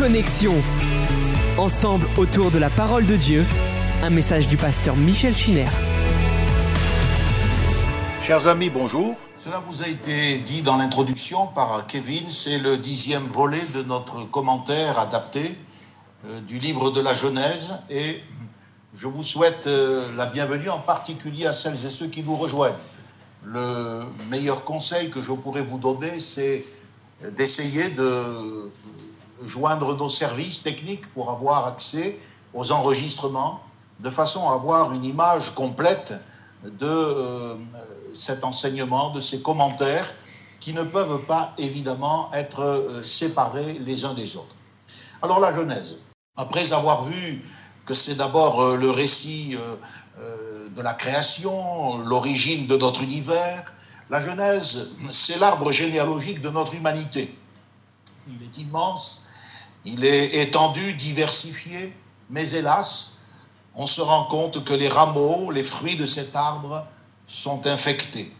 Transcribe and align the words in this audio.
Connexion. 0.00 0.54
Ensemble 1.58 2.06
autour 2.16 2.50
de 2.50 2.56
la 2.56 2.70
parole 2.70 3.04
de 3.04 3.16
Dieu, 3.16 3.44
un 4.02 4.08
message 4.08 4.48
du 4.48 4.56
pasteur 4.56 4.96
Michel 4.96 5.36
Chiner. 5.36 5.68
Chers 8.22 8.46
amis, 8.46 8.70
bonjour. 8.70 9.14
Cela 9.36 9.62
vous 9.68 9.82
a 9.82 9.88
été 9.88 10.38
dit 10.38 10.62
dans 10.62 10.78
l'introduction 10.78 11.48
par 11.48 11.86
Kevin, 11.86 12.26
c'est 12.30 12.60
le 12.60 12.78
dixième 12.78 13.24
volet 13.24 13.60
de 13.74 13.82
notre 13.82 14.24
commentaire 14.30 14.98
adapté 14.98 15.42
euh, 16.24 16.40
du 16.48 16.58
livre 16.58 16.90
de 16.92 17.02
la 17.02 17.12
Genèse 17.12 17.80
et 17.90 18.22
je 18.94 19.06
vous 19.06 19.22
souhaite 19.22 19.66
euh, 19.66 20.08
la 20.16 20.24
bienvenue 20.24 20.70
en 20.70 20.78
particulier 20.78 21.44
à 21.44 21.52
celles 21.52 21.74
et 21.74 21.90
ceux 21.90 22.06
qui 22.06 22.22
nous 22.22 22.36
rejoignent. 22.36 22.72
Le 23.44 24.00
meilleur 24.30 24.64
conseil 24.64 25.10
que 25.10 25.20
je 25.20 25.32
pourrais 25.32 25.62
vous 25.62 25.78
donner, 25.78 26.18
c'est 26.18 26.64
d'essayer 27.36 27.90
de 27.90 28.70
joindre 29.44 29.96
nos 29.96 30.08
services 30.08 30.62
techniques 30.62 31.06
pour 31.14 31.30
avoir 31.30 31.66
accès 31.66 32.18
aux 32.54 32.72
enregistrements, 32.72 33.60
de 34.00 34.10
façon 34.10 34.48
à 34.50 34.54
avoir 34.54 34.92
une 34.92 35.04
image 35.04 35.54
complète 35.54 36.14
de 36.64 36.86
euh, 36.86 37.54
cet 38.12 38.44
enseignement, 38.44 39.10
de 39.10 39.20
ces 39.20 39.42
commentaires, 39.42 40.10
qui 40.58 40.74
ne 40.74 40.82
peuvent 40.82 41.22
pas 41.26 41.54
évidemment 41.58 42.30
être 42.34 42.62
euh, 42.62 43.02
séparés 43.02 43.78
les 43.80 44.04
uns 44.04 44.14
des 44.14 44.36
autres. 44.36 44.56
Alors 45.22 45.40
la 45.40 45.52
Genèse, 45.52 46.02
après 46.36 46.72
avoir 46.72 47.04
vu 47.04 47.42
que 47.86 47.94
c'est 47.94 48.16
d'abord 48.16 48.60
euh, 48.62 48.76
le 48.76 48.90
récit 48.90 49.56
de 50.76 50.82
la 50.82 50.92
création, 50.92 51.98
l'origine 51.98 52.66
de 52.66 52.76
notre 52.76 53.02
univers, 53.02 53.72
la 54.10 54.20
Genèse, 54.20 54.96
c'est 55.10 55.38
l'arbre 55.38 55.72
généalogique 55.72 56.42
de 56.42 56.50
notre 56.50 56.74
humanité. 56.74 57.34
Il 58.28 58.42
est 58.42 58.58
immense, 58.58 59.29
il 59.84 60.04
est 60.04 60.42
étendu, 60.42 60.94
diversifié, 60.94 61.94
mais 62.28 62.50
hélas, 62.50 63.20
on 63.74 63.86
se 63.86 64.00
rend 64.00 64.24
compte 64.24 64.64
que 64.64 64.74
les 64.74 64.88
rameaux, 64.88 65.50
les 65.50 65.62
fruits 65.62 65.96
de 65.96 66.06
cet 66.06 66.36
arbre 66.36 66.86
sont 67.26 67.66
infectés. 67.66 68.30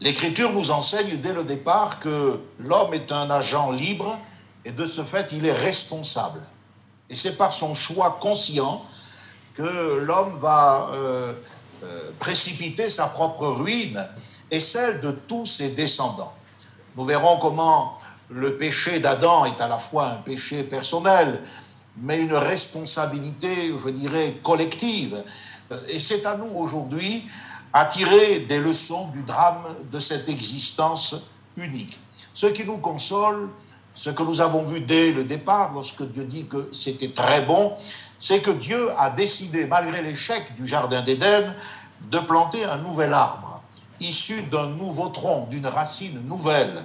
L'Écriture 0.00 0.52
nous 0.52 0.70
enseigne 0.72 1.18
dès 1.18 1.32
le 1.32 1.44
départ 1.44 2.00
que 2.00 2.40
l'homme 2.58 2.92
est 2.92 3.12
un 3.12 3.30
agent 3.30 3.70
libre 3.70 4.18
et 4.64 4.72
de 4.72 4.84
ce 4.84 5.02
fait 5.02 5.32
il 5.32 5.46
est 5.46 5.52
responsable. 5.52 6.40
Et 7.08 7.14
c'est 7.14 7.36
par 7.36 7.52
son 7.52 7.74
choix 7.74 8.18
conscient 8.20 8.82
que 9.54 9.98
l'homme 10.04 10.38
va 10.40 10.88
euh, 10.92 11.32
euh, 11.84 12.10
précipiter 12.18 12.88
sa 12.88 13.06
propre 13.08 13.46
ruine 13.46 14.04
et 14.50 14.60
celle 14.60 15.00
de 15.02 15.12
tous 15.28 15.46
ses 15.46 15.70
descendants. 15.72 16.32
Nous 16.96 17.04
verrons 17.04 17.38
comment 17.38 17.96
le 18.34 18.56
péché 18.56 19.00
d'Adam 19.00 19.44
est 19.44 19.60
à 19.60 19.68
la 19.68 19.78
fois 19.78 20.06
un 20.08 20.16
péché 20.16 20.62
personnel, 20.62 21.42
mais 21.98 22.20
une 22.20 22.34
responsabilité, 22.34 23.48
je 23.78 23.90
dirais, 23.90 24.34
collective. 24.42 25.22
Et 25.88 26.00
c'est 26.00 26.24
à 26.26 26.36
nous 26.36 26.52
aujourd'hui 26.56 27.24
à 27.72 27.86
tirer 27.86 28.40
des 28.40 28.60
leçons 28.60 29.10
du 29.12 29.22
drame 29.22 29.64
de 29.90 29.98
cette 29.98 30.28
existence 30.28 31.34
unique. 31.56 31.98
Ce 32.34 32.46
qui 32.46 32.64
nous 32.64 32.78
console, 32.78 33.48
ce 33.94 34.10
que 34.10 34.22
nous 34.22 34.40
avons 34.40 34.64
vu 34.64 34.80
dès 34.80 35.12
le 35.12 35.24
départ, 35.24 35.72
lorsque 35.72 36.02
Dieu 36.12 36.24
dit 36.24 36.46
que 36.46 36.68
c'était 36.72 37.10
très 37.10 37.42
bon, 37.42 37.72
c'est 38.18 38.40
que 38.40 38.50
Dieu 38.50 38.90
a 38.98 39.10
décidé, 39.10 39.66
malgré 39.66 40.02
l'échec 40.02 40.56
du 40.56 40.66
Jardin 40.66 41.02
d'Éden, 41.02 41.54
de 42.10 42.18
planter 42.20 42.64
un 42.64 42.78
nouvel 42.78 43.12
arbre, 43.12 43.62
issu 44.00 44.42
d'un 44.44 44.68
nouveau 44.70 45.08
tronc, 45.08 45.46
d'une 45.50 45.66
racine 45.66 46.26
nouvelle, 46.26 46.84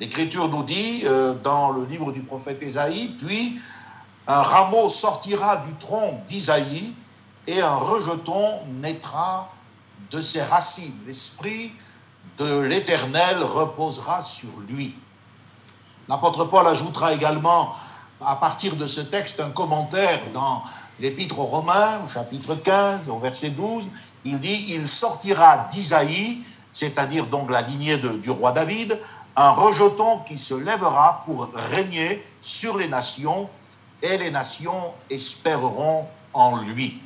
L'Écriture 0.00 0.48
nous 0.48 0.62
dit 0.62 1.02
euh, 1.06 1.34
dans 1.42 1.70
le 1.70 1.84
livre 1.84 2.12
du 2.12 2.22
prophète 2.22 2.62
Ésaïe, 2.62 3.16
puis 3.20 3.60
un 4.28 4.42
rameau 4.42 4.88
sortira 4.88 5.56
du 5.56 5.74
tronc 5.74 6.22
d'Isaïe 6.26 6.94
et 7.48 7.60
un 7.60 7.74
rejeton 7.74 8.64
naîtra 8.80 9.48
de 10.10 10.20
ses 10.20 10.42
racines. 10.42 11.02
L'Esprit 11.06 11.72
de 12.38 12.60
l'Éternel 12.60 13.42
reposera 13.42 14.20
sur 14.20 14.60
lui. 14.68 14.94
L'apôtre 16.08 16.44
Paul 16.44 16.66
ajoutera 16.66 17.12
également 17.12 17.74
à 18.24 18.36
partir 18.36 18.76
de 18.76 18.86
ce 18.86 19.00
texte 19.00 19.40
un 19.40 19.50
commentaire 19.50 20.20
dans 20.32 20.62
l'Épître 21.00 21.40
aux 21.40 21.46
Romains, 21.46 22.06
chapitre 22.12 22.54
15, 22.54 23.08
au 23.10 23.18
verset 23.18 23.50
12. 23.50 23.90
Il 24.24 24.38
dit 24.38 24.66
Il 24.68 24.86
sortira 24.86 25.68
d'Isaïe, 25.72 26.44
c'est-à-dire 26.72 27.26
donc 27.26 27.50
la 27.50 27.62
lignée 27.62 27.98
du 27.98 28.30
roi 28.30 28.52
David, 28.52 28.98
un 29.40 29.52
rejeton 29.52 30.18
qui 30.26 30.36
se 30.36 30.54
lèvera 30.54 31.22
pour 31.24 31.48
régner 31.70 32.26
sur 32.40 32.76
les 32.76 32.88
nations, 32.88 33.48
et 34.02 34.18
les 34.18 34.32
nations 34.32 34.94
espéreront 35.10 36.06
en 36.32 36.56
lui. 36.56 37.00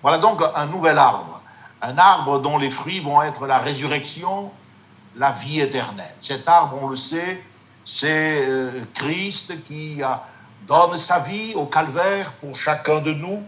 Voilà 0.00 0.18
donc 0.18 0.40
un 0.54 0.66
nouvel 0.66 0.96
arbre, 0.96 1.40
un 1.82 1.98
arbre 1.98 2.38
dont 2.38 2.56
les 2.56 2.70
fruits 2.70 3.00
vont 3.00 3.20
être 3.22 3.46
la 3.46 3.58
résurrection, 3.58 4.52
la 5.16 5.32
vie 5.32 5.60
éternelle. 5.60 6.14
Cet 6.20 6.46
arbre, 6.48 6.78
on 6.82 6.88
le 6.88 6.96
sait, 6.96 7.42
c'est 7.84 8.44
euh, 8.48 8.70
Christ 8.94 9.64
qui 9.64 10.00
donne 10.68 10.96
sa 10.96 11.18
vie 11.20 11.54
au 11.56 11.66
calvaire 11.66 12.32
pour 12.34 12.54
chacun 12.54 13.00
de 13.00 13.12
nous. 13.12 13.42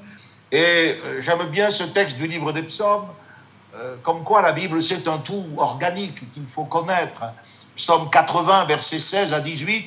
Et 0.50 0.58
euh, 1.04 1.20
j'aime 1.20 1.46
bien 1.50 1.70
ce 1.70 1.84
texte 1.84 2.16
du 2.16 2.26
livre 2.26 2.52
des 2.52 2.62
psaumes, 2.62 3.06
euh, 3.76 3.96
comme 4.02 4.24
quoi 4.24 4.42
la 4.42 4.52
Bible, 4.52 4.82
c'est 4.82 5.06
un 5.06 5.18
tout 5.18 5.46
organique 5.56 6.32
qu'il 6.32 6.46
faut 6.46 6.64
connaître 6.64 7.24
psaume 7.78 8.10
80, 8.10 8.64
versets 8.64 8.98
16 8.98 9.32
à 9.34 9.40
18, 9.40 9.86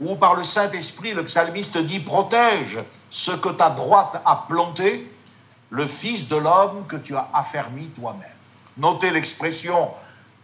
où 0.00 0.16
par 0.16 0.34
le 0.34 0.44
Saint-Esprit, 0.44 1.14
le 1.14 1.24
psalmiste 1.24 1.78
dit 1.78 1.98
Protège 1.98 2.78
ce 3.08 3.32
que 3.32 3.48
ta 3.48 3.70
droite 3.70 4.20
a 4.24 4.44
planté, 4.46 5.10
le 5.70 5.86
Fils 5.86 6.28
de 6.28 6.36
l'homme 6.36 6.86
que 6.86 6.96
tu 6.96 7.16
as 7.16 7.28
affermi 7.32 7.86
toi-même. 7.88 8.22
Notez 8.76 9.10
l'expression 9.10 9.90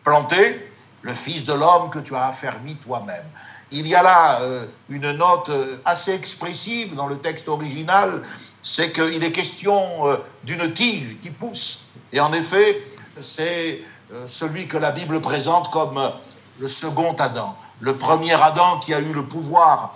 planté, 0.03 0.71
le 1.03 1.13
Fils 1.13 1.45
de 1.45 1.53
l'homme 1.53 1.91
que 1.91 1.99
tu 1.99 2.17
as 2.17 2.27
affermi 2.29 2.75
toi-même. 2.77 3.27
Il 3.71 3.87
y 3.87 3.95
a 3.95 4.03
là 4.03 4.41
euh, 4.41 4.67
une 4.89 5.13
note 5.13 5.51
euh, 5.51 5.77
assez 5.85 6.15
expressive 6.15 6.95
dans 6.95 7.07
le 7.07 7.19
texte 7.19 7.49
original, 7.49 8.23
c'est 8.63 8.93
qu'il 8.93 9.23
est 9.23 9.33
question 9.33 10.09
euh, 10.09 10.17
d'une 10.45 10.73
tige 10.73 11.19
qui 11.21 11.31
pousse. 11.31 11.93
Et 12.13 12.21
en 12.21 12.33
effet, 12.33 12.83
c'est 13.21 13.83
celui 14.27 14.67
que 14.67 14.77
la 14.77 14.91
Bible 14.91 15.21
présente 15.23 15.71
comme 15.71 15.99
le 16.63 16.69
second 16.69 17.17
Adam, 17.19 17.57
le 17.81 17.99
premier 17.99 18.41
Adam 18.41 18.79
qui 18.79 18.95
a 18.95 19.01
eu 19.01 19.13
le 19.13 19.27
pouvoir 19.27 19.93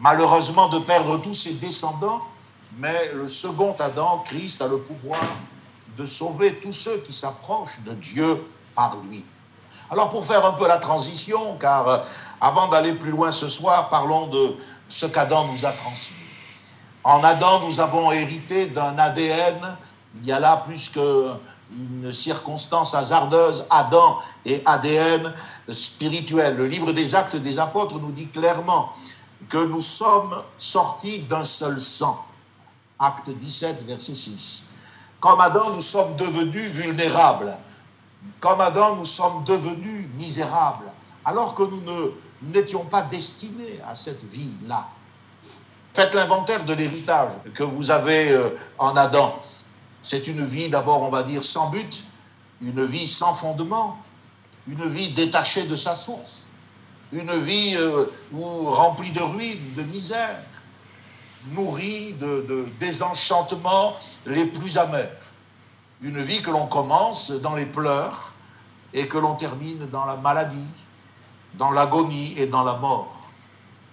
malheureusement 0.00 0.68
de 0.68 0.80
perdre 0.80 1.18
tous 1.18 1.32
ses 1.32 1.54
descendants, 1.54 2.20
mais 2.76 3.12
le 3.14 3.28
second 3.28 3.76
Adam, 3.78 4.24
Christ, 4.26 4.60
a 4.60 4.66
le 4.66 4.78
pouvoir 4.80 5.20
de 5.96 6.04
sauver 6.06 6.56
tous 6.56 6.72
ceux 6.72 6.98
qui 7.06 7.12
s'approchent 7.12 7.82
de 7.86 7.92
Dieu 7.92 8.44
par 8.74 8.96
lui. 9.04 9.24
Alors 9.92 10.10
pour 10.10 10.24
faire 10.24 10.44
un 10.44 10.54
peu 10.54 10.66
la 10.66 10.78
transition, 10.78 11.56
car 11.60 11.86
euh, 11.86 11.98
avant 12.40 12.66
d'aller 12.66 12.94
plus 12.94 13.12
loin 13.12 13.30
ce 13.30 13.48
soir, 13.48 13.88
parlons 13.88 14.26
de 14.26 14.56
ce 14.88 15.06
qu'Adam 15.06 15.46
nous 15.52 15.66
a 15.66 15.70
transmis. 15.70 16.26
En 17.04 17.22
Adam, 17.22 17.60
nous 17.60 17.78
avons 17.78 18.10
hérité 18.10 18.66
d'un 18.66 18.98
ADN, 18.98 19.76
il 20.20 20.28
y 20.28 20.32
a 20.32 20.40
là 20.40 20.64
plus 20.66 20.88
que 20.88 21.28
une 21.70 22.12
circonstance 22.12 22.94
hasardeuse, 22.94 23.66
Adam 23.70 24.18
et 24.44 24.62
ADN 24.64 25.32
spirituel. 25.70 26.56
Le 26.56 26.66
livre 26.66 26.92
des 26.92 27.14
actes 27.14 27.36
des 27.36 27.58
apôtres 27.58 27.98
nous 28.00 28.12
dit 28.12 28.28
clairement 28.28 28.92
que 29.48 29.66
nous 29.66 29.80
sommes 29.80 30.42
sortis 30.56 31.20
d'un 31.20 31.44
seul 31.44 31.80
sang. 31.80 32.24
Acte 32.98 33.30
17, 33.30 33.86
verset 33.86 34.14
6. 34.14 34.70
Comme 35.20 35.40
Adam, 35.40 35.70
nous 35.74 35.80
sommes 35.80 36.16
devenus 36.16 36.70
vulnérables. 36.70 37.56
Comme 38.40 38.60
Adam, 38.60 38.96
nous 38.96 39.04
sommes 39.04 39.44
devenus 39.44 40.08
misérables. 40.16 40.90
Alors 41.24 41.54
que 41.54 41.62
nous 41.62 42.12
n'étions 42.42 42.84
pas 42.84 43.02
destinés 43.02 43.80
à 43.86 43.94
cette 43.94 44.24
vie-là. 44.24 44.86
Faites 45.94 46.14
l'inventaire 46.14 46.64
de 46.64 46.74
l'héritage 46.74 47.32
que 47.54 47.64
vous 47.64 47.90
avez 47.90 48.30
euh, 48.30 48.56
en 48.78 48.96
Adam. 48.96 49.34
C'est 50.02 50.28
une 50.28 50.44
vie 50.44 50.68
d'abord, 50.68 51.02
on 51.02 51.10
va 51.10 51.24
dire, 51.24 51.42
sans 51.42 51.70
but, 51.70 52.04
une 52.62 52.84
vie 52.84 53.06
sans 53.06 53.34
fondement, 53.34 53.98
une 54.68 54.86
vie 54.88 55.08
détachée 55.10 55.66
de 55.66 55.76
sa 55.76 55.96
source, 55.96 56.50
une 57.12 57.34
vie 57.38 57.74
euh, 57.76 58.04
remplie 58.32 59.10
de 59.10 59.20
ruines, 59.20 59.74
de 59.76 59.82
misère, 59.84 60.38
nourrie 61.52 62.12
de, 62.14 62.46
de 62.48 62.66
désenchantements 62.78 63.96
les 64.26 64.44
plus 64.44 64.76
amers. 64.76 65.10
Une 66.02 66.20
vie 66.22 66.42
que 66.42 66.50
l'on 66.50 66.66
commence 66.66 67.32
dans 67.40 67.54
les 67.54 67.66
pleurs 67.66 68.34
et 68.92 69.08
que 69.08 69.18
l'on 69.18 69.34
termine 69.36 69.86
dans 69.90 70.04
la 70.04 70.16
maladie, 70.16 70.58
dans 71.54 71.70
l'agonie 71.70 72.34
et 72.36 72.46
dans 72.46 72.64
la 72.64 72.74
mort. 72.74 73.14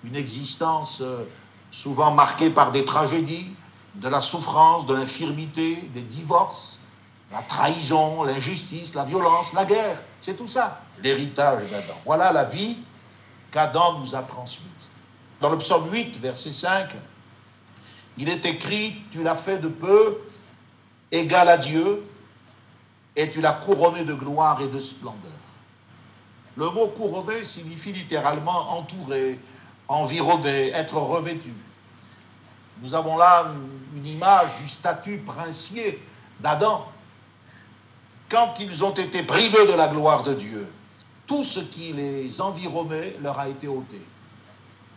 Une 0.03 0.15
existence 0.15 1.01
euh, 1.01 1.25
souvent 1.71 2.11
marquée 2.11 2.49
par 2.49 2.71
des 2.71 2.85
tragédies, 2.85 3.55
de 3.95 4.09
la 4.09 4.21
souffrance, 4.21 4.85
de 4.85 4.93
l'infirmité, 4.93 5.75
des 5.93 6.01
divorces, 6.01 6.87
la 7.31 7.41
trahison, 7.41 8.23
l'injustice, 8.23 8.93
la 8.93 9.05
violence, 9.05 9.53
la 9.53 9.65
guerre. 9.65 9.97
C'est 10.19 10.35
tout 10.35 10.47
ça, 10.47 10.81
l'héritage 11.03 11.69
d'Adam. 11.69 11.93
Voilà 12.05 12.31
la 12.31 12.45
vie 12.45 12.77
qu'Adam 13.51 13.99
nous 13.99 14.15
a 14.15 14.23
transmise. 14.23 14.89
Dans 15.41 15.49
le 15.49 15.57
psaume 15.57 15.91
8, 15.91 16.19
verset 16.19 16.53
5, 16.53 16.89
il 18.17 18.29
est 18.29 18.45
écrit, 18.45 18.95
tu 19.11 19.23
l'as 19.23 19.35
fait 19.35 19.59
de 19.59 19.67
peu, 19.67 20.21
égal 21.11 21.49
à 21.49 21.57
Dieu, 21.57 22.05
et 23.15 23.29
tu 23.29 23.41
l'as 23.41 23.53
couronné 23.53 24.03
de 24.03 24.13
gloire 24.13 24.61
et 24.61 24.67
de 24.67 24.79
splendeur. 24.79 25.31
Le 26.57 26.69
mot 26.69 26.87
couronné 26.87 27.43
signifie 27.43 27.91
littéralement 27.91 28.77
entouré, 28.77 29.39
environné, 29.87 30.69
être 30.71 30.95
revêtu. 30.95 31.53
Nous 32.81 32.93
avons 32.93 33.17
là 33.17 33.45
une 33.95 34.05
image 34.05 34.57
du 34.61 34.67
statut 34.67 35.19
princier 35.19 36.01
d'Adam. 36.39 36.85
Quand 38.29 38.55
ils 38.59 38.83
ont 38.83 38.93
été 38.93 39.23
privés 39.23 39.67
de 39.67 39.73
la 39.73 39.87
gloire 39.87 40.23
de 40.23 40.33
Dieu, 40.33 40.67
tout 41.27 41.43
ce 41.43 41.59
qui 41.59 41.93
les 41.93 42.41
environnait 42.41 43.15
leur 43.21 43.39
a 43.39 43.47
été 43.47 43.67
ôté. 43.67 43.99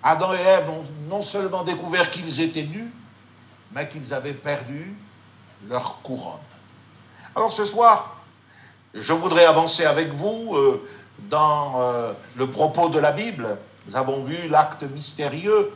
Adam 0.02 0.32
et 0.32 0.40
Ève 0.40 0.70
ont 0.70 0.84
non 1.08 1.22
seulement 1.22 1.64
découvert 1.64 2.10
qu'ils 2.10 2.40
étaient 2.40 2.64
nus, 2.64 2.92
mais 3.72 3.88
qu'ils 3.88 4.14
avaient 4.14 4.34
perdu 4.34 4.96
leur 5.68 6.00
couronne. 6.02 6.40
Alors 7.34 7.52
ce 7.52 7.64
soir, 7.64 8.16
je 8.94 9.12
voudrais 9.12 9.44
avancer 9.44 9.84
avec 9.84 10.12
vous 10.12 10.54
euh, 10.54 10.88
dans 11.28 11.80
euh, 11.80 12.12
le 12.36 12.46
propos 12.48 12.88
de 12.88 12.98
la 12.98 13.12
Bible. 13.12 13.58
Nous 13.86 13.96
avons 13.96 14.22
vu 14.22 14.48
l'acte 14.48 14.84
mystérieux 14.94 15.72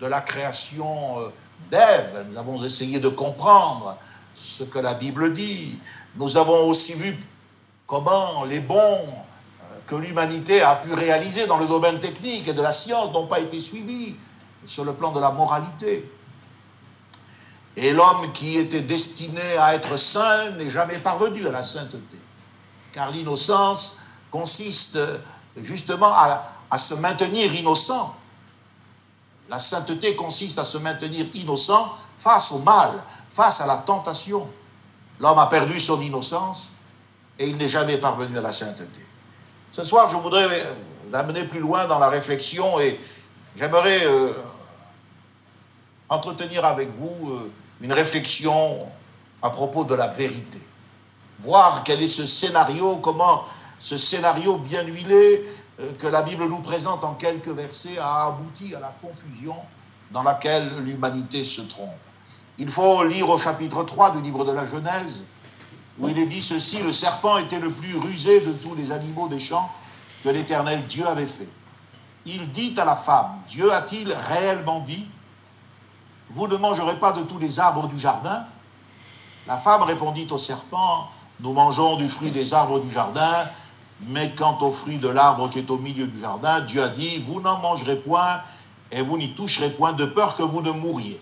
de 0.00 0.06
la 0.06 0.20
création 0.20 1.20
euh, 1.20 1.28
d'Ève. 1.70 2.26
Nous 2.28 2.38
avons 2.38 2.62
essayé 2.62 3.00
de 3.00 3.08
comprendre 3.08 3.98
ce 4.34 4.64
que 4.64 4.78
la 4.78 4.94
Bible 4.94 5.32
dit. 5.34 5.78
Nous 6.16 6.36
avons 6.36 6.68
aussi 6.68 6.94
vu 6.94 7.16
comment 7.86 8.44
les 8.44 8.60
bons 8.60 9.24
que 9.86 9.96
l'humanité 9.96 10.62
a 10.62 10.76
pu 10.76 10.92
réaliser 10.94 11.46
dans 11.46 11.58
le 11.58 11.66
domaine 11.66 12.00
technique 12.00 12.48
et 12.48 12.52
de 12.52 12.62
la 12.62 12.72
science 12.72 13.12
n'ont 13.12 13.26
pas 13.26 13.40
été 13.40 13.60
suivis 13.60 14.14
sur 14.64 14.84
le 14.84 14.94
plan 14.94 15.12
de 15.12 15.20
la 15.20 15.30
moralité. 15.30 16.10
Et 17.76 17.92
l'homme 17.92 18.32
qui 18.32 18.56
était 18.56 18.80
destiné 18.80 19.58
à 19.58 19.74
être 19.74 19.96
saint 19.96 20.52
n'est 20.52 20.70
jamais 20.70 20.98
parvenu 20.98 21.46
à 21.48 21.50
la 21.50 21.64
sainteté. 21.64 22.16
Car 22.92 23.10
l'innocence 23.10 24.02
consiste 24.30 24.98
justement 25.56 26.12
à, 26.14 26.48
à, 26.70 26.78
se 26.78 26.94
maintenir 26.94 27.52
innocent. 27.54 28.14
La 29.48 29.58
sainteté 29.58 30.14
consiste 30.14 30.58
à 30.58 30.64
se 30.64 30.78
maintenir 30.78 31.26
innocent 31.34 31.92
face 32.16 32.52
au 32.52 32.60
mal, 32.60 32.92
face 33.28 33.60
à 33.60 33.66
la 33.66 33.78
tentation. 33.78 34.48
L'homme 35.20 35.38
a 35.38 35.46
perdu 35.46 35.78
son 35.78 36.00
innocence 36.00 36.76
et 37.38 37.48
il 37.48 37.56
n'est 37.56 37.68
jamais 37.68 37.98
parvenu 37.98 38.38
à 38.38 38.40
la 38.40 38.52
sainteté. 38.52 39.00
Ce 39.70 39.84
soir, 39.84 40.08
je 40.08 40.16
voudrais 40.16 40.46
vous 41.06 41.14
amener 41.14 41.44
plus 41.44 41.60
loin 41.60 41.86
dans 41.86 41.98
la 41.98 42.08
réflexion 42.08 42.78
et 42.80 42.98
j'aimerais 43.56 44.06
euh, 44.06 44.32
entretenir 46.08 46.64
avec 46.64 46.94
vous 46.94 47.30
euh, 47.30 47.52
une 47.80 47.92
réflexion 47.92 48.86
à 49.42 49.50
propos 49.50 49.84
de 49.84 49.94
la 49.94 50.08
vérité. 50.08 50.58
Voir 51.40 51.82
quel 51.84 52.02
est 52.02 52.08
ce 52.08 52.26
scénario, 52.26 52.96
comment 52.96 53.42
ce 53.78 53.96
scénario 53.98 54.58
bien 54.58 54.82
huilé 54.84 55.44
euh, 55.80 55.92
que 55.98 56.06
la 56.06 56.22
Bible 56.22 56.46
nous 56.46 56.60
présente 56.60 57.04
en 57.04 57.14
quelques 57.14 57.48
versets 57.48 57.98
a 57.98 58.26
abouti 58.26 58.74
à 58.74 58.80
la 58.80 58.94
confusion 59.02 59.56
dans 60.12 60.22
laquelle 60.22 60.78
l'humanité 60.78 61.42
se 61.42 61.62
trompe. 61.62 61.90
Il 62.58 62.68
faut 62.68 63.04
lire 63.04 63.28
au 63.28 63.38
chapitre 63.38 63.82
3 63.82 64.12
du 64.12 64.22
livre 64.22 64.44
de 64.44 64.52
la 64.52 64.64
Genèse 64.64 65.30
où 65.98 66.08
il 66.08 66.18
est 66.18 66.26
dit 66.26 66.42
ceci, 66.42 66.82
le 66.82 66.92
serpent 66.92 67.38
était 67.38 67.60
le 67.60 67.70
plus 67.70 67.96
rusé 67.98 68.40
de 68.40 68.52
tous 68.52 68.74
les 68.74 68.92
animaux 68.92 69.28
des 69.28 69.38
champs 69.38 69.70
que 70.22 70.28
l'Éternel 70.28 70.84
Dieu 70.86 71.06
avait 71.06 71.26
fait. 71.26 71.48
Il 72.26 72.50
dit 72.52 72.74
à 72.78 72.84
la 72.84 72.96
femme, 72.96 73.38
Dieu 73.48 73.72
a-t-il 73.72 74.12
réellement 74.12 74.80
dit, 74.80 75.06
vous 76.30 76.48
ne 76.48 76.56
mangerez 76.56 76.98
pas 76.98 77.12
de 77.12 77.22
tous 77.22 77.38
les 77.38 77.60
arbres 77.60 77.86
du 77.86 77.98
jardin? 77.98 78.44
La 79.46 79.58
femme 79.58 79.82
répondit 79.82 80.26
au 80.30 80.38
serpent, 80.38 81.08
nous 81.40 81.52
mangeons 81.52 81.96
du 81.96 82.08
fruit 82.08 82.30
des 82.30 82.54
arbres 82.54 82.80
du 82.80 82.90
jardin, 82.90 83.46
mais 84.08 84.34
quant 84.34 84.58
au 84.62 84.72
fruit 84.72 84.98
de 84.98 85.08
l'arbre 85.08 85.48
qui 85.50 85.60
est 85.60 85.70
au 85.70 85.78
milieu 85.78 86.06
du 86.06 86.16
jardin, 86.16 86.60
Dieu 86.62 86.82
a 86.82 86.88
dit, 86.88 87.22
vous 87.26 87.40
n'en 87.40 87.58
mangerez 87.58 87.96
point 87.96 88.40
et 88.90 89.02
vous 89.02 89.18
n'y 89.18 89.34
toucherez 89.34 89.70
point 89.70 89.92
de 89.92 90.06
peur 90.06 90.36
que 90.36 90.42
vous 90.42 90.62
ne 90.62 90.70
mouriez. 90.72 91.20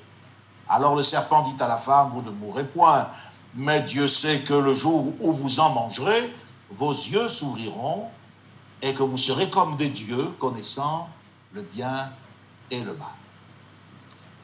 Alors 0.72 0.96
le 0.96 1.02
serpent 1.02 1.42
dit 1.42 1.62
à 1.62 1.68
la 1.68 1.76
femme, 1.76 2.08
vous 2.12 2.22
ne 2.22 2.30
mourrez 2.30 2.64
point, 2.64 3.06
mais 3.54 3.82
Dieu 3.82 4.08
sait 4.08 4.40
que 4.40 4.54
le 4.54 4.72
jour 4.72 5.12
où 5.20 5.30
vous 5.30 5.60
en 5.60 5.68
mangerez, 5.68 6.32
vos 6.70 6.92
yeux 6.92 7.28
s'ouvriront 7.28 8.08
et 8.80 8.94
que 8.94 9.02
vous 9.02 9.18
serez 9.18 9.50
comme 9.50 9.76
des 9.76 9.90
dieux, 9.90 10.24
connaissant 10.38 11.10
le 11.52 11.60
bien 11.60 12.10
et 12.70 12.80
le 12.80 12.94
mal. 12.94 13.08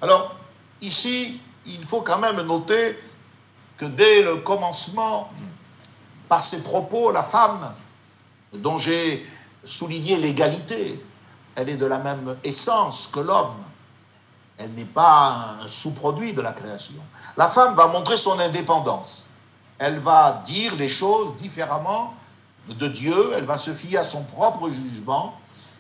Alors, 0.03 0.37
ici, 0.83 1.41
il 1.65 1.83
faut 1.87 2.03
quand 2.03 2.19
même 2.19 2.43
noter 2.43 2.99
que 3.79 3.87
dès 3.87 4.23
le 4.23 4.37
commencement, 4.37 5.31
par 6.29 6.45
ses 6.45 6.63
propos, 6.63 7.11
la 7.11 7.23
femme, 7.23 7.73
dont 8.53 8.77
j'ai 8.77 9.27
souligné 9.65 10.19
l'égalité, 10.19 11.03
elle 11.55 11.71
est 11.71 11.79
de 11.79 11.87
la 11.87 12.01
même 12.01 12.37
essence 12.45 13.09
que 13.15 13.21
l'homme. 13.21 13.65
Elle 14.59 14.73
n'est 14.73 14.85
pas 14.87 15.57
un 15.63 15.67
sous-produit 15.67 16.33
de 16.33 16.43
la 16.43 16.53
création. 16.53 17.01
La 17.37 17.49
femme 17.49 17.77
va 17.77 17.87
montrer 17.87 18.17
son 18.17 18.39
indépendance. 18.41 19.29
Elle 19.79 20.01
va 20.01 20.43
dire 20.45 20.75
les 20.77 20.89
choses 20.89 21.37
différemment 21.37 22.15
de 22.69 22.89
Dieu, 22.89 23.17
elle 23.37 23.45
va 23.45 23.57
se 23.57 23.71
fier 23.71 23.99
à 23.99 24.05
son 24.05 24.25
propre 24.25 24.69
jugement 24.69 25.35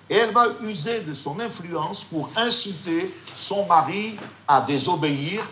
et 0.09 0.17
elle 0.17 0.33
va 0.33 0.47
user 0.63 1.01
de 1.01 1.13
son 1.13 1.39
influence 1.41 2.05
pour 2.05 2.31
inciter 2.37 3.13
son 3.33 3.67
mari 3.67 4.19
à 4.47 4.63
désobéir 4.63 5.43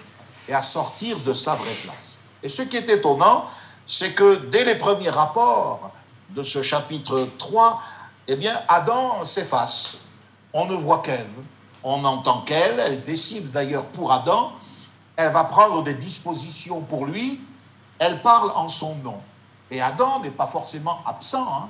et 0.49 0.55
à 0.55 0.63
sortir 0.63 1.19
de 1.19 1.35
sa 1.35 1.55
vraie 1.57 1.75
place. 1.85 2.27
Et 2.43 2.49
ce 2.49 2.63
qui 2.63 2.77
est 2.77 2.89
étonnant, 2.89 3.47
c'est 3.85 4.15
que 4.15 4.37
dès 4.47 4.65
les 4.65 4.77
premiers 4.77 5.11
rapports 5.11 5.93
de 6.31 6.43
ce 6.43 6.63
chapitre 6.63 7.29
3, 7.39 7.81
eh 8.29 8.37
bien, 8.37 8.55
Adam 8.69 9.25
s'efface. 9.25 10.07
On 10.53 10.67
ne 10.67 10.75
voit 10.75 11.03
qu'Ève, 11.03 11.43
on 11.89 11.99
n'entend 11.99 12.41
qu'elle, 12.41 12.81
elle 12.81 13.05
décide 13.05 13.53
d'ailleurs 13.53 13.87
pour 13.87 14.13
Adam, 14.13 14.53
elle 15.15 15.33
va 15.33 15.45
prendre 15.45 15.85
des 15.85 15.95
dispositions 15.95 16.81
pour 16.81 17.07
lui, 17.07 17.41
elle 18.01 18.21
parle 18.23 18.51
en 18.57 18.67
son 18.67 18.97
nom. 18.97 19.21
Et 19.71 19.81
Adam 19.81 20.19
n'est 20.19 20.33
pas 20.33 20.49
forcément 20.49 21.01
absent, 21.07 21.47
hein, 21.49 21.69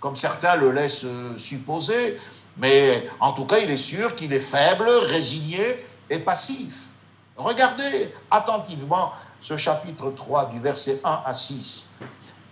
comme 0.00 0.16
certains 0.16 0.56
le 0.56 0.72
laissent 0.72 1.04
euh, 1.04 1.36
supposer, 1.36 2.18
mais 2.56 3.06
en 3.20 3.32
tout 3.32 3.44
cas, 3.44 3.58
il 3.58 3.70
est 3.70 3.76
sûr 3.76 4.16
qu'il 4.16 4.32
est 4.32 4.40
faible, 4.40 4.88
résigné 4.88 5.84
et 6.08 6.18
passif. 6.18 6.88
Regardez 7.36 8.14
attentivement 8.30 9.12
ce 9.38 9.58
chapitre 9.58 10.10
3 10.10 10.46
du 10.46 10.60
verset 10.60 11.02
1 11.04 11.22
à 11.26 11.34
6 11.34 11.90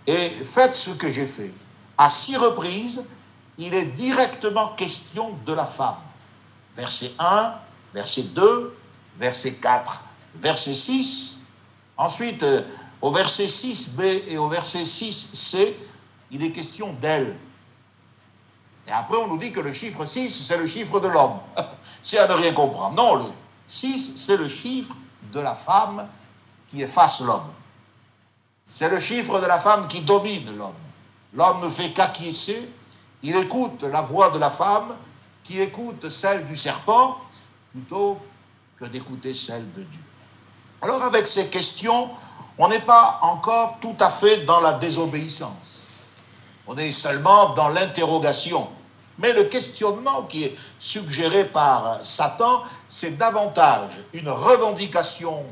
et 0.05 0.29
faites 0.29 0.75
ce 0.75 0.91
que 0.91 1.09
j'ai 1.09 1.25
fait. 1.25 1.51
À 1.97 2.07
six 2.07 2.37
reprises, 2.37 3.09
il 3.57 3.73
est 3.73 3.85
directement 3.85 4.69
question 4.75 5.35
de 5.47 5.53
la 5.53 5.65
femme. 5.65 5.97
Verset 6.79 7.11
1, 7.19 7.53
verset 7.93 8.23
2, 8.33 8.77
verset 9.19 9.55
4 9.55 10.09
verset 10.35 10.73
6. 10.73 11.47
Ensuite, 11.97 12.43
euh, 12.43 12.61
au 13.01 13.11
verset 13.11 13.45
6b 13.45 14.29
et 14.29 14.37
au 14.37 14.47
verset 14.47 14.83
6c, 14.83 15.73
il 16.31 16.43
est 16.43 16.51
question 16.51 16.93
d'elle. 16.93 17.37
Et 18.87 18.91
après, 18.91 19.17
on 19.17 19.27
nous 19.27 19.37
dit 19.37 19.51
que 19.51 19.59
le 19.59 19.71
chiffre 19.71 20.05
6, 20.05 20.29
c'est 20.29 20.57
le 20.57 20.65
chiffre 20.65 20.99
de 20.99 21.07
l'homme. 21.07 21.39
c'est 22.01 22.17
à 22.17 22.27
ne 22.27 22.33
rien 22.33 22.53
comprendre. 22.53 22.95
Non, 22.95 23.15
le 23.15 23.25
6, 23.65 24.15
c'est 24.17 24.37
le 24.37 24.47
chiffre 24.47 24.95
de 25.31 25.39
la 25.39 25.55
femme 25.55 26.07
qui 26.67 26.81
efface 26.81 27.21
l'homme. 27.21 27.53
C'est 28.63 28.89
le 28.89 28.99
chiffre 28.99 29.39
de 29.39 29.45
la 29.45 29.59
femme 29.59 29.87
qui 29.87 30.01
domine 30.01 30.55
l'homme. 30.57 30.73
L'homme 31.33 31.63
ne 31.63 31.69
fait 31.69 31.91
qu'acquiescer. 31.91 32.69
Il 33.21 33.35
écoute 33.35 33.83
la 33.83 34.01
voix 34.01 34.29
de 34.29 34.39
la 34.39 34.49
femme 34.49 34.95
qui 35.49 35.59
écoute 35.59 36.07
celle 36.09 36.45
du 36.45 36.55
serpent 36.55 37.17
plutôt 37.71 38.19
que 38.79 38.85
d'écouter 38.85 39.33
celle 39.33 39.73
de 39.73 39.81
Dieu. 39.81 40.03
Alors 40.79 41.01
avec 41.01 41.25
ces 41.25 41.49
questions, 41.49 42.07
on 42.59 42.67
n'est 42.67 42.81
pas 42.81 43.17
encore 43.23 43.79
tout 43.81 43.95
à 43.99 44.11
fait 44.11 44.45
dans 44.45 44.59
la 44.59 44.73
désobéissance. 44.73 45.87
On 46.67 46.77
est 46.77 46.91
seulement 46.91 47.55
dans 47.55 47.69
l'interrogation. 47.69 48.69
Mais 49.17 49.33
le 49.33 49.45
questionnement 49.45 50.23
qui 50.25 50.43
est 50.43 50.55
suggéré 50.77 51.45
par 51.45 51.97
Satan, 52.05 52.61
c'est 52.87 53.17
davantage 53.17 53.89
une 54.13 54.29
revendication 54.29 55.43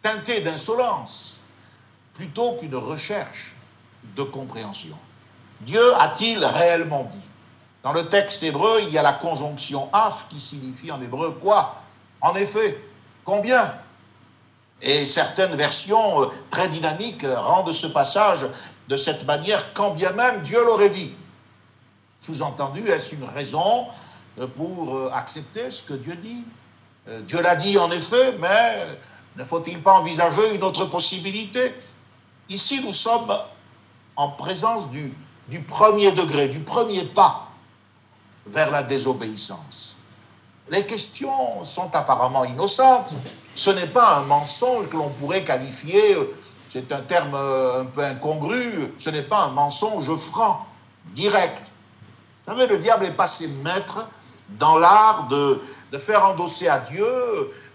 teintée 0.00 0.40
d'insolence 0.40 1.42
plutôt 2.14 2.54
qu'une 2.54 2.76
recherche 2.76 3.56
de 4.16 4.22
compréhension. 4.22 4.96
Dieu 5.60 5.94
a-t-il 5.96 6.42
réellement 6.42 7.04
dit? 7.04 7.28
Dans 7.82 7.92
le 7.92 8.06
texte 8.08 8.44
hébreu, 8.44 8.80
il 8.82 8.90
y 8.90 8.98
a 8.98 9.02
la 9.02 9.12
conjonction 9.12 9.88
af 9.92 10.26
qui 10.28 10.38
signifie 10.38 10.92
en 10.92 11.02
hébreu 11.02 11.32
quoi? 11.42 11.74
En 12.20 12.34
effet, 12.36 12.78
combien? 13.24 13.74
Et 14.80 15.04
certaines 15.04 15.54
versions 15.56 16.22
euh, 16.22 16.26
très 16.50 16.68
dynamiques 16.68 17.24
euh, 17.24 17.38
rendent 17.40 17.72
ce 17.72 17.88
passage 17.88 18.46
de 18.88 18.96
cette 18.96 19.26
manière, 19.26 19.72
quand 19.74 19.90
bien 19.90 20.12
même 20.12 20.42
Dieu 20.42 20.64
l'aurait 20.64 20.90
dit. 20.90 21.12
Sous-entendu, 22.20 22.86
est-ce 22.88 23.16
une 23.16 23.24
raison 23.24 23.86
pour 24.54 25.12
accepter 25.12 25.70
ce 25.70 25.88
que 25.88 25.94
Dieu 25.94 26.14
dit? 26.16 26.44
Dieu 27.26 27.42
l'a 27.42 27.56
dit 27.56 27.76
en 27.78 27.90
effet, 27.90 28.36
mais 28.38 28.86
ne 29.36 29.44
faut-il 29.44 29.80
pas 29.82 29.94
envisager 29.94 30.54
une 30.54 30.62
autre 30.62 30.84
possibilité? 30.84 31.74
Ici, 32.48 32.80
nous 32.84 32.92
sommes 32.92 33.36
en 34.14 34.30
présence 34.30 34.90
du, 34.90 35.12
du 35.48 35.62
premier 35.62 36.12
degré, 36.12 36.48
du 36.48 36.60
premier 36.60 37.04
pas 37.04 37.51
vers 38.46 38.70
la 38.70 38.82
désobéissance. 38.82 39.98
Les 40.70 40.84
questions 40.86 41.64
sont 41.64 41.94
apparemment 41.94 42.44
innocentes. 42.44 43.14
Ce 43.54 43.70
n'est 43.70 43.86
pas 43.86 44.16
un 44.16 44.22
mensonge 44.22 44.88
que 44.88 44.96
l'on 44.96 45.10
pourrait 45.10 45.44
qualifier, 45.44 46.16
c'est 46.66 46.90
un 46.92 47.00
terme 47.00 47.34
un 47.34 47.84
peu 47.84 48.02
incongru, 48.02 48.94
ce 48.96 49.10
n'est 49.10 49.22
pas 49.22 49.44
un 49.44 49.50
mensonge 49.50 50.14
franc, 50.16 50.66
direct. 51.14 51.60
Vous 52.46 52.52
savez, 52.52 52.66
le 52.66 52.78
diable 52.78 53.04
est 53.04 53.12
passé 53.12 53.48
maître 53.62 54.06
dans 54.58 54.78
l'art 54.78 55.28
de, 55.28 55.60
de, 55.92 55.98
faire 55.98 56.24
endosser 56.24 56.68
à 56.68 56.78
Dieu 56.78 57.06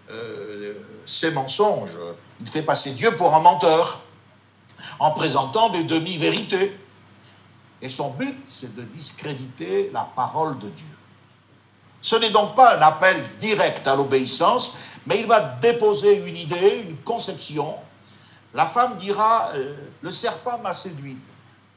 euh, 0.10 0.74
ses 1.06 1.32
mensonges. 1.32 1.98
Il 2.42 2.50
fait 2.50 2.64
passer 2.64 2.92
Dieu 2.94 3.16
pour 3.16 3.36
un 3.36 3.40
menteur 3.40 4.02
en 5.00 5.12
présentant 5.12 5.70
des 5.70 5.84
demi-vérités. 5.84 6.76
Et 7.82 7.90
son 7.90 8.12
but, 8.12 8.36
c'est 8.46 8.76
de 8.76 8.82
discréditer 8.84 9.92
la 9.94 10.10
parole 10.16 10.58
de 10.60 10.70
Dieu. 10.70 10.98
Ce 12.02 12.16
n'est 12.16 12.32
donc 12.32 12.56
pas 12.56 12.78
un 12.78 12.82
appel 12.82 13.18
direct 13.38 13.88
à 13.88 13.96
l'obéissance, 13.96 14.78
mais 15.06 15.20
il 15.20 15.28
va 15.28 15.40
déposer 15.40 16.28
une 16.28 16.36
idée, 16.36 16.86
une 16.90 16.98
conception. 16.98 17.76
La 18.54 18.66
femme 18.66 18.98
dira, 18.98 19.52
euh, 19.56 19.76
le 20.02 20.12
serpent 20.12 20.60
m'a 20.60 20.74
séduite. 20.74 21.26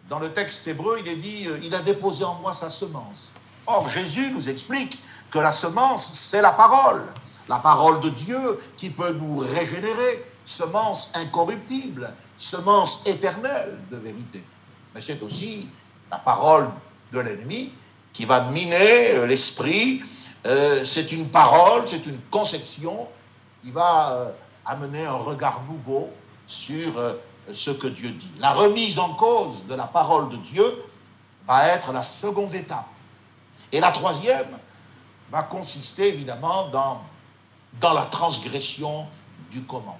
Dans 0.08 0.18
le 0.18 0.32
texte 0.32 0.66
hébreu, 0.68 0.98
il 1.00 1.08
est 1.08 1.16
dit, 1.16 1.46
euh, 1.48 1.58
il 1.62 1.74
a 1.74 1.80
déposé 1.80 2.24
en 2.24 2.34
moi 2.36 2.52
sa 2.52 2.70
semence. 2.70 3.34
Or, 3.66 3.88
Jésus 3.88 4.30
nous 4.32 4.48
explique 4.48 4.98
que 5.30 5.38
la 5.38 5.52
semence, 5.52 6.12
c'est 6.14 6.42
la 6.42 6.52
parole. 6.52 7.06
La 7.48 7.58
parole 7.58 8.00
de 8.00 8.10
Dieu 8.10 8.58
qui 8.76 8.90
peut 8.90 9.12
nous 9.14 9.38
régénérer, 9.38 10.24
semence 10.44 11.12
incorruptible, 11.16 12.12
semence 12.36 13.06
éternelle 13.06 13.78
de 13.90 13.96
vérité. 13.96 14.42
Mais 14.94 15.00
c'est 15.00 15.22
aussi 15.22 15.68
la 16.10 16.18
parole 16.18 16.68
de 17.12 17.20
l'ennemi 17.20 17.72
qui 18.12 18.24
va 18.24 18.40
miner 18.50 19.10
euh, 19.12 19.26
l'esprit. 19.26 20.02
Euh, 20.46 20.84
c'est 20.84 21.12
une 21.12 21.28
parole, 21.28 21.86
c'est 21.86 22.06
une 22.06 22.18
conception 22.30 23.08
qui 23.62 23.70
va 23.70 24.12
euh, 24.12 24.30
amener 24.64 25.04
un 25.04 25.14
regard 25.14 25.62
nouveau 25.68 26.10
sur 26.46 26.92
ce 27.48 27.70
que 27.70 27.86
Dieu 27.86 28.10
dit. 28.10 28.30
La 28.40 28.52
remise 28.52 28.98
en 28.98 29.14
cause 29.14 29.66
de 29.66 29.74
la 29.74 29.86
parole 29.86 30.30
de 30.30 30.36
Dieu 30.36 30.64
va 31.46 31.68
être 31.68 31.92
la 31.92 32.02
seconde 32.02 32.54
étape. 32.54 32.88
Et 33.70 33.80
la 33.80 33.92
troisième 33.92 34.58
va 35.30 35.44
consister 35.44 36.08
évidemment 36.08 36.68
dans, 36.68 37.02
dans 37.80 37.92
la 37.92 38.02
transgression 38.02 39.06
du 39.48 39.62
commandement. 39.62 39.96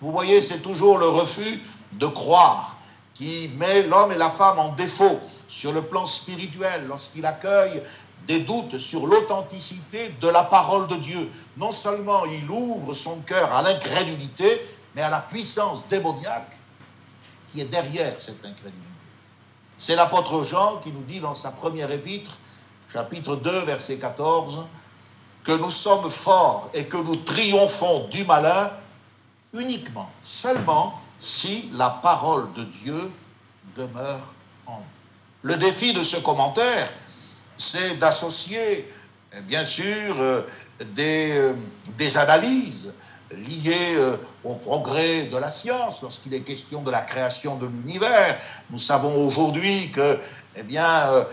Vous 0.00 0.12
voyez, 0.12 0.40
c'est 0.40 0.62
toujours 0.62 0.98
le 0.98 1.08
refus 1.08 1.60
de 1.94 2.06
croire 2.06 2.71
qui 3.14 3.50
met 3.56 3.82
l'homme 3.84 4.12
et 4.12 4.18
la 4.18 4.30
femme 4.30 4.58
en 4.58 4.72
défaut 4.72 5.20
sur 5.48 5.72
le 5.72 5.82
plan 5.82 6.06
spirituel 6.06 6.86
lorsqu'il 6.88 7.26
accueille 7.26 7.82
des 8.26 8.40
doutes 8.40 8.78
sur 8.78 9.06
l'authenticité 9.06 10.14
de 10.20 10.28
la 10.28 10.44
parole 10.44 10.86
de 10.88 10.96
Dieu. 10.96 11.30
Non 11.56 11.70
seulement 11.70 12.24
il 12.24 12.50
ouvre 12.50 12.94
son 12.94 13.20
cœur 13.22 13.52
à 13.52 13.62
l'incrédulité, 13.62 14.60
mais 14.94 15.02
à 15.02 15.10
la 15.10 15.20
puissance 15.20 15.88
démoniaque 15.88 16.58
qui 17.48 17.60
est 17.60 17.66
derrière 17.66 18.14
cette 18.18 18.44
incrédulité. 18.44 18.88
C'est 19.76 19.96
l'apôtre 19.96 20.42
Jean 20.44 20.78
qui 20.78 20.92
nous 20.92 21.02
dit 21.02 21.20
dans 21.20 21.34
sa 21.34 21.52
première 21.52 21.90
épître, 21.90 22.38
chapitre 22.88 23.36
2, 23.36 23.50
verset 23.64 23.98
14, 23.98 24.66
que 25.44 25.52
nous 25.52 25.70
sommes 25.70 26.08
forts 26.08 26.70
et 26.72 26.84
que 26.84 26.96
nous 26.96 27.16
triomphons 27.16 28.06
du 28.08 28.24
malin 28.24 28.70
uniquement, 29.52 30.08
seulement 30.22 31.01
si 31.22 31.70
la 31.74 31.88
parole 31.88 32.52
de 32.54 32.64
Dieu 32.64 33.12
demeure 33.76 34.34
en 34.66 34.78
nous. 34.78 34.84
Le 35.42 35.56
défi 35.56 35.92
de 35.92 36.02
ce 36.02 36.16
commentaire, 36.16 36.88
c'est 37.56 37.96
d'associer, 38.00 38.92
bien 39.42 39.62
sûr, 39.62 39.86
euh, 40.18 40.42
des, 40.96 41.30
euh, 41.36 41.54
des, 41.96 42.18
analyses 42.18 42.94
liées 43.30 43.94
euh, 43.98 44.16
au 44.42 44.56
progrès 44.56 45.26
de 45.26 45.36
la 45.36 45.48
science 45.48 46.02
lorsqu'il 46.02 46.34
est 46.34 46.40
question 46.40 46.82
de 46.82 46.90
la 46.90 47.02
création 47.02 47.56
de 47.58 47.66
l'univers. 47.66 48.36
Nous 48.70 48.78
savons 48.78 49.24
aujourd'hui 49.24 49.92
que, 49.92 50.18
eh 50.56 50.64
bien, 50.64 51.24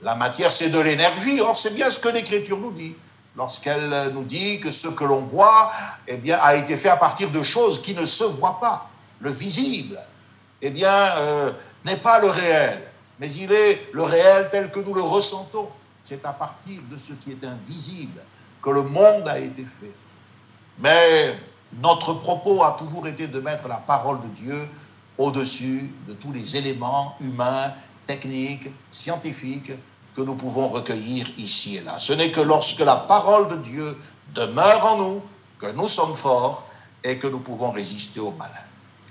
la 0.00 0.14
matière, 0.14 0.50
c'est 0.50 0.70
de 0.70 0.80
l'énergie. 0.80 1.38
Or, 1.42 1.54
c'est 1.54 1.74
bien 1.74 1.90
ce 1.90 1.98
que 1.98 2.08
l'Écriture 2.08 2.56
nous 2.56 2.72
dit 2.72 2.96
lorsqu'elle 3.40 4.12
nous 4.12 4.24
dit 4.24 4.60
que 4.60 4.70
ce 4.70 4.88
que 4.88 5.02
l'on 5.02 5.20
voit 5.20 5.72
eh 6.06 6.18
bien, 6.18 6.38
a 6.42 6.56
été 6.56 6.76
fait 6.76 6.90
à 6.90 6.98
partir 6.98 7.30
de 7.30 7.40
choses 7.40 7.80
qui 7.80 7.94
ne 7.94 8.04
se 8.04 8.24
voient 8.24 8.60
pas. 8.60 8.90
Le 9.20 9.30
visible, 9.30 9.98
eh 10.60 10.68
bien, 10.68 10.92
euh, 10.92 11.50
n'est 11.86 11.96
pas 11.96 12.20
le 12.20 12.28
réel, 12.28 12.82
mais 13.18 13.32
il 13.32 13.50
est 13.50 13.92
le 13.94 14.02
réel 14.02 14.50
tel 14.52 14.70
que 14.70 14.80
nous 14.80 14.92
le 14.92 15.00
ressentons. 15.00 15.70
C'est 16.02 16.22
à 16.26 16.34
partir 16.34 16.82
de 16.90 16.98
ce 16.98 17.14
qui 17.14 17.30
est 17.30 17.42
invisible 17.46 18.20
que 18.60 18.68
le 18.68 18.82
monde 18.82 19.26
a 19.26 19.38
été 19.38 19.64
fait. 19.64 19.94
Mais 20.76 21.34
notre 21.80 22.12
propos 22.12 22.62
a 22.62 22.76
toujours 22.78 23.08
été 23.08 23.26
de 23.26 23.40
mettre 23.40 23.68
la 23.68 23.78
parole 23.78 24.20
de 24.20 24.28
Dieu 24.28 24.68
au-dessus 25.16 25.90
de 26.06 26.12
tous 26.12 26.32
les 26.32 26.58
éléments 26.58 27.16
humains, 27.22 27.72
techniques, 28.06 28.68
scientifiques 28.90 29.72
que 30.14 30.22
nous 30.22 30.34
pouvons 30.34 30.68
recueillir 30.68 31.26
ici 31.38 31.76
et 31.76 31.82
là. 31.82 31.98
Ce 31.98 32.12
n'est 32.12 32.30
que 32.30 32.40
lorsque 32.40 32.80
la 32.80 32.96
parole 32.96 33.48
de 33.48 33.56
Dieu 33.56 33.96
demeure 34.34 34.84
en 34.84 34.96
nous 34.98 35.22
que 35.58 35.70
nous 35.72 35.88
sommes 35.88 36.14
forts 36.14 36.66
et 37.04 37.18
que 37.18 37.26
nous 37.26 37.40
pouvons 37.40 37.70
résister 37.70 38.20
au 38.20 38.32
malin. 38.32 38.50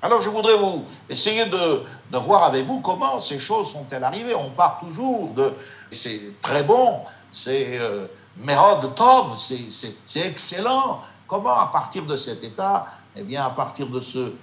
Alors 0.01 0.21
je 0.21 0.29
voudrais 0.29 0.55
vous 0.57 0.85
essayer 1.09 1.45
de, 1.45 1.83
de 2.11 2.17
voir 2.17 2.43
avec 2.43 2.65
vous 2.65 2.79
comment 2.81 3.19
ces 3.19 3.39
choses 3.39 3.71
sont-elles 3.71 4.03
arrivées. 4.03 4.35
On 4.35 4.51
part 4.51 4.79
toujours 4.79 5.33
de 5.33 5.53
c'est 5.91 6.39
très 6.41 6.63
bon, 6.63 7.03
c'est 7.31 7.79
euh, 7.79 8.07
Mehod 8.37 8.95
Tov, 8.95 9.35
c'est 9.35 10.25
excellent. 10.25 11.01
Comment 11.27 11.53
à 11.53 11.67
partir 11.67 12.05
de 12.05 12.15
cet 12.15 12.43
état, 12.43 12.85
eh 13.15 13.23
bien 13.23 13.45
à 13.45 13.49
partir 13.49 13.87
de 13.87 13.99
ce, 13.99 14.33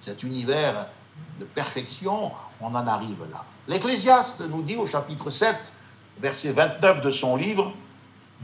cet 0.00 0.22
univers 0.22 0.88
de 1.38 1.44
perfection, 1.44 2.32
on 2.60 2.74
en 2.74 2.86
arrive 2.86 3.24
là? 3.30 3.44
L'Ecclésiaste 3.68 4.44
nous 4.48 4.62
dit 4.62 4.76
au 4.76 4.86
chapitre 4.86 5.28
7, 5.28 5.74
verset 6.20 6.52
29 6.52 7.02
de 7.02 7.10
son 7.10 7.36
livre, 7.36 7.72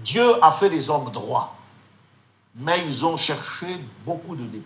Dieu 0.04 0.24
a 0.42 0.52
fait 0.52 0.68
les 0.68 0.90
hommes 0.90 1.10
droits, 1.12 1.56
mais 2.56 2.76
ils 2.86 3.06
ont 3.06 3.16
cherché 3.16 3.66
beaucoup 4.04 4.36
de 4.36 4.44
défis. 4.44 4.64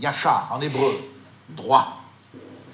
Yachar, 0.00 0.48
en 0.52 0.60
hébreu, 0.60 0.92
droit. 1.50 1.86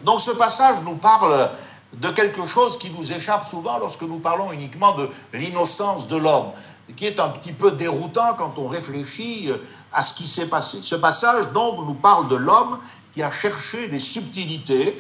Donc 0.05 0.21
ce 0.21 0.31
passage 0.33 0.79
nous 0.85 0.97
parle 0.97 1.51
de 1.93 2.09
quelque 2.09 2.47
chose 2.47 2.79
qui 2.79 2.91
nous 2.91 3.13
échappe 3.13 3.47
souvent 3.47 3.79
lorsque 3.79 4.03
nous 4.03 4.19
parlons 4.19 4.51
uniquement 4.53 4.93
de 4.97 5.09
l'innocence 5.35 6.09
de 6.09 6.17
l'homme, 6.17 6.51
qui 6.97 7.07
est 7.07 7.21
un 7.21 7.29
petit 7.29 7.53
peu 7.53 7.73
déroutant 7.73 8.35
quand 8.39 8.55
on 8.57 8.69
réfléchit 8.69 9.51
à 9.93 10.03
ce 10.03 10.15
qui 10.15 10.27
s'est 10.27 10.49
passé. 10.49 10.79
Ce 10.81 10.95
passage 10.95 11.53
donc 11.53 11.87
nous 11.87 11.95
parle 11.95 12.29
de 12.29 12.37
l'homme 12.37 12.79
qui 13.13 13.23
a 13.23 13.31
cherché 13.31 13.89
des 13.89 14.01
subtilités. 14.01 14.99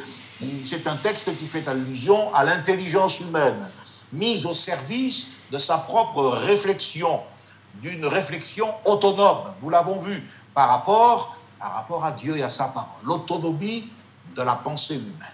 C'est 0.62 0.86
un 0.86 0.96
texte 0.96 1.36
qui 1.38 1.46
fait 1.46 1.66
allusion 1.68 2.34
à 2.34 2.44
l'intelligence 2.44 3.20
humaine 3.20 3.70
mise 4.12 4.46
au 4.46 4.52
service 4.52 5.42
de 5.50 5.58
sa 5.58 5.78
propre 5.78 6.26
réflexion, 6.28 7.20
d'une 7.82 8.06
réflexion 8.06 8.66
autonome. 8.84 9.54
Nous 9.62 9.70
l'avons 9.70 9.98
vu 9.98 10.22
par 10.54 10.68
rapport, 10.68 11.36
à 11.60 12.12
Dieu 12.12 12.36
et 12.36 12.42
à 12.42 12.48
sa 12.48 12.68
parole, 12.68 13.04
l'autonomie 13.04 13.88
de 14.36 14.42
la 14.42 14.54
pensée 14.54 14.96
humaine. 14.96 15.32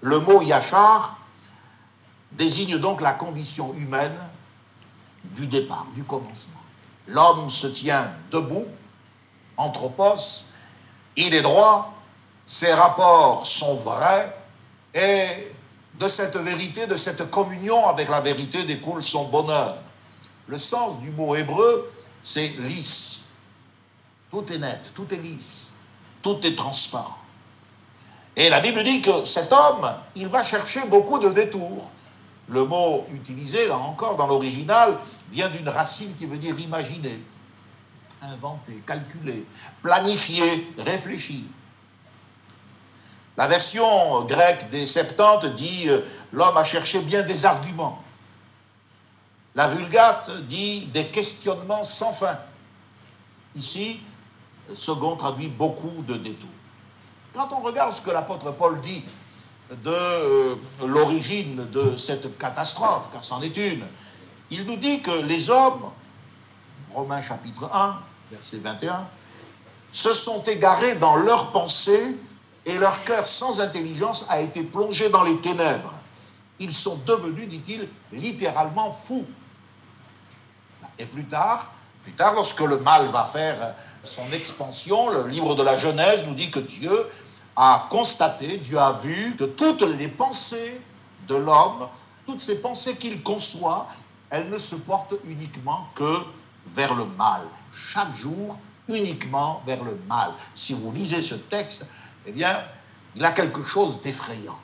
Le 0.00 0.18
mot 0.20 0.42
yachar 0.42 1.18
désigne 2.32 2.78
donc 2.78 3.00
la 3.00 3.12
condition 3.12 3.72
humaine 3.74 4.18
du 5.24 5.46
départ, 5.46 5.86
du 5.94 6.02
commencement. 6.04 6.60
L'homme 7.06 7.48
se 7.48 7.66
tient 7.68 8.10
debout, 8.30 8.66
anthropos, 9.56 10.54
il 11.16 11.34
est 11.34 11.42
droit, 11.42 11.94
ses 12.44 12.72
rapports 12.72 13.46
sont 13.46 13.76
vrais 13.76 14.36
et 14.94 15.24
de 15.98 16.08
cette 16.08 16.36
vérité, 16.36 16.86
de 16.86 16.96
cette 16.96 17.30
communion 17.30 17.86
avec 17.88 18.08
la 18.08 18.20
vérité 18.20 18.64
découle 18.64 19.02
son 19.02 19.28
bonheur. 19.28 19.76
Le 20.48 20.58
sens 20.58 21.00
du 21.00 21.10
mot 21.12 21.36
hébreu, 21.36 21.92
c'est 22.22 22.48
lisse. 22.60 23.26
Tout 24.30 24.50
est 24.52 24.58
net, 24.58 24.92
tout 24.94 25.06
est 25.12 25.18
lisse, 25.18 25.78
tout 26.22 26.44
est 26.46 26.56
transparent. 26.56 27.18
Et 28.36 28.48
la 28.48 28.60
Bible 28.60 28.82
dit 28.82 29.02
que 29.02 29.24
cet 29.24 29.52
homme, 29.52 29.92
il 30.16 30.28
va 30.28 30.42
chercher 30.42 30.80
beaucoup 30.88 31.18
de 31.18 31.28
détours. 31.30 31.90
Le 32.48 32.64
mot 32.64 33.06
utilisé, 33.12 33.68
là 33.68 33.76
encore, 33.76 34.16
dans 34.16 34.26
l'original, 34.26 34.96
vient 35.30 35.48
d'une 35.50 35.68
racine 35.68 36.14
qui 36.16 36.26
veut 36.26 36.38
dire 36.38 36.58
imaginer, 36.58 37.22
inventer, 38.22 38.82
calculer, 38.86 39.46
planifier, 39.82 40.74
réfléchir. 40.78 41.42
La 43.40 43.46
version 43.48 44.26
grecque 44.26 44.68
des 44.68 44.86
Septante 44.86 45.46
dit 45.54 45.88
euh, 45.88 46.02
l'homme 46.30 46.58
a 46.58 46.62
cherché 46.62 47.00
bien 47.00 47.22
des 47.22 47.46
arguments. 47.46 47.98
La 49.54 49.66
Vulgate 49.66 50.30
dit 50.46 50.84
des 50.92 51.06
questionnements 51.06 51.82
sans 51.82 52.12
fin. 52.12 52.38
Ici, 53.54 53.98
second 54.74 55.16
traduit 55.16 55.48
beaucoup 55.48 56.02
de 56.02 56.16
détours. 56.16 56.50
Quand 57.32 57.48
on 57.52 57.60
regarde 57.60 57.94
ce 57.94 58.02
que 58.02 58.10
l'apôtre 58.10 58.52
Paul 58.52 58.78
dit 58.82 59.02
de 59.70 59.90
euh, 59.90 60.54
l'origine 60.86 61.66
de 61.70 61.96
cette 61.96 62.36
catastrophe, 62.36 63.08
car 63.10 63.24
c'en 63.24 63.40
est 63.40 63.56
une, 63.56 63.86
il 64.50 64.66
nous 64.66 64.76
dit 64.76 65.00
que 65.00 65.22
les 65.22 65.48
hommes, 65.48 65.90
Romains 66.90 67.22
chapitre 67.22 67.70
1, 67.72 68.02
verset 68.32 68.58
21, 68.58 69.08
se 69.90 70.12
sont 70.12 70.42
égarés 70.42 70.96
dans 70.96 71.16
leurs 71.16 71.52
pensées 71.52 72.18
et 72.66 72.78
leur 72.78 73.04
cœur 73.04 73.26
sans 73.26 73.60
intelligence 73.60 74.26
a 74.30 74.40
été 74.40 74.62
plongé 74.62 75.08
dans 75.08 75.24
les 75.24 75.36
ténèbres. 75.40 75.92
Ils 76.58 76.72
sont 76.72 76.96
devenus, 77.06 77.48
dit-il, 77.48 77.88
littéralement 78.12 78.92
fous. 78.92 79.26
Et 80.98 81.06
plus 81.06 81.26
tard, 81.26 81.72
plus 82.02 82.12
tard, 82.12 82.34
lorsque 82.34 82.60
le 82.60 82.78
mal 82.78 83.08
va 83.08 83.24
faire 83.24 83.74
son 84.02 84.30
expansion, 84.32 85.10
le 85.10 85.26
livre 85.28 85.54
de 85.54 85.62
la 85.62 85.76
Genèse 85.76 86.26
nous 86.26 86.34
dit 86.34 86.50
que 86.50 86.60
Dieu 86.60 86.92
a 87.56 87.88
constaté, 87.90 88.58
Dieu 88.58 88.78
a 88.78 88.92
vu 88.92 89.36
que 89.36 89.44
toutes 89.44 89.82
les 89.82 90.08
pensées 90.08 90.80
de 91.28 91.36
l'homme, 91.36 91.88
toutes 92.26 92.40
ces 92.40 92.60
pensées 92.60 92.96
qu'il 92.96 93.22
conçoit, 93.22 93.88
elles 94.30 94.48
ne 94.48 94.58
se 94.58 94.76
portent 94.76 95.14
uniquement 95.24 95.86
que 95.94 96.18
vers 96.66 96.94
le 96.94 97.04
mal. 97.04 97.42
Chaque 97.72 98.14
jour, 98.14 98.56
uniquement 98.88 99.62
vers 99.66 99.82
le 99.84 99.98
mal. 100.08 100.30
Si 100.54 100.74
vous 100.74 100.92
lisez 100.92 101.22
ce 101.22 101.34
texte, 101.34 101.92
eh 102.26 102.32
bien, 102.32 102.56
il 103.16 103.24
a 103.24 103.32
quelque 103.32 103.62
chose 103.62 104.02
d'effrayant. 104.02 104.58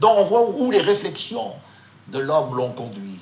Donc 0.00 0.16
on 0.18 0.24
voit 0.24 0.50
où 0.50 0.70
les 0.70 0.80
réflexions 0.80 1.52
de 2.08 2.18
l'homme 2.18 2.56
l'ont 2.56 2.72
conduit. 2.72 3.20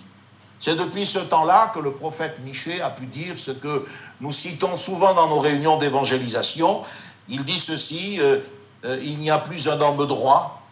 C'est 0.58 0.76
depuis 0.76 1.04
ce 1.04 1.18
temps-là 1.18 1.72
que 1.74 1.80
le 1.80 1.92
prophète 1.92 2.38
Michée 2.40 2.80
a 2.80 2.90
pu 2.90 3.06
dire 3.06 3.38
ce 3.38 3.50
que 3.50 3.86
nous 4.20 4.32
citons 4.32 4.76
souvent 4.76 5.14
dans 5.14 5.28
nos 5.28 5.40
réunions 5.40 5.78
d'évangélisation. 5.78 6.82
Il 7.28 7.44
dit 7.44 7.58
ceci, 7.58 8.20
euh, 8.20 8.38
euh, 8.84 8.98
il 9.02 9.18
n'y 9.18 9.30
a 9.30 9.38
plus 9.38 9.68
un 9.68 9.80
homme 9.80 10.06
droit, 10.06 10.62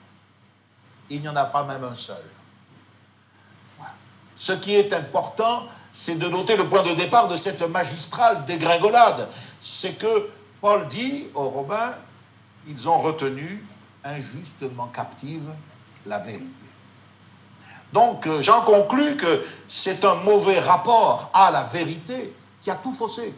il 1.11 1.21
n'y 1.21 1.29
en 1.29 1.37
a 1.37 1.45
pas 1.45 1.65
même 1.65 1.85
un 1.85 1.95
seul. 1.95 2.23
Ce 4.35 4.53
qui 4.53 4.75
est 4.75 4.93
important, 4.95 5.67
c'est 5.93 6.19
de 6.19 6.29
noter 6.29 6.57
le 6.57 6.67
point 6.67 6.83
de 6.83 6.95
départ 6.95 7.29
de 7.29 7.37
cette 7.37 7.69
magistrale 7.69 8.45
dégringolade. 8.47 9.29
C'est 9.59 9.99
que 9.99 10.31
Paul 10.61 10.89
dit 10.89 11.29
aux 11.35 11.51
Romains, 11.51 11.95
ils 12.67 12.89
ont 12.89 12.99
retenu 12.99 13.65
injustement 14.05 14.87
captive 14.89 15.55
la 16.07 16.19
vérité. 16.19 16.67
Donc 17.93 18.27
euh, 18.27 18.41
j'en 18.41 18.63
conclus 18.63 19.17
que 19.17 19.45
c'est 19.67 20.05
un 20.05 20.15
mauvais 20.17 20.59
rapport 20.61 21.31
à 21.35 21.51
la 21.51 21.65
vérité 21.65 22.35
qui 22.61 22.71
a 22.71 22.75
tout 22.77 22.93
faussé. 22.93 23.35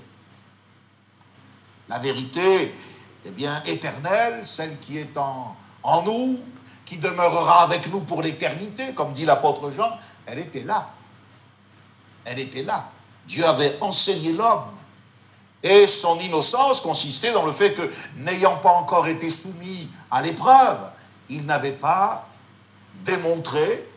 La 1.88 1.98
vérité, 1.98 2.74
eh 3.24 3.30
bien, 3.30 3.62
éternelle, 3.66 4.44
celle 4.46 4.78
qui 4.78 4.98
est 4.98 5.18
en, 5.18 5.56
en 5.82 6.02
nous, 6.02 6.40
qui 6.84 6.98
demeurera 6.98 7.62
avec 7.62 7.90
nous 7.92 8.00
pour 8.00 8.22
l'éternité, 8.22 8.94
comme 8.94 9.12
dit 9.12 9.24
l'apôtre 9.24 9.70
Jean, 9.70 9.90
elle 10.26 10.38
était 10.38 10.62
là. 10.62 10.88
Elle 12.24 12.38
était 12.38 12.62
là. 12.62 12.90
Dieu 13.26 13.44
avait 13.46 13.76
enseigné 13.80 14.32
l'homme. 14.32 14.70
Et 15.64 15.86
son 15.86 16.20
innocence 16.20 16.82
consistait 16.82 17.32
dans 17.32 17.46
le 17.46 17.52
fait 17.52 17.72
que, 17.72 17.90
n'ayant 18.18 18.58
pas 18.58 18.72
encore 18.72 19.06
été 19.06 19.30
soumis 19.30 19.88
à 20.10 20.20
l'épreuve, 20.20 20.78
il 21.30 21.46
n'avait 21.46 21.72
pas 21.72 22.28
démontré 23.02 23.88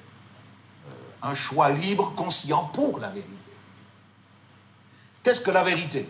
un 1.21 1.35
choix 1.35 1.69
libre, 1.69 2.13
conscient 2.15 2.63
pour 2.73 2.99
la 2.99 3.09
vérité. 3.09 3.51
Qu'est-ce 5.23 5.41
que 5.41 5.51
la 5.51 5.63
vérité? 5.63 6.07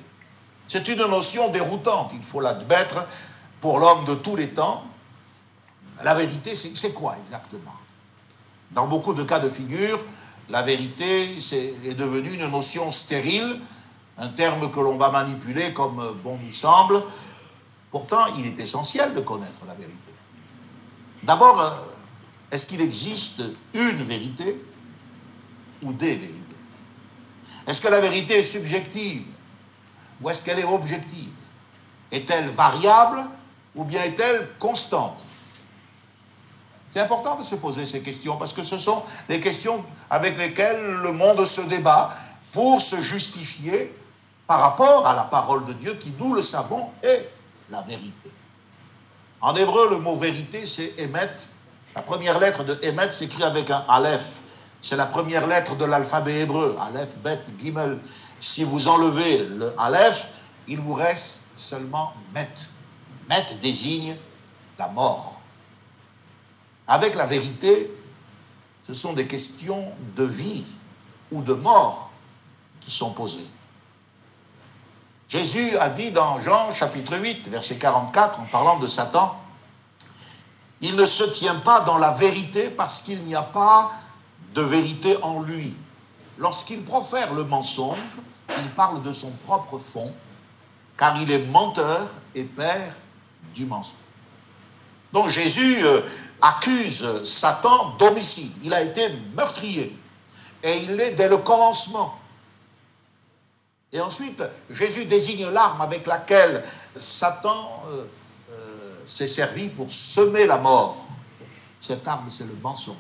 C'est 0.67 0.87
une 0.89 1.03
notion 1.07 1.49
déroutante, 1.49 2.11
il 2.13 2.21
faut 2.21 2.39
l'admettre, 2.39 3.07
pour 3.59 3.79
l'homme 3.79 4.05
de 4.05 4.13
tous 4.13 4.35
les 4.35 4.49
temps. 4.49 4.85
La 6.03 6.13
vérité, 6.13 6.53
c'est 6.53 6.93
quoi 6.93 7.15
exactement? 7.19 7.73
Dans 8.71 8.85
beaucoup 8.85 9.15
de 9.15 9.23
cas 9.23 9.39
de 9.39 9.49
figure, 9.49 9.99
la 10.49 10.61
vérité 10.61 11.37
est, 11.37 11.53
est 11.87 11.95
devenue 11.95 12.33
une 12.33 12.47
notion 12.51 12.91
stérile, 12.91 13.59
un 14.17 14.29
terme 14.29 14.71
que 14.71 14.79
l'on 14.79 14.97
va 14.97 15.11
manipuler 15.11 15.73
comme 15.73 16.15
bon 16.23 16.37
nous 16.43 16.51
semble. 16.51 17.01
Pourtant, 17.91 18.25
il 18.37 18.47
est 18.47 18.59
essentiel 18.59 19.13
de 19.13 19.21
connaître 19.21 19.61
la 19.67 19.75
vérité. 19.75 20.13
D'abord, 21.23 21.59
euh, 21.61 21.69
est-ce 22.51 22.65
qu'il 22.65 22.81
existe 22.81 23.43
une 23.73 24.03
vérité 24.03 24.63
ou 25.83 25.93
des 25.93 26.15
vérités? 26.15 26.55
Est-ce 27.67 27.81
que 27.81 27.89
la 27.89 27.99
vérité 27.99 28.35
est 28.39 28.43
subjective 28.43 29.23
ou 30.21 30.29
est-ce 30.29 30.43
qu'elle 30.43 30.59
est 30.59 30.65
objective? 30.65 31.31
Est-elle 32.11 32.47
variable 32.49 33.25
ou 33.75 33.83
bien 33.83 34.01
est-elle 34.03 34.49
constante? 34.57 35.25
C'est 36.91 37.01
important 37.01 37.35
de 37.35 37.43
se 37.43 37.55
poser 37.55 37.85
ces 37.85 38.01
questions 38.01 38.37
parce 38.37 38.53
que 38.53 38.63
ce 38.63 38.77
sont 38.77 39.03
les 39.29 39.39
questions 39.39 39.83
avec 40.09 40.37
lesquelles 40.37 40.83
le 41.03 41.11
monde 41.11 41.43
se 41.45 41.61
débat 41.69 42.15
pour 42.53 42.81
se 42.81 42.95
justifier 42.95 43.93
par 44.47 44.61
rapport 44.61 45.05
à 45.05 45.13
la 45.13 45.23
parole 45.23 45.65
de 45.65 45.73
Dieu 45.73 45.93
qui, 45.95 46.13
nous 46.19 46.33
le 46.33 46.41
savons, 46.41 46.89
est 47.03 47.29
la 47.69 47.81
vérité. 47.81 48.31
En 49.41 49.55
hébreu, 49.55 49.89
le 49.89 49.99
mot 49.99 50.15
vérité, 50.15 50.65
c'est 50.65 50.97
émet. 50.99 51.29
La 51.95 52.01
première 52.01 52.39
lettre 52.39 52.63
de 52.63 52.79
émet 52.81 53.11
s'écrit 53.11 53.43
avec 53.43 53.69
un 53.69 53.83
aleph. 53.89 54.43
C'est 54.79 54.95
la 54.95 55.05
première 55.05 55.47
lettre 55.47 55.75
de 55.75 55.85
l'alphabet 55.85 56.41
hébreu, 56.41 56.77
Aleph, 56.79 57.17
Bet, 57.17 57.39
Gimel. 57.59 57.99
Si 58.39 58.63
vous 58.63 58.87
enlevez 58.87 59.39
le 59.45 59.73
Aleph, 59.79 60.33
il 60.67 60.79
vous 60.79 60.93
reste 60.93 61.57
seulement 61.57 62.13
Met. 62.33 62.47
Met 63.27 63.45
désigne 63.61 64.15
la 64.77 64.87
mort. 64.89 65.41
Avec 66.87 67.15
la 67.15 67.25
vérité, 67.25 67.91
ce 68.83 68.93
sont 68.93 69.13
des 69.13 69.27
questions 69.27 69.91
de 70.15 70.23
vie 70.23 70.63
ou 71.31 71.41
de 71.41 71.53
mort 71.53 72.11
qui 72.79 72.91
sont 72.91 73.11
posées. 73.13 73.49
Jésus 75.29 75.77
a 75.77 75.89
dit 75.89 76.11
dans 76.11 76.39
Jean 76.39 76.73
chapitre 76.73 77.17
8, 77.17 77.49
verset 77.49 77.77
44, 77.77 78.39
en 78.39 78.45
parlant 78.45 78.79
de 78.79 78.87
Satan, 78.87 79.37
il 80.79 80.95
ne 80.95 81.05
se 81.05 81.23
tient 81.23 81.55
pas 81.55 81.81
dans 81.81 81.97
la 81.97 82.11
vérité 82.11 82.69
parce 82.69 83.01
qu'il 83.01 83.19
n'y 83.23 83.35
a 83.35 83.41
pas 83.41 83.91
de 84.53 84.61
vérité 84.61 85.17
en 85.23 85.41
lui. 85.41 85.75
Lorsqu'il 86.37 86.83
profère 86.83 87.33
le 87.33 87.43
mensonge, 87.43 87.97
il 88.57 88.69
parle 88.71 89.01
de 89.01 89.11
son 89.11 89.31
propre 89.45 89.79
fond, 89.79 90.13
car 90.95 91.19
il 91.21 91.29
est 91.31 91.45
menteur 91.47 92.07
et 92.33 92.43
père 92.43 92.95
du 93.53 93.65
mensonge. 93.65 93.97
Donc 95.11 95.29
Jésus 95.29 95.83
euh, 95.83 96.01
accuse 96.41 97.23
Satan 97.23 97.95
d'homicide. 97.97 98.51
Il 98.63 98.73
a 98.73 98.81
été 98.81 99.01
meurtrier. 99.35 99.97
Et 100.63 100.77
il 100.83 100.95
l'est 100.95 101.11
dès 101.11 101.29
le 101.29 101.37
commencement. 101.37 102.17
Et 103.93 104.01
ensuite, 104.01 104.43
Jésus 104.69 105.05
désigne 105.05 105.47
l'arme 105.49 105.81
avec 105.81 106.05
laquelle 106.05 106.63
Satan 106.95 107.83
euh, 107.89 108.05
euh, 108.51 109.01
s'est 109.05 109.27
servi 109.27 109.69
pour 109.69 109.89
semer 109.89 110.45
la 110.45 110.57
mort. 110.57 110.97
Cette 111.79 112.07
arme, 112.07 112.29
c'est 112.29 112.47
le 112.47 112.55
mensonge. 112.61 112.95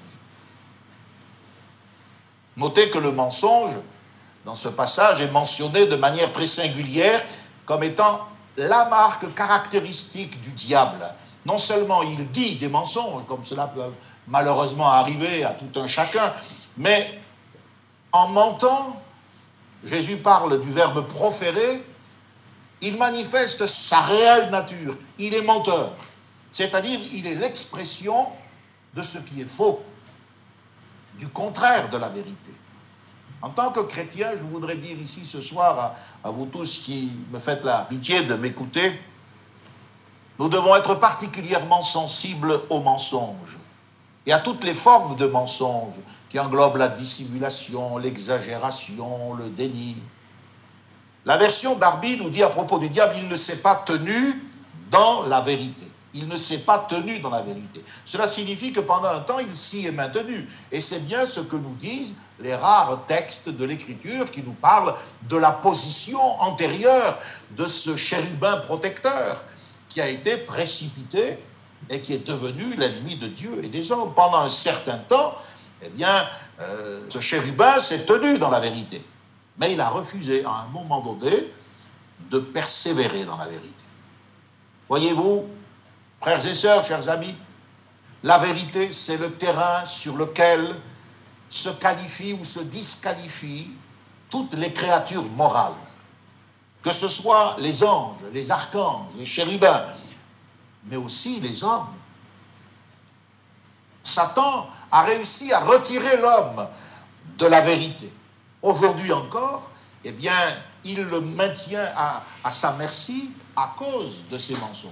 Notez 2.55 2.89
que 2.89 2.99
le 2.99 3.11
mensonge, 3.11 3.75
dans 4.45 4.55
ce 4.55 4.69
passage, 4.69 5.21
est 5.21 5.31
mentionné 5.31 5.87
de 5.87 5.95
manière 5.95 6.31
très 6.31 6.47
singulière 6.47 7.21
comme 7.65 7.83
étant 7.83 8.27
la 8.55 8.85
marque 8.89 9.33
caractéristique 9.35 10.41
du 10.41 10.51
diable. 10.51 11.03
Non 11.45 11.57
seulement 11.57 12.01
il 12.01 12.31
dit 12.31 12.55
des 12.55 12.67
mensonges, 12.67 13.25
comme 13.27 13.43
cela 13.43 13.67
peut 13.67 13.81
malheureusement 14.27 14.89
arriver 14.89 15.43
à 15.43 15.51
tout 15.51 15.79
un 15.79 15.85
chacun, 15.85 16.33
mais 16.77 17.21
en 18.11 18.29
mentant, 18.29 19.01
Jésus 19.87 20.17
parle 20.17 20.59
du 20.59 20.69
verbe 20.69 21.07
proférer, 21.07 21.83
il 22.81 22.97
manifeste 22.97 23.65
sa 23.65 24.01
réelle 24.01 24.51
nature. 24.51 24.95
Il 25.17 25.33
est 25.33 25.41
menteur, 25.41 25.91
c'est-à-dire 26.51 26.99
il 27.13 27.25
est 27.25 27.35
l'expression 27.35 28.27
de 28.93 29.01
ce 29.01 29.19
qui 29.19 29.41
est 29.41 29.49
faux 29.49 29.81
du 31.17 31.27
contraire 31.29 31.89
de 31.89 31.97
la 31.97 32.09
vérité. 32.09 32.51
En 33.41 33.49
tant 33.51 33.71
que 33.71 33.79
chrétien, 33.81 34.29
je 34.31 34.43
voudrais 34.43 34.75
dire 34.75 34.97
ici 34.97 35.25
ce 35.25 35.41
soir 35.41 35.95
à, 36.23 36.31
vous 36.31 36.47
tous 36.47 36.79
qui 36.79 37.11
me 37.31 37.39
faites 37.39 37.63
la 37.63 37.79
pitié 37.83 38.23
de 38.23 38.35
m'écouter, 38.35 38.91
nous 40.39 40.49
devons 40.49 40.75
être 40.75 40.95
particulièrement 40.95 41.81
sensibles 41.81 42.59
aux 42.69 42.81
mensonges 42.81 43.57
et 44.25 44.33
à 44.33 44.39
toutes 44.39 44.63
les 44.63 44.73
formes 44.73 45.15
de 45.15 45.27
mensonges 45.27 45.99
qui 46.29 46.39
englobent 46.39 46.77
la 46.77 46.89
dissimulation, 46.89 47.97
l'exagération, 47.97 49.33
le 49.33 49.49
déni. 49.49 49.95
La 51.25 51.37
version 51.37 51.75
d'Arby 51.75 52.17
nous 52.17 52.29
dit 52.29 52.43
à 52.43 52.49
propos 52.49 52.79
du 52.79 52.89
diable, 52.89 53.15
il 53.17 53.27
ne 53.27 53.35
s'est 53.35 53.61
pas 53.61 53.75
tenu 53.75 54.41
dans 54.89 55.23
la 55.27 55.41
vérité. 55.41 55.85
Il 56.13 56.27
ne 56.27 56.37
s'est 56.37 56.61
pas 56.61 56.79
tenu 56.89 57.19
dans 57.19 57.29
la 57.29 57.41
vérité. 57.41 57.83
Cela 58.05 58.27
signifie 58.27 58.71
que 58.71 58.79
pendant 58.79 59.09
un 59.09 59.19
temps, 59.19 59.39
il 59.39 59.53
s'y 59.55 59.85
est 59.85 59.91
maintenu. 59.91 60.47
Et 60.71 60.81
c'est 60.81 61.05
bien 61.05 61.25
ce 61.25 61.41
que 61.41 61.57
nous 61.57 61.75
disent 61.75 62.21
les 62.39 62.55
rares 62.55 63.05
textes 63.07 63.49
de 63.49 63.65
l'Écriture 63.65 64.31
qui 64.31 64.41
nous 64.41 64.53
parlent 64.53 64.95
de 65.29 65.37
la 65.37 65.51
position 65.51 66.19
antérieure 66.41 67.19
de 67.51 67.67
ce 67.67 67.95
chérubin 67.95 68.57
protecteur 68.61 69.43
qui 69.89 70.01
a 70.01 70.07
été 70.07 70.37
précipité 70.37 71.37
et 71.89 72.01
qui 72.01 72.13
est 72.13 72.25
devenu 72.25 72.75
l'ennemi 72.75 73.17
de 73.17 73.27
Dieu 73.27 73.61
et 73.63 73.67
des 73.67 73.91
hommes. 73.91 74.13
Pendant 74.15 74.39
un 74.39 74.49
certain 74.49 74.97
temps, 74.97 75.35
eh 75.81 75.89
bien, 75.89 76.27
euh, 76.59 77.05
ce 77.09 77.19
chérubin 77.19 77.79
s'est 77.79 78.05
tenu 78.05 78.37
dans 78.39 78.49
la 78.49 78.59
vérité. 78.59 79.03
Mais 79.57 79.73
il 79.73 79.81
a 79.81 79.89
refusé 79.89 80.43
à 80.45 80.61
un 80.61 80.67
moment 80.67 81.01
donné 81.01 81.51
de 82.31 82.39
persévérer 82.39 83.25
dans 83.25 83.37
la 83.37 83.45
vérité. 83.45 83.73
Voyez-vous, 84.89 85.47
frères 86.19 86.45
et 86.45 86.55
sœurs, 86.55 86.83
chers 86.83 87.09
amis, 87.09 87.35
la 88.23 88.37
vérité, 88.39 88.91
c'est 88.91 89.17
le 89.17 89.31
terrain 89.33 89.85
sur 89.85 90.17
lequel 90.17 90.75
se 91.49 91.69
qualifient 91.69 92.33
ou 92.33 92.43
se 92.43 92.59
disqualifient 92.61 93.71
toutes 94.29 94.53
les 94.55 94.71
créatures 94.71 95.29
morales, 95.35 95.73
que 96.81 96.91
ce 96.91 97.07
soit 97.07 97.55
les 97.59 97.83
anges, 97.83 98.23
les 98.33 98.51
archanges, 98.51 99.11
les 99.17 99.25
chérubins, 99.25 99.85
mais 100.85 100.97
aussi 100.97 101.39
les 101.39 101.63
hommes. 101.63 101.87
Satan 104.03 104.67
a 104.91 105.03
réussi 105.03 105.51
à 105.53 105.59
retirer 105.61 106.17
l'homme 106.17 106.67
de 107.37 107.45
la 107.45 107.61
vérité. 107.61 108.11
Aujourd'hui 108.61 109.11
encore, 109.11 109.69
eh 110.03 110.11
bien, 110.11 110.33
il 110.83 111.03
le 111.03 111.21
maintient 111.21 111.85
à, 111.95 112.51
sa 112.51 112.73
merci 112.73 113.31
à 113.55 113.73
cause 113.77 114.25
de 114.31 114.37
ses 114.37 114.55
mensonges. 114.55 114.91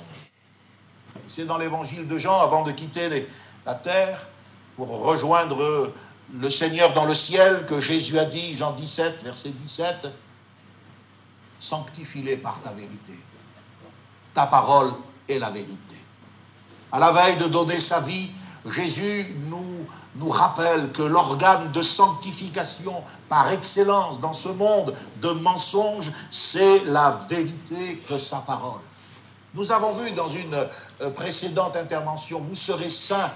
C'est 1.28 1.46
dans 1.46 1.58
l'évangile 1.58 2.08
de 2.08 2.18
Jean, 2.18 2.40
avant 2.42 2.64
de 2.64 2.72
quitter 2.72 3.28
la 3.66 3.76
terre 3.76 4.20
pour 4.76 4.90
rejoindre 4.90 5.94
le 6.34 6.50
Seigneur 6.50 6.94
dans 6.94 7.06
le 7.06 7.14
ciel, 7.14 7.66
que 7.66 7.80
Jésus 7.80 8.20
a 8.20 8.26
dit, 8.26 8.56
Jean 8.56 8.74
17, 8.74 9.24
verset 9.24 9.50
17, 9.50 10.08
Sanctifie-les 11.60 12.38
par 12.38 12.62
ta 12.62 12.72
vérité. 12.74 13.14
Ta 14.34 14.46
parole 14.48 14.92
est 15.30 15.40
la 15.40 15.50
vérité. 15.50 15.96
À 16.92 17.00
la 17.00 17.12
veille 17.12 17.38
de 17.38 17.48
donner 17.48 17.80
sa 17.80 18.02
vie, 18.02 18.30
Jésus 18.66 19.36
nous, 19.48 19.75
nous 20.16 20.30
rappelle 20.30 20.92
que 20.92 21.04
l'organe 21.04 21.72
de 21.72 21.82
sanctification 21.82 22.94
par 23.30 23.52
excellence 23.52 24.20
dans 24.22 24.34
ce 24.34 24.50
monde 24.50 24.94
de 25.22 25.30
mensonges, 25.30 26.12
c'est 26.30 26.86
la 26.86 27.12
vérité 27.30 28.04
de 28.10 28.18
sa 28.18 28.38
parole. 28.40 28.82
Nous 29.54 29.72
avons 29.72 29.94
vu 29.94 30.12
dans 30.12 30.28
une 30.28 30.68
euh, 31.02 31.10
précédente 31.12 31.76
intervention, 31.78 32.40
vous 32.42 32.56
serez 32.56 32.90
saints 32.90 33.32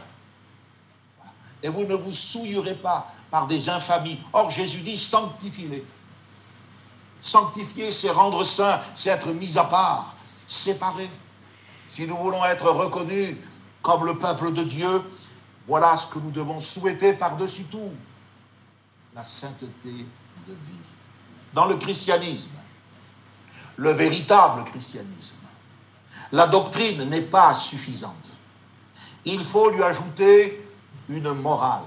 et 1.63 1.69
vous 1.69 1.85
ne 1.85 1.95
vous 1.95 2.11
souillerez 2.11 2.75
pas 2.75 3.07
par 3.31 3.47
des 3.47 3.69
infamies. 3.69 4.19
Or, 4.33 4.49
Jésus 4.49 4.81
dit 4.81 4.97
sanctifiez-les. 4.97 5.83
Sanctifier, 7.19 7.91
c'est 7.91 8.11
rendre 8.11 8.43
saint, 8.43 8.79
c'est 8.93 9.09
être 9.09 9.29
mis 9.29 9.57
à 9.57 9.65
part, 9.65 10.15
séparé. 10.47 11.09
Si 11.85 12.07
nous 12.07 12.17
voulons 12.17 12.43
être 12.45 12.69
reconnus 12.69 13.35
comme 13.81 14.05
le 14.05 14.17
peuple 14.17 14.53
de 14.53 14.63
Dieu, 14.63 15.01
voilà 15.69 15.95
ce 15.95 16.15
que 16.15 16.19
nous 16.19 16.31
devons 16.31 16.59
souhaiter 16.59 17.13
par-dessus 17.13 17.65
tout, 17.65 17.93
la 19.13 19.23
sainteté 19.23 19.91
de 20.47 20.53
vie. 20.53 20.85
Dans 21.53 21.67
le 21.67 21.77
christianisme, 21.77 22.57
le 23.77 23.91
véritable 23.91 24.63
christianisme, 24.63 25.37
la 26.31 26.47
doctrine 26.47 27.07
n'est 27.09 27.21
pas 27.21 27.53
suffisante. 27.53 28.31
Il 29.25 29.39
faut 29.39 29.69
lui 29.69 29.83
ajouter 29.83 30.65
une 31.07 31.31
morale. 31.33 31.83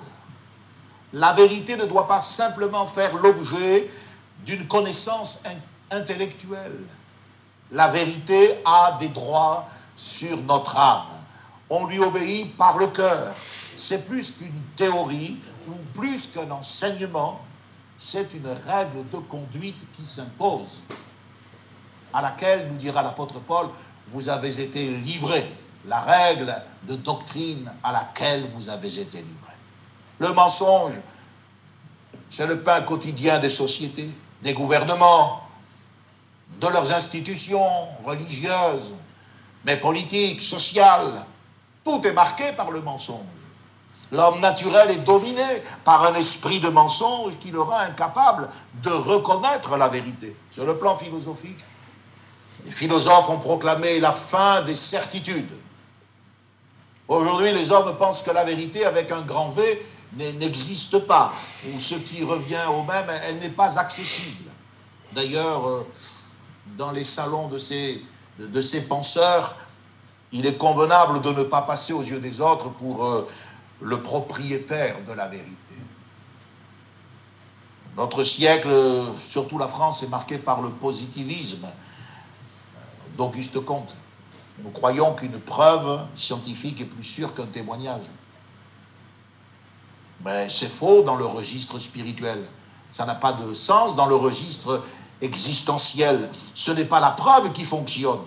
La 1.12 1.32
vérité 1.32 1.76
ne 1.76 1.86
doit 1.86 2.06
pas 2.06 2.20
simplement 2.20 2.86
faire 2.86 3.16
l'objet 3.16 3.90
d'une 4.46 4.68
connaissance 4.68 5.42
intellectuelle. 5.90 6.84
La 7.72 7.88
vérité 7.88 8.60
a 8.64 8.96
des 9.00 9.08
droits 9.08 9.66
sur 9.96 10.36
notre 10.42 10.76
âme. 10.76 11.02
On 11.68 11.86
lui 11.86 11.98
obéit 11.98 12.56
par 12.56 12.78
le 12.78 12.86
cœur. 12.86 13.34
C'est 13.74 14.06
plus 14.06 14.38
qu'une 14.38 14.62
théorie 14.76 15.38
ou 15.68 15.72
plus 15.94 16.32
qu'un 16.32 16.50
enseignement, 16.50 17.40
c'est 17.96 18.34
une 18.34 18.48
règle 18.66 19.08
de 19.10 19.18
conduite 19.18 19.86
qui 19.92 20.04
s'impose, 20.04 20.82
à 22.12 22.20
laquelle, 22.20 22.68
nous 22.68 22.76
dira 22.76 23.02
l'apôtre 23.02 23.40
Paul, 23.40 23.68
vous 24.08 24.28
avez 24.28 24.60
été 24.60 24.90
livrés 24.98 25.46
la 25.86 26.00
règle 26.00 26.54
de 26.86 26.96
doctrine 26.96 27.72
à 27.82 27.92
laquelle 27.92 28.48
vous 28.54 28.68
avez 28.68 29.00
été 29.00 29.18
livrés. 29.18 29.58
Le 30.18 30.32
mensonge, 30.32 31.00
c'est 32.28 32.46
le 32.46 32.62
pain 32.62 32.82
quotidien 32.82 33.38
des 33.38 33.50
sociétés, 33.50 34.10
des 34.42 34.54
gouvernements, 34.54 35.42
de 36.60 36.68
leurs 36.68 36.92
institutions 36.92 37.88
religieuses, 38.04 38.94
mais 39.64 39.76
politiques, 39.76 40.42
sociales. 40.42 41.24
Tout 41.84 42.06
est 42.06 42.12
marqué 42.12 42.52
par 42.52 42.70
le 42.70 42.80
mensonge. 42.82 43.41
L'homme 44.12 44.40
naturel 44.40 44.90
est 44.90 45.04
dominé 45.04 45.62
par 45.84 46.04
un 46.04 46.14
esprit 46.14 46.60
de 46.60 46.68
mensonge 46.68 47.32
qui 47.40 47.50
le 47.50 47.62
rend 47.62 47.78
incapable 47.78 48.48
de 48.82 48.90
reconnaître 48.90 49.76
la 49.78 49.88
vérité. 49.88 50.36
Sur 50.50 50.66
le 50.66 50.76
plan 50.76 50.98
philosophique, 50.98 51.58
les 52.66 52.72
philosophes 52.72 53.30
ont 53.30 53.38
proclamé 53.38 53.98
la 54.00 54.12
fin 54.12 54.60
des 54.62 54.74
certitudes. 54.74 55.50
Aujourd'hui, 57.08 57.52
les 57.52 57.72
hommes 57.72 57.96
pensent 57.96 58.22
que 58.22 58.32
la 58.32 58.44
vérité, 58.44 58.84
avec 58.84 59.10
un 59.10 59.22
grand 59.22 59.50
V, 59.50 59.86
n'existe 60.38 60.98
pas, 61.06 61.32
ou 61.72 61.78
ce 61.80 61.94
qui 61.94 62.22
revient 62.22 62.66
au 62.70 62.82
même, 62.82 63.06
elle 63.24 63.38
n'est 63.38 63.48
pas 63.48 63.78
accessible. 63.78 64.50
D'ailleurs, 65.12 65.66
euh, 65.66 65.86
dans 66.76 66.90
les 66.90 67.04
salons 67.04 67.48
de 67.48 67.58
ces, 67.58 68.02
penseurs, 68.88 69.56
il 70.32 70.46
est 70.46 70.56
convenable 70.56 71.22
de 71.22 71.32
ne 71.32 71.44
pas 71.44 71.62
passer 71.62 71.92
aux 71.92 72.02
yeux 72.02 72.20
des 72.20 72.40
autres 72.40 72.70
pour 72.70 73.06
euh, 73.06 73.28
le 73.82 74.00
propriétaire 74.00 74.96
de 75.06 75.12
la 75.12 75.28
vérité. 75.28 75.74
Notre 77.96 78.22
siècle, 78.22 78.70
surtout 79.16 79.58
la 79.58 79.68
France, 79.68 80.02
est 80.02 80.08
marqué 80.08 80.38
par 80.38 80.62
le 80.62 80.70
positivisme 80.70 81.68
d'Auguste 83.18 83.60
Comte. 83.64 83.94
Nous 84.62 84.70
croyons 84.70 85.14
qu'une 85.14 85.38
preuve 85.38 86.06
scientifique 86.14 86.80
est 86.80 86.86
plus 86.86 87.04
sûre 87.04 87.34
qu'un 87.34 87.46
témoignage. 87.46 88.04
Mais 90.24 90.48
c'est 90.48 90.70
faux 90.70 91.02
dans 91.02 91.16
le 91.16 91.26
registre 91.26 91.78
spirituel. 91.78 92.42
Ça 92.90 93.04
n'a 93.04 93.14
pas 93.14 93.32
de 93.32 93.52
sens 93.52 93.96
dans 93.96 94.06
le 94.06 94.14
registre 94.14 94.82
existentiel. 95.20 96.30
Ce 96.32 96.70
n'est 96.70 96.84
pas 96.84 97.00
la 97.00 97.10
preuve 97.10 97.52
qui 97.52 97.64
fonctionne, 97.64 98.20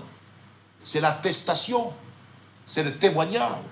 c'est 0.84 1.02
l'attestation, 1.02 1.94
c'est 2.64 2.84
le 2.84 2.96
témoignage. 2.98 3.64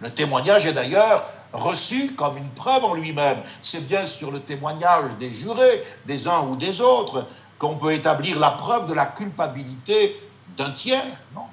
Le 0.00 0.10
témoignage 0.10 0.66
est 0.66 0.72
d'ailleurs 0.72 1.24
reçu 1.52 2.14
comme 2.14 2.36
une 2.36 2.50
preuve 2.50 2.84
en 2.84 2.94
lui-même. 2.94 3.42
C'est 3.62 3.88
bien 3.88 4.04
sur 4.04 4.30
le 4.30 4.40
témoignage 4.40 5.16
des 5.18 5.32
jurés, 5.32 5.82
des 6.04 6.28
uns 6.28 6.42
ou 6.42 6.56
des 6.56 6.80
autres, 6.80 7.26
qu'on 7.58 7.76
peut 7.76 7.92
établir 7.92 8.38
la 8.38 8.50
preuve 8.50 8.86
de 8.86 8.94
la 8.94 9.06
culpabilité 9.06 10.16
d'un 10.56 10.70
tiers, 10.72 11.04
non? 11.34 11.46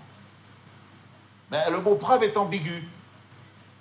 Mais 1.52 1.70
le 1.70 1.80
mot 1.82 1.96
preuve 1.96 2.24
est 2.24 2.36
ambigu, 2.36 2.90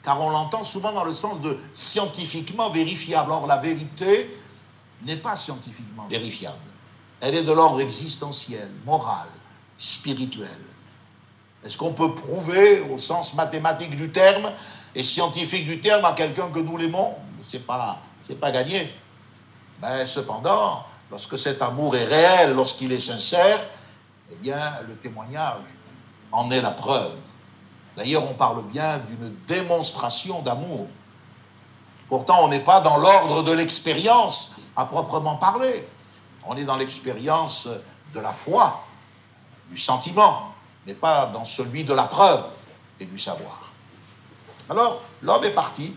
car 0.02 0.20
on 0.20 0.30
l'entend 0.30 0.62
souvent 0.62 0.92
dans 0.92 1.04
le 1.04 1.12
sens 1.12 1.40
de 1.40 1.58
scientifiquement 1.72 2.70
vérifiable. 2.70 3.32
Or, 3.32 3.46
la 3.46 3.56
vérité 3.56 4.30
n'est 5.04 5.16
pas 5.16 5.36
scientifiquement 5.36 6.06
vérifiable. 6.08 6.56
Elle 7.20 7.34
est 7.34 7.44
de 7.44 7.52
l'ordre 7.52 7.80
existentiel, 7.80 8.68
moral, 8.84 9.28
spirituel. 9.76 10.48
Est-ce 11.64 11.78
qu'on 11.78 11.92
peut 11.92 12.14
prouver, 12.14 12.80
au 12.90 12.98
sens 12.98 13.34
mathématique 13.34 13.96
du 13.96 14.10
terme 14.10 14.50
et 14.94 15.02
scientifique 15.02 15.66
du 15.66 15.80
terme, 15.80 16.04
à 16.04 16.12
quelqu'un 16.12 16.50
que 16.50 16.58
nous 16.58 16.76
l'aimons? 16.76 17.14
C'est 17.40 17.66
pas, 17.66 17.98
pas 18.40 18.50
gagné. 18.50 18.92
Mais 19.80 20.06
cependant, 20.06 20.84
lorsque 21.10 21.38
cet 21.38 21.62
amour 21.62 21.96
est 21.96 22.04
réel, 22.04 22.54
lorsqu'il 22.54 22.92
est 22.92 23.00
sincère, 23.00 23.60
eh 24.30 24.34
bien, 24.36 24.60
le 24.88 24.96
témoignage 24.96 25.64
en 26.32 26.50
est 26.50 26.60
la 26.60 26.70
preuve. 26.70 27.12
D'ailleurs, 27.96 28.24
on 28.28 28.34
parle 28.34 28.64
bien 28.64 28.98
d'une 28.98 29.36
démonstration 29.46 30.40
d'amour. 30.42 30.86
Pourtant, 32.08 32.44
on 32.44 32.48
n'est 32.48 32.60
pas 32.60 32.80
dans 32.80 32.96
l'ordre 32.96 33.42
de 33.42 33.52
l'expérience 33.52 34.70
à 34.76 34.86
proprement 34.86 35.36
parler. 35.36 35.86
On 36.46 36.56
est 36.56 36.64
dans 36.64 36.76
l'expérience 36.76 37.68
de 38.14 38.20
la 38.20 38.32
foi, 38.32 38.84
du 39.70 39.76
sentiment, 39.76 40.51
mais 40.86 40.94
pas 40.94 41.26
dans 41.26 41.44
celui 41.44 41.84
de 41.84 41.94
la 41.94 42.04
preuve 42.04 42.44
et 43.00 43.04
du 43.04 43.18
savoir. 43.18 43.72
Alors, 44.68 45.02
l'homme 45.22 45.44
est 45.44 45.50
parti 45.50 45.94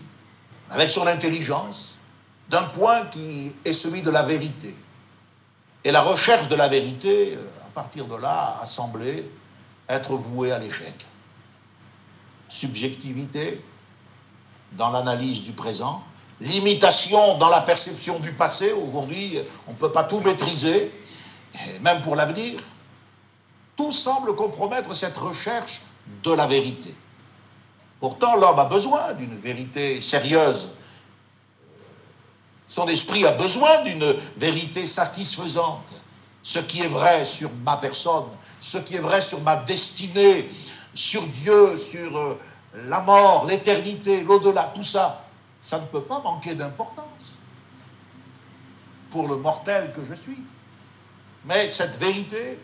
avec 0.70 0.90
son 0.90 1.06
intelligence 1.08 2.02
d'un 2.50 2.64
point 2.64 3.06
qui 3.08 3.56
est 3.64 3.74
celui 3.74 4.02
de 4.02 4.12
la 4.12 4.24
vérité. 4.24 4.74
Et 5.84 5.92
la 5.92 6.02
recherche 6.02 6.48
de 6.48 6.56
la 6.56 6.68
vérité, 6.68 7.36
euh, 7.36 7.66
à 7.66 7.70
partir 7.70 8.06
de 8.06 8.16
là, 8.16 8.60
a 8.62 8.66
semblé 8.66 9.30
être 9.88 10.16
vouée 10.16 10.52
à 10.52 10.60
l'échec. 10.60 10.94
subjectivité 12.48 13.64
dans 14.74 14.92
l'analyse 14.92 15.44
du 15.44 15.54
présent, 15.54 16.04
limitation 16.40 17.38
dans 17.38 17.50
la 17.50 17.62
perception 17.62 18.20
du 18.20 18.34
passé. 18.34 18.72
Aujourd'hui, 18.74 19.40
on 19.68 19.72
ne 19.72 19.78
peut 19.78 19.92
pas 19.92 20.04
tout 20.04 20.20
maîtriser, 20.22 20.92
même 21.82 22.02
pour 22.02 22.16
l'avenir. 22.16 22.62
Tout 23.76 23.92
semble 23.92 24.36
compromettre 24.36 24.94
cette 24.96 25.18
recherche 25.18 25.82
de 26.24 26.32
la 26.32 26.48
vérité. 26.48 26.96
Pourtant, 28.00 28.36
l'homme 28.36 28.60
a 28.60 28.66
besoin 28.66 29.14
d'une 29.14 29.36
vérité 29.36 30.00
sérieuse. 30.00 30.76
Son 32.66 32.88
esprit 32.88 33.26
a 33.26 33.32
besoin 33.32 33.84
d'une 33.84 34.16
vérité 34.38 34.86
satisfaisante. 34.86 35.92
Ce 36.44 36.60
qui 36.60 36.82
est 36.82 36.88
vrai 36.88 37.26
sur 37.26 37.50
ma 37.64 37.78
personne, 37.78 38.26
ce 38.60 38.78
qui 38.78 38.96
est 38.96 39.00
vrai 39.00 39.22
sur 39.22 39.42
ma 39.42 39.56
destinée, 39.56 40.48
sur 40.94 41.24
Dieu, 41.24 41.76
sur 41.76 42.16
euh, 42.18 42.40
la 42.88 43.02
mort, 43.02 43.46
l'éternité, 43.48 44.24
l'au-delà, 44.24 44.72
tout 44.76 44.84
ça, 44.84 45.26
ça 45.60 45.80
ne 45.80 45.86
peut 45.86 46.04
pas 46.04 46.20
manquer 46.20 46.56
d'importance 46.56 47.40
pour 49.10 49.28
le 49.28 49.38
mortel 49.38 49.92
que 49.94 50.04
je 50.04 50.14
suis. 50.14 50.44
Mais 51.46 51.70
cette 51.70 51.98
vérité, 51.98 52.60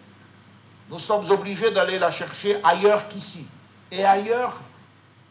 nous 0.92 1.00
sommes 1.00 1.30
obligés 1.32 1.72
d'aller 1.72 1.98
la 1.98 2.12
chercher 2.12 2.62
ailleurs 2.66 3.08
qu'ici. 3.08 3.48
Et 3.92 4.04
ailleurs 4.04 4.62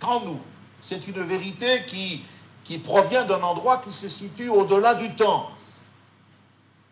qu'en 0.00 0.20
nous. 0.20 0.40
C'est 0.80 1.06
une 1.08 1.22
vérité 1.22 1.84
qui, 1.86 2.24
qui 2.64 2.78
provient 2.78 3.24
d'un 3.24 3.42
endroit 3.42 3.76
qui 3.78 3.92
se 3.92 4.08
situe 4.08 4.48
au-delà 4.48 4.94
du 4.94 5.14
temps 5.14 5.50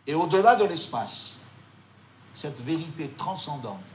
et 0.06 0.14
au-delà 0.14 0.56
de 0.56 0.64
l'espace. 0.64 1.40
Cette 2.34 2.60
vérité 2.60 3.10
transcendante. 3.16 3.94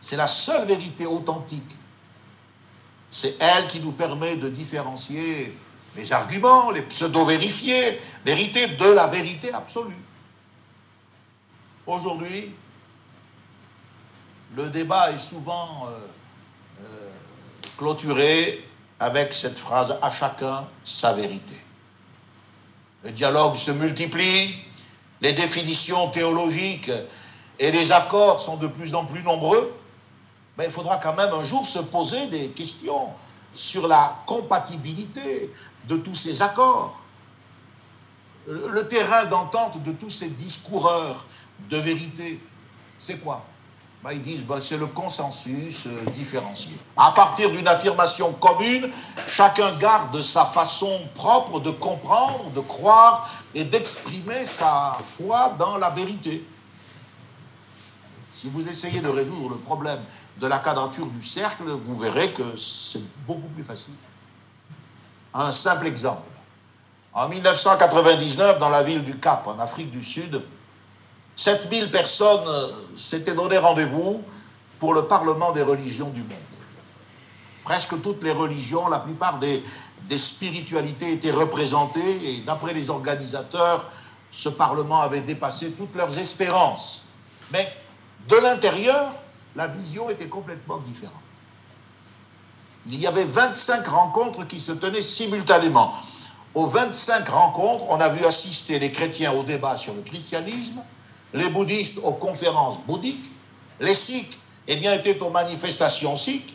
C'est 0.00 0.16
la 0.16 0.28
seule 0.28 0.66
vérité 0.66 1.06
authentique. 1.06 1.76
C'est 3.10 3.36
elle 3.40 3.66
qui 3.66 3.80
nous 3.80 3.92
permet 3.92 4.36
de 4.36 4.48
différencier 4.48 5.56
les 5.96 6.12
arguments, 6.12 6.70
les 6.70 6.82
pseudo-vérifiés, 6.82 8.00
vérité 8.24 8.66
de 8.68 8.92
la 8.92 9.08
vérité 9.08 9.52
absolue. 9.52 10.00
Aujourd'hui, 11.86 12.54
le 14.56 14.68
débat 14.68 15.10
est 15.10 15.18
souvent 15.18 15.86
euh, 15.86 15.98
euh, 16.82 17.10
clôturé 17.78 18.62
avec 19.00 19.32
cette 19.32 19.58
phrase 19.58 19.98
à 20.02 20.10
chacun 20.10 20.68
sa 20.84 21.12
vérité. 21.14 21.56
Le 23.02 23.10
dialogue 23.10 23.56
se 23.56 23.72
multiplie, 23.72 24.54
les 25.20 25.32
définitions 25.32 26.10
théologiques 26.10 26.90
et 27.58 27.70
les 27.70 27.92
accords 27.92 28.40
sont 28.40 28.58
de 28.58 28.66
plus 28.66 28.94
en 28.94 29.04
plus 29.04 29.22
nombreux, 29.22 29.74
mais 30.56 30.66
il 30.66 30.70
faudra 30.70 30.98
quand 30.98 31.14
même 31.14 31.32
un 31.32 31.42
jour 31.42 31.66
se 31.66 31.78
poser 31.80 32.26
des 32.26 32.48
questions 32.50 33.10
sur 33.52 33.88
la 33.88 34.22
compatibilité 34.26 35.52
de 35.88 35.96
tous 35.96 36.14
ces 36.14 36.42
accords. 36.42 36.98
Le 38.46 38.86
terrain 38.88 39.24
d'entente 39.26 39.82
de 39.82 39.92
tous 39.92 40.10
ces 40.10 40.30
discoureurs 40.30 41.24
de 41.70 41.76
vérité, 41.78 42.40
c'est 42.98 43.20
quoi? 43.22 43.44
Bah, 44.02 44.12
ils 44.12 44.22
disent 44.22 44.46
bah, 44.46 44.60
c'est 44.60 44.78
le 44.78 44.86
consensus 44.86 45.86
euh, 45.86 46.10
différencié. 46.10 46.76
À 46.96 47.12
partir 47.12 47.50
d'une 47.50 47.68
affirmation 47.68 48.32
commune, 48.34 48.90
chacun 49.26 49.72
garde 49.76 50.20
sa 50.20 50.44
façon 50.44 50.90
propre 51.14 51.60
de 51.60 51.70
comprendre, 51.70 52.50
de 52.50 52.60
croire 52.60 53.30
et 53.54 53.64
d'exprimer 53.64 54.44
sa 54.44 54.96
foi 55.00 55.54
dans 55.58 55.78
la 55.78 55.90
vérité. 55.90 56.44
Si 58.26 58.48
vous 58.48 58.66
essayez 58.66 59.00
de 59.00 59.08
résoudre 59.08 59.50
le 59.50 59.56
problème 59.56 60.00
de 60.40 60.46
la 60.46 60.58
quadrature 60.58 61.06
du 61.06 61.20
cercle, 61.20 61.64
vous 61.64 61.94
verrez 61.94 62.32
que 62.32 62.56
c'est 62.56 63.02
beaucoup 63.26 63.48
plus 63.48 63.62
facile. 63.62 63.96
Un 65.34 65.52
simple 65.52 65.86
exemple. 65.86 66.22
En 67.14 67.28
1999, 67.28 68.58
dans 68.58 68.70
la 68.70 68.82
ville 68.82 69.04
du 69.04 69.18
Cap, 69.18 69.46
en 69.46 69.58
Afrique 69.58 69.90
du 69.90 70.02
Sud, 70.02 70.42
7000 71.36 71.90
personnes 71.90 72.46
euh, 72.46 72.68
s'étaient 72.96 73.34
donné 73.34 73.58
rendez-vous 73.58 74.22
pour 74.78 74.94
le 74.94 75.06
Parlement 75.06 75.52
des 75.52 75.62
religions 75.62 76.10
du 76.10 76.20
monde. 76.20 76.38
Presque 77.64 78.02
toutes 78.02 78.22
les 78.22 78.32
religions, 78.32 78.88
la 78.88 78.98
plupart 78.98 79.38
des, 79.38 79.62
des 80.08 80.18
spiritualités 80.18 81.12
étaient 81.12 81.30
représentées 81.30 82.20
et 82.24 82.40
d'après 82.40 82.74
les 82.74 82.90
organisateurs, 82.90 83.88
ce 84.30 84.48
Parlement 84.48 85.00
avait 85.00 85.20
dépassé 85.20 85.72
toutes 85.72 85.94
leurs 85.94 86.18
espérances. 86.18 87.08
Mais 87.52 87.70
de 88.28 88.36
l'intérieur, 88.36 89.12
la 89.54 89.68
vision 89.68 90.10
était 90.10 90.28
complètement 90.28 90.78
différente. 90.78 91.14
Il 92.86 92.98
y 92.98 93.06
avait 93.06 93.24
25 93.24 93.86
rencontres 93.86 94.46
qui 94.46 94.60
se 94.60 94.72
tenaient 94.72 95.02
simultanément. 95.02 95.94
Aux 96.54 96.66
25 96.66 97.28
rencontres, 97.28 97.84
on 97.88 98.00
a 98.00 98.08
vu 98.08 98.24
assister 98.24 98.78
les 98.78 98.90
chrétiens 98.90 99.32
au 99.32 99.42
débat 99.42 99.76
sur 99.76 99.94
le 99.94 100.02
christianisme, 100.02 100.82
les 101.34 101.48
bouddhistes 101.48 102.00
aux 102.04 102.14
conférences 102.14 102.80
bouddhiques, 102.80 103.30
les 103.80 103.94
sikhs 103.94 104.38
eh 104.68 104.76
bien, 104.76 104.94
étaient 104.94 105.18
aux 105.20 105.30
manifestations 105.30 106.16
sikhes, 106.16 106.54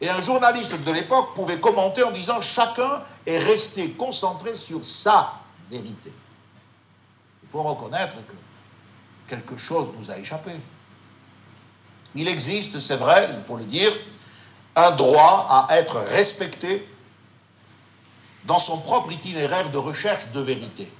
et 0.00 0.08
un 0.08 0.20
journaliste 0.20 0.82
de 0.84 0.92
l'époque 0.92 1.34
pouvait 1.34 1.58
commenter 1.58 2.02
en 2.04 2.10
disant 2.12 2.40
chacun 2.40 3.02
est 3.26 3.38
resté 3.38 3.90
concentré 3.92 4.54
sur 4.54 4.84
sa 4.84 5.32
vérité. 5.70 6.12
Il 7.42 7.48
faut 7.48 7.62
reconnaître 7.62 8.14
que 8.14 8.34
quelque 9.28 9.56
chose 9.56 9.92
nous 9.98 10.10
a 10.10 10.18
échappé. 10.18 10.52
Il 12.14 12.28
existe, 12.28 12.78
c'est 12.78 12.96
vrai, 12.96 13.28
il 13.36 13.44
faut 13.44 13.56
le 13.56 13.64
dire, 13.64 13.92
un 14.76 14.92
droit 14.92 15.46
à 15.68 15.78
être 15.78 15.98
respecté 16.10 16.86
dans 18.44 18.58
son 18.58 18.78
propre 18.80 19.12
itinéraire 19.12 19.70
de 19.70 19.78
recherche 19.78 20.32
de 20.32 20.40
vérité. 20.40 20.90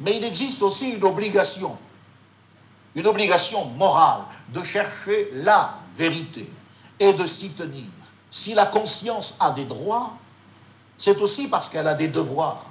Mais 0.00 0.16
il 0.16 0.24
existe 0.24 0.62
aussi 0.62 0.92
une 0.92 1.04
obligation 1.04 1.76
une 2.98 3.06
obligation 3.06 3.64
morale 3.76 4.22
de 4.52 4.60
chercher 4.62 5.30
la 5.34 5.78
vérité 5.92 6.50
et 6.98 7.12
de 7.12 7.24
s'y 7.24 7.54
tenir. 7.54 7.86
Si 8.28 8.54
la 8.54 8.66
conscience 8.66 9.36
a 9.38 9.52
des 9.52 9.64
droits, 9.66 10.14
c'est 10.96 11.16
aussi 11.18 11.48
parce 11.48 11.68
qu'elle 11.68 11.86
a 11.86 11.94
des 11.94 12.08
devoirs. 12.08 12.66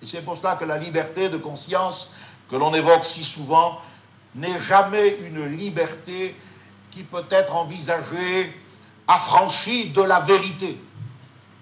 Et 0.00 0.06
c'est 0.06 0.22
pour 0.22 0.34
cela 0.34 0.56
que 0.56 0.64
la 0.64 0.78
liberté 0.78 1.28
de 1.28 1.36
conscience 1.36 2.14
que 2.48 2.56
l'on 2.56 2.74
évoque 2.74 3.04
si 3.04 3.22
souvent 3.22 3.78
n'est 4.34 4.58
jamais 4.58 5.10
une 5.26 5.44
liberté 5.44 6.34
qui 6.90 7.02
peut 7.04 7.26
être 7.30 7.54
envisagée 7.54 8.50
affranchie 9.06 9.90
de 9.90 10.02
la 10.02 10.20
vérité. 10.20 10.80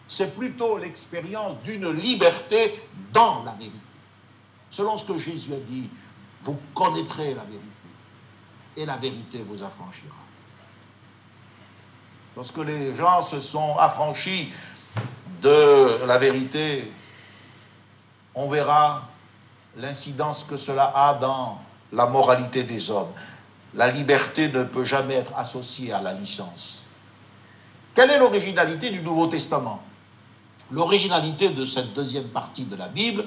C'est 0.06 0.36
plutôt 0.36 0.78
l'expérience 0.78 1.60
d'une 1.64 1.90
liberté 1.90 2.80
dans 3.12 3.42
la 3.42 3.54
vérité. 3.54 3.78
Selon 4.70 4.96
ce 4.96 5.12
que 5.12 5.18
Jésus 5.18 5.52
a 5.52 5.60
dit, 5.68 5.90
vous 6.44 6.58
connaîtrez 6.74 7.34
la 7.34 7.44
vérité 7.44 7.68
et 8.76 8.86
la 8.86 8.96
vérité 8.96 9.42
vous 9.46 9.62
affranchira. 9.62 10.14
Lorsque 12.36 12.58
les 12.58 12.94
gens 12.94 13.20
se 13.20 13.40
sont 13.40 13.76
affranchis 13.78 14.50
de 15.42 16.06
la 16.06 16.18
vérité, 16.18 16.90
on 18.34 18.48
verra 18.48 19.08
l'incidence 19.76 20.44
que 20.44 20.56
cela 20.56 20.92
a 20.94 21.14
dans 21.14 21.60
la 21.92 22.06
moralité 22.06 22.62
des 22.64 22.90
hommes. 22.90 23.12
La 23.74 23.90
liberté 23.90 24.48
ne 24.48 24.64
peut 24.64 24.84
jamais 24.84 25.14
être 25.14 25.36
associée 25.36 25.92
à 25.92 26.00
la 26.00 26.12
licence. 26.14 26.86
Quelle 27.94 28.10
est 28.10 28.18
l'originalité 28.18 28.90
du 28.90 29.02
Nouveau 29.02 29.26
Testament? 29.26 29.82
L'originalité 30.70 31.50
de 31.50 31.64
cette 31.66 31.92
deuxième 31.92 32.28
partie 32.28 32.64
de 32.64 32.76
la 32.76 32.88
Bible, 32.88 33.24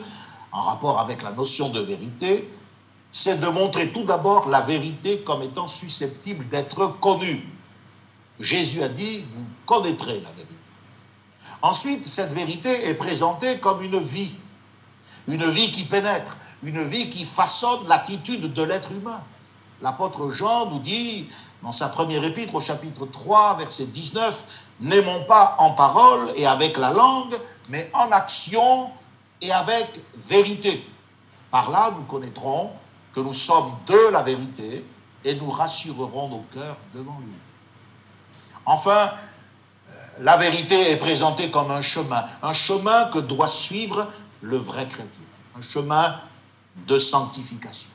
en 0.51 0.61
rapport 0.61 0.99
avec 0.99 1.21
la 1.21 1.31
notion 1.31 1.69
de 1.69 1.81
vérité, 1.81 2.49
c'est 3.17 3.39
de 3.39 3.47
montrer 3.47 3.93
tout 3.93 4.03
d'abord 4.03 4.49
la 4.49 4.59
vérité 4.59 5.19
comme 5.21 5.41
étant 5.41 5.69
susceptible 5.69 6.49
d'être 6.49 6.99
connue. 6.99 7.47
Jésus 8.41 8.83
a 8.83 8.89
dit, 8.89 9.23
vous 9.31 9.45
connaîtrez 9.65 10.19
la 10.19 10.31
vérité. 10.31 10.57
Ensuite, 11.61 12.05
cette 12.05 12.33
vérité 12.33 12.89
est 12.89 12.93
présentée 12.95 13.57
comme 13.59 13.81
une 13.81 14.01
vie, 14.01 14.33
une 15.29 15.49
vie 15.49 15.71
qui 15.71 15.85
pénètre, 15.85 16.35
une 16.61 16.83
vie 16.83 17.09
qui 17.09 17.23
façonne 17.23 17.87
l'attitude 17.87 18.51
de 18.51 18.63
l'être 18.63 18.91
humain. 18.91 19.23
L'apôtre 19.81 20.29
Jean 20.29 20.71
nous 20.71 20.79
dit, 20.79 21.29
dans 21.63 21.71
sa 21.71 21.87
première 21.87 22.25
épître 22.25 22.53
au 22.53 22.59
chapitre 22.61 23.05
3, 23.05 23.55
verset 23.59 23.85
19, 23.85 24.43
N'aimons 24.81 25.23
pas 25.23 25.55
en 25.59 25.71
parole 25.71 26.33
et 26.35 26.45
avec 26.45 26.75
la 26.75 26.91
langue, 26.91 27.39
mais 27.69 27.89
en 27.93 28.11
action 28.11 28.91
et 29.41 29.53
avec 29.53 30.01
vérité. 30.17 30.85
Par 31.49 31.71
là, 31.71 31.93
nous 31.97 32.03
connaîtrons 32.03 32.73
que 33.15 33.21
nous 33.21 33.33
sommes 33.33 33.71
de 33.87 34.11
la 34.11 34.21
vérité 34.21 34.85
et 35.23 35.35
nous 35.35 35.49
rassurerons 35.49 36.27
nos 36.27 36.45
cœurs 36.53 36.77
devant 36.93 37.17
lui. 37.25 37.35
Enfin, 38.65 39.09
la 40.19 40.35
vérité 40.35 40.91
est 40.91 40.97
présentée 40.97 41.49
comme 41.49 41.71
un 41.71 41.79
chemin, 41.79 42.23
un 42.43 42.51
chemin 42.51 43.05
que 43.05 43.19
doit 43.19 43.47
suivre 43.47 44.05
le 44.41 44.57
vrai 44.57 44.85
chrétien, 44.87 45.25
un 45.55 45.61
chemin 45.61 46.19
de 46.87 46.99
sanctification. 46.99 47.91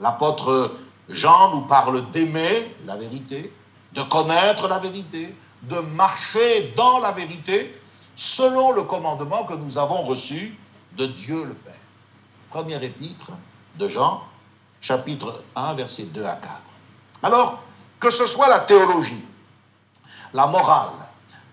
L'apôtre 0.00 0.74
Jean 1.10 1.54
nous 1.54 1.66
parle 1.66 2.10
d'aimer 2.10 2.74
la 2.86 2.96
vérité, 2.96 3.52
de 3.92 4.02
connaître 4.02 4.68
la 4.68 4.78
vérité, 4.78 5.36
de 5.64 5.78
marcher 5.96 6.72
dans 6.76 7.00
la 7.00 7.12
vérité, 7.12 7.78
selon 8.14 8.72
le 8.72 8.84
commandement 8.84 9.44
que 9.44 9.54
nous 9.54 9.76
avons 9.76 10.02
reçu 10.02 10.56
de 10.96 11.06
Dieu 11.06 11.44
le 11.44 11.54
Père. 11.54 11.74
Première 12.48 12.82
épître 12.82 13.32
de 13.78 13.88
Jean, 13.88 14.22
chapitre 14.80 15.42
1, 15.54 15.74
versets 15.74 16.04
2 16.04 16.24
à 16.24 16.36
4. 16.36 16.60
Alors, 17.22 17.60
que 17.98 18.10
ce 18.10 18.26
soit 18.26 18.48
la 18.48 18.60
théologie, 18.60 19.24
la 20.34 20.46
morale, 20.46 20.90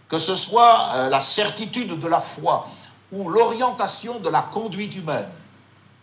que 0.10 0.20
ce 0.20 0.36
soit 0.36 0.90
euh, 0.96 1.10
la 1.10 1.20
certitude 1.20 2.00
de 2.00 2.08
la 2.08 2.22
foi 2.22 2.66
ou 3.12 3.30
l'orientation 3.30 4.20
de 4.20 4.30
la 4.30 4.42
conduite 4.42 4.96
humaine, 4.96 5.30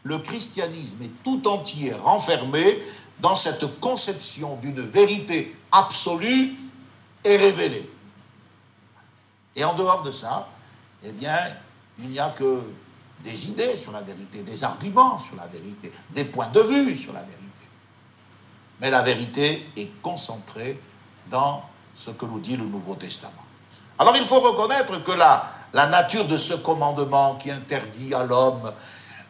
le 0.02 0.18
christianisme 0.18 1.04
est 1.04 1.22
tout 1.22 1.46
entier 1.46 1.92
renfermé 1.92 2.82
dans 3.20 3.34
cette 3.34 3.80
conception 3.80 4.56
d'une 4.56 4.80
vérité 4.80 5.54
absolue 5.70 6.54
et 7.24 7.36
révélée. 7.36 7.90
Et 9.56 9.64
en 9.64 9.74
dehors 9.74 10.02
de 10.02 10.10
ça, 10.10 10.48
eh 11.04 11.12
bien, 11.12 11.36
il 11.98 12.08
n'y 12.08 12.18
a 12.18 12.30
que 12.30 12.62
des 13.22 13.50
idées 13.50 13.76
sur 13.76 13.92
la 13.92 14.00
vérité, 14.00 14.42
des 14.42 14.64
arguments 14.64 15.18
sur 15.18 15.36
la 15.36 15.46
vérité, 15.46 15.92
des 16.10 16.24
points 16.24 16.48
de 16.48 16.60
vue 16.60 16.96
sur 16.96 17.12
la 17.12 17.20
vérité. 17.20 17.40
Mais 18.80 18.90
la 18.90 19.02
vérité 19.02 19.70
est 19.76 20.02
concentrée 20.02 20.80
dans 21.28 21.62
ce 21.92 22.10
que 22.10 22.24
nous 22.24 22.40
dit 22.40 22.56
le 22.56 22.64
Nouveau 22.64 22.94
Testament. 22.94 23.44
Alors 23.98 24.16
il 24.16 24.24
faut 24.24 24.40
reconnaître 24.40 25.04
que 25.04 25.12
la, 25.12 25.44
la 25.74 25.86
nature 25.88 26.26
de 26.26 26.36
ce 26.36 26.54
commandement 26.54 27.36
qui 27.36 27.50
interdit 27.50 28.14
à 28.14 28.24
l'homme 28.24 28.72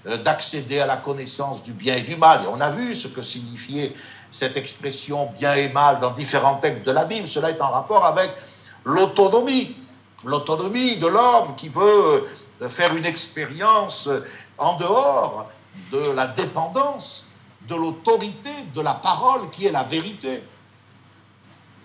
euh, 0.06 0.16
d'accéder 0.18 0.80
à 0.80 0.86
la 0.86 0.96
connaissance 0.96 1.64
du 1.64 1.72
bien 1.72 1.96
et 1.96 2.02
du 2.02 2.16
mal, 2.16 2.42
et 2.44 2.46
on 2.46 2.60
a 2.60 2.70
vu 2.70 2.94
ce 2.94 3.08
que 3.08 3.22
signifiait 3.22 3.92
cette 4.30 4.56
expression 4.56 5.30
bien 5.38 5.54
et 5.54 5.68
mal 5.70 6.00
dans 6.00 6.12
différents 6.12 6.56
textes 6.56 6.86
de 6.86 6.92
la 6.92 7.04
Bible, 7.04 7.26
cela 7.26 7.50
est 7.50 7.60
en 7.60 7.70
rapport 7.70 8.06
avec 8.06 8.30
l'autonomie, 8.84 9.76
l'autonomie 10.24 10.96
de 10.96 11.06
l'homme 11.06 11.56
qui 11.56 11.68
veut 11.68 12.28
euh, 12.62 12.68
faire 12.68 12.94
une 12.96 13.06
expérience 13.06 14.08
en 14.58 14.76
dehors 14.76 15.50
de 15.92 16.10
la 16.10 16.26
dépendance 16.26 17.32
de 17.68 17.74
l'autorité 17.74 18.50
de 18.74 18.80
la 18.80 18.94
parole 18.94 19.48
qui 19.50 19.66
est 19.66 19.72
la 19.72 19.84
vérité. 19.84 20.42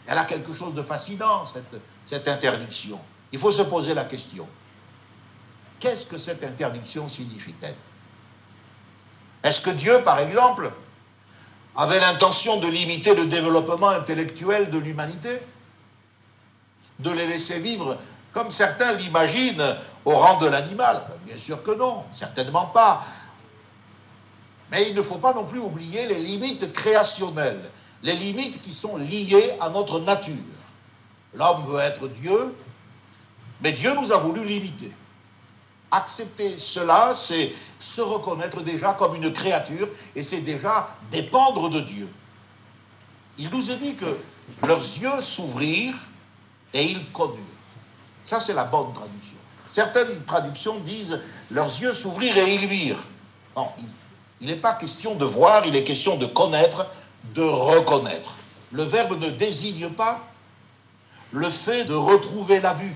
Elle 0.07 0.17
a 0.17 0.25
quelque 0.25 0.53
chose 0.53 0.73
de 0.73 0.83
fascinant, 0.83 1.45
cette, 1.45 1.75
cette 2.03 2.27
interdiction. 2.27 2.99
Il 3.31 3.39
faut 3.39 3.51
se 3.51 3.63
poser 3.63 3.93
la 3.93 4.05
question. 4.05 4.47
Qu'est-ce 5.79 6.07
que 6.07 6.17
cette 6.17 6.43
interdiction 6.43 7.07
signifie-t-elle? 7.07 7.75
Est-ce 9.43 9.61
que 9.61 9.71
Dieu, 9.71 10.01
par 10.03 10.19
exemple, 10.19 10.71
avait 11.75 11.99
l'intention 11.99 12.59
de 12.61 12.67
limiter 12.67 13.13
le 13.13 13.27
développement 13.27 13.89
intellectuel 13.89 14.69
de 14.69 14.77
l'humanité? 14.79 15.39
De 16.99 17.11
les 17.11 17.27
laisser 17.27 17.59
vivre 17.59 17.97
comme 18.33 18.51
certains 18.51 18.93
l'imaginent 18.93 19.77
au 20.05 20.11
rang 20.11 20.37
de 20.37 20.47
l'animal 20.47 21.03
Bien 21.25 21.37
sûr 21.37 21.61
que 21.63 21.71
non, 21.71 22.03
certainement 22.11 22.67
pas. 22.67 23.03
Mais 24.71 24.87
il 24.89 24.95
ne 24.95 25.01
faut 25.01 25.17
pas 25.17 25.33
non 25.33 25.45
plus 25.45 25.59
oublier 25.59 26.07
les 26.07 26.19
limites 26.19 26.71
créationnelles, 26.73 27.69
les 28.03 28.15
limites 28.15 28.61
qui 28.61 28.73
sont 28.73 28.97
liées 28.97 29.51
à 29.59 29.69
notre 29.69 29.99
nature. 29.99 30.33
L'homme 31.33 31.65
veut 31.67 31.79
être 31.79 32.07
Dieu, 32.07 32.55
mais 33.61 33.71
Dieu 33.71 33.93
nous 33.95 34.11
a 34.11 34.17
voulu 34.17 34.45
limiter. 34.45 34.91
Accepter 35.91 36.57
cela, 36.57 37.13
c'est 37.13 37.53
se 37.77 38.01
reconnaître 38.01 38.61
déjà 38.61 38.93
comme 38.93 39.15
une 39.15 39.31
créature 39.31 39.87
et 40.15 40.23
c'est 40.23 40.41
déjà 40.41 40.87
dépendre 41.11 41.69
de 41.69 41.81
Dieu. 41.81 42.09
Il 43.37 43.49
nous 43.49 43.71
a 43.71 43.75
dit 43.75 43.95
que 43.95 44.17
leurs 44.65 44.77
yeux 44.77 45.21
s'ouvrirent 45.21 45.99
et 46.73 46.85
ils 46.85 47.11
connurent. 47.11 47.37
Ça, 48.23 48.39
c'est 48.39 48.53
la 48.53 48.65
bonne 48.65 48.91
traduction. 48.93 49.34
Certaines 49.67 50.23
traductions 50.25 50.79
disent 50.81 51.21
leurs 51.51 51.65
yeux 51.65 51.93
s'ouvrirent 51.93 52.37
et 52.37 52.55
ils 52.55 52.65
virent. 52.67 53.03
Il 54.41 54.47
n'est 54.47 54.55
pas 54.55 54.73
question 54.73 55.15
de 55.15 55.25
voir, 55.25 55.65
il 55.65 55.75
est 55.75 55.83
question 55.83 56.17
de 56.17 56.25
connaître, 56.25 56.85
de 57.33 57.41
reconnaître. 57.41 58.31
Le 58.71 58.83
verbe 58.83 59.19
ne 59.19 59.29
désigne 59.29 59.89
pas 59.89 60.19
le 61.31 61.49
fait 61.49 61.85
de 61.85 61.93
retrouver 61.93 62.59
la 62.61 62.73
vue, 62.73 62.93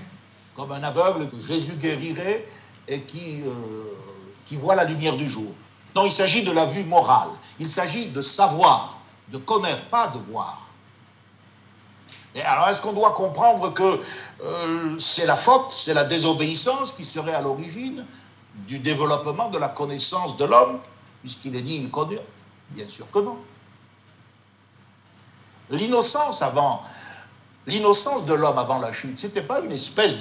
comme 0.56 0.72
un 0.72 0.82
aveugle 0.82 1.28
que 1.28 1.38
Jésus 1.38 1.76
guérirait 1.76 2.46
et 2.88 3.00
qui, 3.02 3.42
euh, 3.46 3.84
qui 4.46 4.56
voit 4.56 4.74
la 4.74 4.84
lumière 4.84 5.16
du 5.16 5.28
jour. 5.28 5.52
Non, 5.94 6.04
il 6.04 6.12
s'agit 6.12 6.42
de 6.42 6.52
la 6.52 6.66
vue 6.66 6.84
morale. 6.84 7.30
Il 7.58 7.68
s'agit 7.68 8.08
de 8.08 8.20
savoir, 8.20 9.00
de 9.28 9.38
connaître, 9.38 9.84
pas 9.86 10.08
de 10.08 10.18
voir. 10.18 10.69
Alors, 12.36 12.68
est-ce 12.68 12.82
qu'on 12.82 12.92
doit 12.92 13.12
comprendre 13.12 13.74
que 13.74 14.00
euh, 14.44 14.96
c'est 14.98 15.26
la 15.26 15.36
faute, 15.36 15.70
c'est 15.70 15.94
la 15.94 16.04
désobéissance 16.04 16.92
qui 16.92 17.04
serait 17.04 17.34
à 17.34 17.40
l'origine 17.42 18.04
du 18.68 18.78
développement 18.78 19.48
de 19.48 19.58
la 19.58 19.68
connaissance 19.68 20.36
de 20.36 20.44
l'homme 20.44 20.80
puisqu'il 21.20 21.54
est 21.56 21.62
dit 21.62 21.76
il 21.76 21.90
connaît 21.90 22.24
Bien 22.70 22.86
sûr 22.86 23.10
que 23.10 23.18
non. 23.18 23.36
L'innocence 25.70 26.42
avant, 26.42 26.82
l'innocence 27.66 28.26
de 28.26 28.34
l'homme 28.34 28.58
avant 28.58 28.78
la 28.78 28.92
chute, 28.92 29.18
ce 29.18 29.26
n'était 29.26 29.42
pas 29.42 29.60
une 29.60 29.72
espèce 29.72 30.18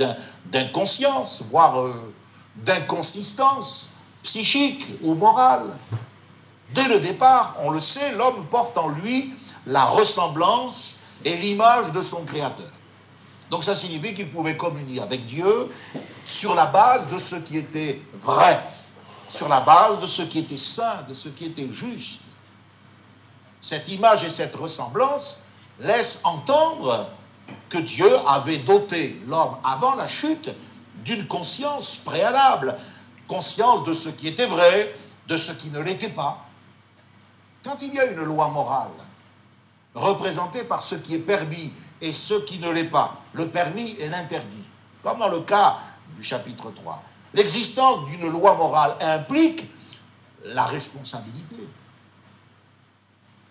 d'inconscience, 0.48 1.44
voire 1.52 1.80
euh, 1.80 2.14
d'inconsistance 2.56 3.98
psychique 4.24 4.84
ou 5.04 5.14
morale. 5.14 5.66
Dès 6.74 6.88
le 6.88 7.00
départ, 7.00 7.56
on 7.60 7.70
le 7.70 7.80
sait, 7.80 8.16
l'homme 8.16 8.46
porte 8.48 8.78
en 8.78 8.90
lui 8.90 9.32
la 9.68 9.86
ressemblance 9.86 10.99
et 11.26 11.36
l'image 11.38 11.92
de 11.92 12.02
son 12.02 12.26
Créateur. 12.26 12.72
Donc 13.50 13.64
ça 13.64 13.76
signifie 13.76 14.14
qu'il 14.14 14.30
pouvait 14.30 14.58
communier 14.58 15.02
avec 15.02 15.26
Dieu 15.26 15.70
sur 16.24 16.54
la 16.56 16.68
base 16.68 17.10
de 17.10 17.18
ce 17.18 17.36
qui 17.38 17.58
était 17.58 18.00
vrai, 18.20 18.60
sur 19.28 19.50
la 19.50 19.62
base 19.62 20.00
de 20.00 20.06
ce 20.06 20.22
qui 20.24 20.40
était 20.40 20.58
saint, 20.58 21.04
de 21.08 21.14
ce 21.14 21.30
qui 21.30 21.46
était 21.46 21.72
juste. 21.72 22.22
Cette 23.62 23.90
image 23.90 24.24
et 24.24 24.30
cette 24.30 24.56
ressemblance 24.56 25.46
laissent 25.80 26.22
entendre 26.24 27.10
que 27.70 27.80
Dieu 27.80 28.10
avait 28.28 28.60
doté 28.60 29.22
l'homme 29.28 29.58
avant 29.64 29.96
la 29.96 30.08
chute 30.08 30.50
d'une 31.04 31.28
conscience 31.28 31.98
préalable, 32.06 32.78
conscience 33.28 33.84
de 33.84 33.94
ce 33.94 34.10
qui 34.10 34.28
était 34.28 34.46
vrai, 34.46 34.94
de 35.28 35.38
ce 35.38 35.54
qui 35.54 35.70
ne 35.70 35.82
l'était 35.82 36.10
pas. 36.10 36.46
Quand 37.64 37.78
il 37.82 37.94
y 37.94 38.00
a 38.00 38.06
une 38.06 38.24
loi 38.24 38.48
morale, 38.50 38.92
représentée 39.96 40.64
par 40.66 40.82
ce 40.82 40.96
qui 40.96 41.16
est 41.16 41.20
permis 41.20 41.74
et 42.02 42.12
ce 42.12 42.34
qui 42.46 42.60
ne 42.60 42.72
l'est 42.72 42.86
pas, 42.86 43.22
le 43.34 43.48
permis 43.50 43.92
et 44.00 44.10
l'interdit, 44.10 44.64
comme 45.04 45.20
dans 45.20 45.30
le 45.30 45.42
cas 45.42 45.78
du 46.16 46.24
chapitre 46.24 46.72
3, 46.72 47.04
L'existence 47.34 48.06
d'une 48.06 48.28
loi 48.30 48.56
morale 48.56 48.96
implique 49.02 49.70
la 50.46 50.66
responsabilité. 50.66 51.56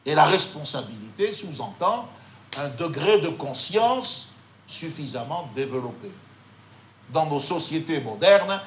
Et 0.05 0.15
la 0.15 0.25
responsabilité 0.25 1.31
sous-entend 1.31 2.09
un 2.57 2.69
degré 2.71 3.21
de 3.21 3.29
conscience 3.29 4.37
suffisamment 4.67 5.49
développé. 5.55 6.11
Dans 7.11 7.27
nos 7.27 7.41
sociétés 7.41 8.01
modernes, 8.01 8.61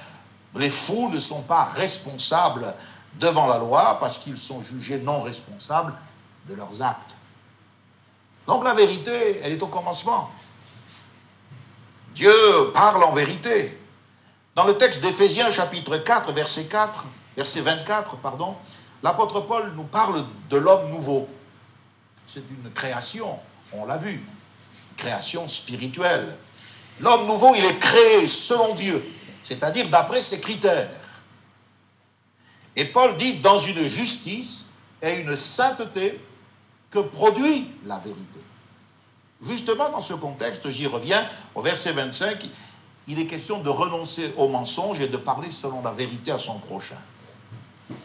les 0.55 0.69
fous 0.69 1.09
ne 1.09 1.19
sont 1.19 1.43
pas 1.43 1.65
responsables 1.65 2.73
devant 3.19 3.47
la 3.47 3.57
loi 3.57 3.97
parce 3.99 4.19
qu'ils 4.19 4.37
sont 4.37 4.61
jugés 4.61 4.99
non 4.99 5.21
responsables 5.21 5.93
de 6.47 6.53
leurs 6.53 6.81
actes. 6.81 7.15
Donc 8.51 8.65
la 8.65 8.73
vérité, 8.73 9.39
elle 9.43 9.53
est 9.53 9.63
au 9.63 9.67
commencement. 9.67 10.29
Dieu 12.13 12.33
parle 12.73 13.01
en 13.01 13.13
vérité. 13.13 13.79
Dans 14.55 14.65
le 14.65 14.77
texte 14.77 15.03
d'Éphésiens 15.03 15.49
chapitre 15.53 15.95
4, 15.95 16.33
verset 16.33 16.65
4, 16.65 17.05
verset 17.37 17.61
24, 17.61 18.17
pardon, 18.17 18.57
l'apôtre 19.03 19.39
Paul 19.39 19.71
nous 19.77 19.85
parle 19.85 20.21
de 20.49 20.57
l'homme 20.57 20.91
nouveau. 20.91 21.29
C'est 22.27 22.43
une 22.49 22.69
création, 22.73 23.39
on 23.71 23.85
l'a 23.85 23.95
vu, 23.95 24.21
création 24.97 25.47
spirituelle. 25.47 26.37
L'homme 26.99 27.27
nouveau, 27.27 27.55
il 27.55 27.63
est 27.63 27.79
créé 27.79 28.27
selon 28.27 28.75
Dieu, 28.75 29.01
c'est-à-dire 29.41 29.87
d'après 29.87 30.21
ses 30.21 30.41
critères. 30.41 30.91
Et 32.75 32.83
Paul 32.83 33.15
dit 33.15 33.35
dans 33.35 33.59
une 33.59 33.87
justice 33.87 34.71
et 35.01 35.21
une 35.21 35.37
sainteté 35.37 36.19
que 36.91 36.99
produit 36.99 37.71
la 37.85 37.97
vérité. 37.99 38.39
Justement, 39.41 39.89
dans 39.89 40.01
ce 40.01 40.13
contexte, 40.13 40.69
j'y 40.69 40.85
reviens 40.85 41.25
au 41.55 41.61
verset 41.61 41.93
25, 41.93 42.45
il 43.07 43.19
est 43.19 43.25
question 43.25 43.59
de 43.61 43.69
renoncer 43.69 44.33
au 44.37 44.47
mensonge 44.47 44.99
et 44.99 45.07
de 45.07 45.17
parler 45.17 45.49
selon 45.49 45.81
la 45.81 45.91
vérité 45.91 46.31
à 46.31 46.37
son 46.37 46.59
prochain. 46.59 46.97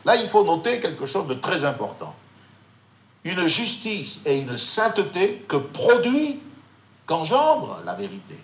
Là, 0.05 0.17
il 0.17 0.27
faut 0.27 0.45
noter 0.45 0.81
quelque 0.81 1.05
chose 1.05 1.27
de 1.27 1.35
très 1.35 1.65
important. 1.65 2.15
Une 3.25 3.47
justice 3.47 4.27
et 4.27 4.41
une 4.41 4.57
sainteté 4.57 5.45
que 5.49 5.57
produit, 5.57 6.41
qu'engendre 7.07 7.83
la 7.85 7.95
vérité. 7.95 8.37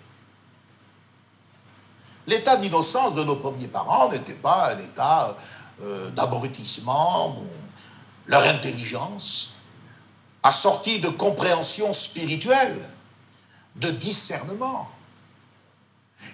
L'état 2.27 2.57
d'innocence 2.57 3.15
de 3.15 3.23
nos 3.23 3.35
premiers 3.37 3.67
parents 3.67 4.09
n'était 4.09 4.33
pas 4.33 4.73
un 4.73 4.79
état 4.79 5.35
euh, 5.81 6.09
d'abrutissement. 6.11 7.37
Leur 8.27 8.43
intelligence, 8.43 9.62
assortie 10.43 10.99
de 10.99 11.09
compréhension 11.09 11.91
spirituelle, 11.93 12.81
de 13.77 13.89
discernement, 13.89 14.89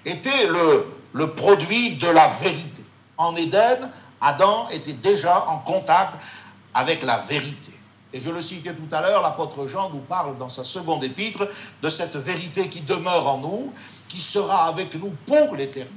était 0.05 0.47
le, 0.47 0.85
le 1.13 1.31
produit 1.31 1.95
de 1.97 2.07
la 2.07 2.27
vérité. 2.27 2.83
En 3.17 3.35
Éden, 3.35 3.89
Adam 4.21 4.67
était 4.69 4.93
déjà 4.93 5.47
en 5.47 5.59
contact 5.59 6.15
avec 6.73 7.03
la 7.03 7.17
vérité. 7.19 7.73
Et 8.11 8.19
je 8.19 8.31
le 8.31 8.41
citais 8.41 8.73
tout 8.73 8.87
à 8.91 9.01
l'heure, 9.01 9.21
l'apôtre 9.21 9.67
Jean 9.67 9.89
nous 9.91 10.01
parle 10.01 10.37
dans 10.37 10.47
sa 10.47 10.63
seconde 10.63 11.03
épître 11.03 11.47
de 11.81 11.89
cette 11.89 12.15
vérité 12.15 12.67
qui 12.67 12.81
demeure 12.81 13.27
en 13.27 13.37
nous, 13.37 13.71
qui 14.07 14.19
sera 14.19 14.67
avec 14.67 14.95
nous 14.95 15.13
pour 15.27 15.55
l'éternité. 15.55 15.93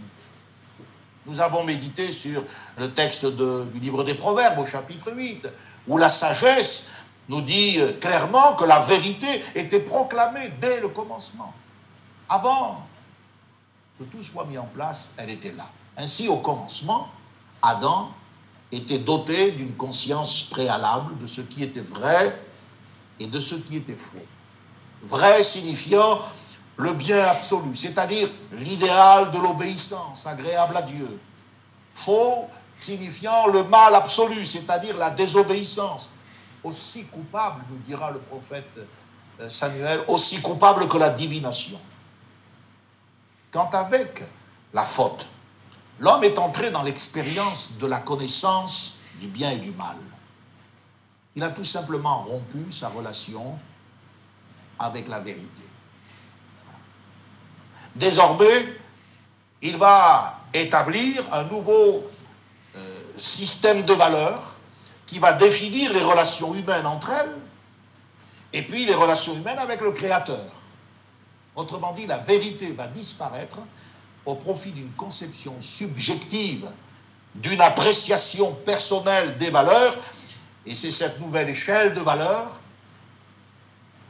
Nous 1.26 1.40
avons 1.40 1.64
médité 1.64 2.12
sur 2.12 2.42
le 2.78 2.90
texte 2.92 3.26
du 3.26 3.80
livre 3.80 4.04
des 4.04 4.14
Proverbes 4.14 4.58
au 4.58 4.66
chapitre 4.66 5.12
8, 5.12 5.48
où 5.86 5.96
la 5.96 6.10
sagesse 6.10 6.90
nous 7.28 7.40
dit 7.42 7.78
clairement 8.00 8.54
que 8.54 8.64
la 8.64 8.80
vérité 8.80 9.28
était 9.54 9.80
proclamée 9.80 10.48
dès 10.60 10.80
le 10.80 10.88
commencement. 10.88 11.52
Avant 12.28 12.86
que 13.98 14.04
tout 14.04 14.22
soit 14.22 14.44
mis 14.46 14.58
en 14.58 14.66
place, 14.66 15.14
elle 15.18 15.30
était 15.30 15.52
là. 15.52 15.68
Ainsi, 15.96 16.28
au 16.28 16.38
commencement, 16.38 17.08
Adam 17.60 18.10
était 18.72 18.98
doté 18.98 19.52
d'une 19.52 19.74
conscience 19.76 20.44
préalable 20.44 21.18
de 21.18 21.26
ce 21.26 21.42
qui 21.42 21.62
était 21.62 21.80
vrai 21.80 22.40
et 23.20 23.26
de 23.26 23.38
ce 23.38 23.56
qui 23.56 23.76
était 23.76 23.96
faux. 23.96 24.26
Vrai 25.02 25.42
signifiant 25.42 26.20
le 26.76 26.92
bien 26.94 27.22
absolu, 27.26 27.76
c'est-à-dire 27.76 28.28
l'idéal 28.52 29.30
de 29.30 29.38
l'obéissance 29.38 30.26
agréable 30.26 30.76
à 30.76 30.82
Dieu. 30.82 31.20
Faux 31.94 32.48
signifiant 32.80 33.46
le 33.48 33.62
mal 33.64 33.94
absolu, 33.94 34.44
c'est-à-dire 34.46 34.96
la 34.96 35.10
désobéissance. 35.10 36.14
Aussi 36.64 37.06
coupable, 37.06 37.64
nous 37.70 37.78
dira 37.78 38.10
le 38.10 38.20
prophète 38.20 38.78
euh, 39.40 39.48
Samuel, 39.48 40.00
aussi 40.08 40.40
coupable 40.42 40.86
que 40.88 40.96
la 40.96 41.10
divination. 41.10 41.80
Quant 43.50 43.70
avec 43.70 44.22
la 44.72 44.84
faute, 44.84 45.26
l'homme 45.98 46.24
est 46.24 46.38
entré 46.38 46.70
dans 46.70 46.82
l'expérience 46.82 47.78
de 47.78 47.86
la 47.86 47.98
connaissance 47.98 49.02
du 49.20 49.28
bien 49.28 49.50
et 49.50 49.58
du 49.58 49.72
mal. 49.72 49.96
Il 51.34 51.42
a 51.42 51.50
tout 51.50 51.64
simplement 51.64 52.20
rompu 52.20 52.70
sa 52.70 52.88
relation 52.88 53.58
avec 54.78 55.08
la 55.08 55.20
vérité. 55.20 55.62
Désormais, 57.96 58.80
il 59.60 59.76
va 59.76 60.38
établir 60.52 61.22
un 61.32 61.44
nouveau 61.44 62.04
euh, 62.76 63.12
système 63.16 63.82
de 63.84 63.92
valeurs 63.92 64.51
qui 65.12 65.18
va 65.18 65.34
définir 65.34 65.92
les 65.92 66.02
relations 66.02 66.54
humaines 66.54 66.86
entre 66.86 67.10
elles 67.10 67.36
et 68.54 68.62
puis 68.62 68.86
les 68.86 68.94
relations 68.94 69.34
humaines 69.34 69.58
avec 69.58 69.82
le 69.82 69.92
Créateur. 69.92 70.46
Autrement 71.54 71.92
dit, 71.92 72.06
la 72.06 72.16
vérité 72.16 72.72
va 72.72 72.86
disparaître 72.86 73.58
au 74.24 74.36
profit 74.36 74.72
d'une 74.72 74.90
conception 74.92 75.54
subjective, 75.60 76.66
d'une 77.34 77.60
appréciation 77.60 78.54
personnelle 78.64 79.36
des 79.36 79.50
valeurs, 79.50 79.94
et 80.64 80.74
c'est 80.74 80.90
cette 80.90 81.20
nouvelle 81.20 81.50
échelle 81.50 81.92
de 81.92 82.00
valeurs 82.00 82.50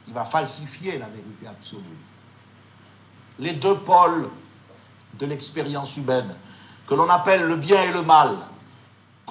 qui 0.06 0.12
va 0.12 0.24
falsifier 0.24 0.98
la 0.98 1.08
vérité 1.08 1.48
absolue. 1.48 1.98
Les 3.40 3.54
deux 3.54 3.78
pôles 3.78 4.30
de 5.18 5.26
l'expérience 5.26 5.96
humaine, 5.96 6.32
que 6.86 6.94
l'on 6.94 7.10
appelle 7.10 7.42
le 7.42 7.56
bien 7.56 7.82
et 7.82 7.92
le 7.92 8.02
mal, 8.02 8.36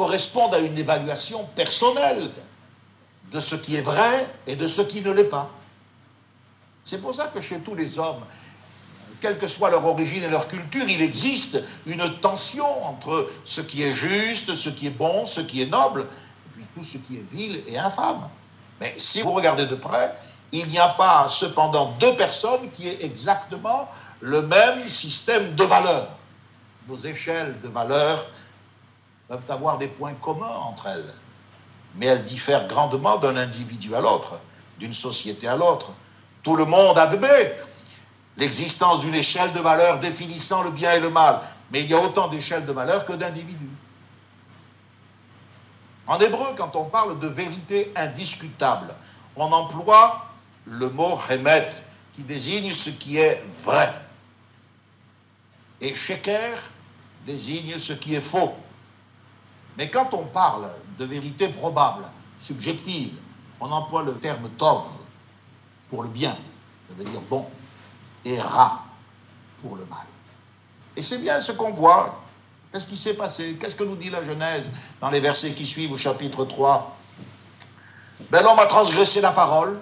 correspondent 0.01 0.55
à 0.55 0.57
une 0.57 0.75
évaluation 0.75 1.45
personnelle 1.55 2.31
de 3.31 3.39
ce 3.39 3.55
qui 3.55 3.75
est 3.75 3.81
vrai 3.81 4.27
et 4.47 4.55
de 4.55 4.65
ce 4.65 4.81
qui 4.81 5.01
ne 5.01 5.11
l'est 5.11 5.29
pas. 5.29 5.47
C'est 6.83 6.99
pour 6.99 7.13
ça 7.13 7.27
que 7.27 7.39
chez 7.39 7.59
tous 7.59 7.75
les 7.75 7.99
hommes, 7.99 8.23
quelle 9.19 9.37
que 9.37 9.45
soit 9.45 9.69
leur 9.69 9.85
origine 9.85 10.23
et 10.23 10.29
leur 10.29 10.47
culture, 10.47 10.85
il 10.89 11.03
existe 11.03 11.63
une 11.85 12.03
tension 12.19 12.65
entre 12.85 13.29
ce 13.43 13.61
qui 13.61 13.83
est 13.83 13.93
juste, 13.93 14.55
ce 14.55 14.69
qui 14.69 14.87
est 14.87 14.97
bon, 14.97 15.27
ce 15.27 15.41
qui 15.41 15.61
est 15.61 15.67
noble, 15.67 16.01
et 16.01 16.49
puis 16.55 16.65
tout 16.73 16.83
ce 16.83 16.97
qui 16.97 17.17
est 17.17 17.31
vil 17.31 17.61
et 17.67 17.77
infâme. 17.77 18.27
Mais 18.79 18.91
si 18.97 19.21
vous 19.21 19.33
regardez 19.33 19.67
de 19.67 19.75
près, 19.75 20.17
il 20.51 20.67
n'y 20.69 20.79
a 20.79 20.89
pas 20.89 21.27
cependant 21.27 21.95
deux 21.99 22.15
personnes 22.15 22.71
qui 22.71 22.87
aient 22.87 23.05
exactement 23.05 23.87
le 24.19 24.41
même 24.41 24.89
système 24.89 25.53
de 25.53 25.63
valeurs. 25.63 26.07
Nos 26.87 26.97
échelles 26.97 27.61
de 27.61 27.67
valeurs 27.67 28.25
peuvent 29.31 29.51
avoir 29.51 29.77
des 29.77 29.87
points 29.87 30.13
communs 30.15 30.57
entre 30.67 30.87
elles, 30.87 31.13
mais 31.95 32.07
elles 32.07 32.25
diffèrent 32.25 32.67
grandement 32.67 33.17
d'un 33.17 33.37
individu 33.37 33.95
à 33.95 34.01
l'autre, 34.01 34.37
d'une 34.77 34.93
société 34.93 35.47
à 35.47 35.55
l'autre. 35.55 35.93
Tout 36.43 36.57
le 36.57 36.65
monde 36.65 36.97
admet 36.97 37.57
l'existence 38.35 38.99
d'une 38.99 39.15
échelle 39.15 39.53
de 39.53 39.59
valeurs 39.59 39.99
définissant 39.99 40.63
le 40.63 40.71
bien 40.71 40.91
et 40.95 40.99
le 40.99 41.09
mal. 41.09 41.39
Mais 41.71 41.79
il 41.79 41.89
y 41.89 41.93
a 41.93 42.01
autant 42.01 42.27
d'échelles 42.27 42.65
de 42.65 42.73
valeurs 42.73 43.05
que 43.05 43.13
d'individus. 43.13 43.69
En 46.07 46.19
hébreu, 46.19 46.47
quand 46.57 46.75
on 46.75 46.83
parle 46.83 47.17
de 47.21 47.27
vérité 47.29 47.89
indiscutable, 47.95 48.93
on 49.37 49.49
emploie 49.53 50.25
le 50.65 50.89
mot 50.89 51.15
remet, 51.15 51.69
qui 52.11 52.23
désigne 52.23 52.73
ce 52.73 52.89
qui 52.89 53.17
est 53.17 53.41
vrai. 53.63 53.93
Et 55.79 55.95
sheker 55.95 56.59
désigne 57.25 57.79
ce 57.79 57.93
qui 57.93 58.13
est 58.13 58.19
faux. 58.19 58.53
Mais 59.77 59.89
quand 59.89 60.13
on 60.13 60.25
parle 60.25 60.69
de 60.99 61.05
vérité 61.05 61.47
probable, 61.49 62.03
subjective, 62.37 63.19
on 63.59 63.71
emploie 63.71 64.03
le 64.03 64.13
terme 64.13 64.49
tov 64.57 64.87
pour 65.89 66.03
le 66.03 66.09
bien, 66.09 66.31
ça 66.31 66.95
veut 66.97 67.03
dire 67.03 67.21
bon 67.29 67.45
et 68.25 68.39
Ra 68.39 68.83
pour 69.61 69.75
le 69.75 69.85
mal. 69.85 70.05
Et 70.95 71.01
c'est 71.01 71.19
bien 71.19 71.39
ce 71.39 71.53
qu'on 71.53 71.71
voit. 71.71 72.21
Qu'est-ce 72.71 72.87
qui 72.87 72.97
s'est 72.97 73.15
passé? 73.15 73.57
Qu'est-ce 73.59 73.75
que 73.75 73.83
nous 73.83 73.95
dit 73.95 74.09
la 74.09 74.23
Genèse 74.23 74.73
dans 75.01 75.09
les 75.09 75.19
versets 75.19 75.53
qui 75.53 75.65
suivent 75.65 75.91
au 75.91 75.97
chapitre 75.97 76.45
3 76.45 76.97
ben, 78.29 78.41
L'homme 78.41 78.59
a 78.59 78.65
transgressé 78.65 79.21
la 79.21 79.31
parole, 79.31 79.79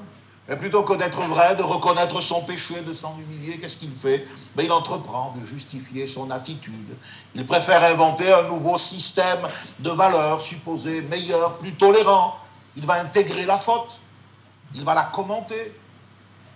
et 0.52 0.56
plutôt 0.56 0.82
que 0.82 0.94
d'être 0.94 1.22
vrai, 1.22 1.56
de 1.56 1.62
reconnaître 1.62 2.20
son 2.22 2.44
péché, 2.44 2.82
de 2.82 2.92
s'en 2.92 3.16
humilier, 3.20 3.60
qu'est-ce 3.60 3.78
qu'il 3.78 3.94
fait? 3.94 4.26
Ben, 4.56 4.64
Il 4.64 4.72
entreprend 4.72 5.32
de 5.34 5.46
justifier 5.46 6.08
son 6.08 6.32
attitude. 6.32 6.98
Il 7.36 7.46
préfère 7.46 7.84
inventer 7.84 8.32
un 8.34 8.44
nouveau 8.44 8.76
système 8.76 9.48
de 9.80 9.92
valeurs 9.92 10.42
supposées 10.42 11.04
meilleures, 11.04 11.58
plus 11.58 11.74
tolérant. 11.74 12.36
Il 12.78 12.86
va 12.88 12.96
intégrer 12.96 13.46
la 13.46 13.60
faute, 13.60 14.00
il 14.74 14.84
va 14.84 14.96
la 14.96 15.04
commenter, 15.04 15.76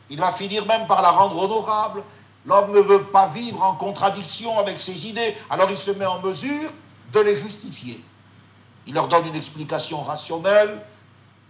il 0.09 0.19
va 0.19 0.31
finir 0.31 0.65
même 0.65 0.87
par 0.87 1.03
la 1.03 1.11
rendre 1.11 1.37
honorable. 1.37 2.03
L'homme 2.45 2.71
ne 2.71 2.79
veut 2.79 3.03
pas 3.05 3.27
vivre 3.27 3.61
en 3.63 3.75
contradiction 3.75 4.57
avec 4.57 4.79
ses 4.79 5.07
idées, 5.07 5.35
alors 5.51 5.69
il 5.69 5.77
se 5.77 5.91
met 5.91 6.05
en 6.05 6.19
mesure 6.19 6.71
de 7.13 7.19
les 7.19 7.35
justifier. 7.35 8.03
Il 8.87 8.95
leur 8.95 9.07
donne 9.07 9.27
une 9.27 9.35
explication 9.35 10.01
rationnelle, 10.03 10.81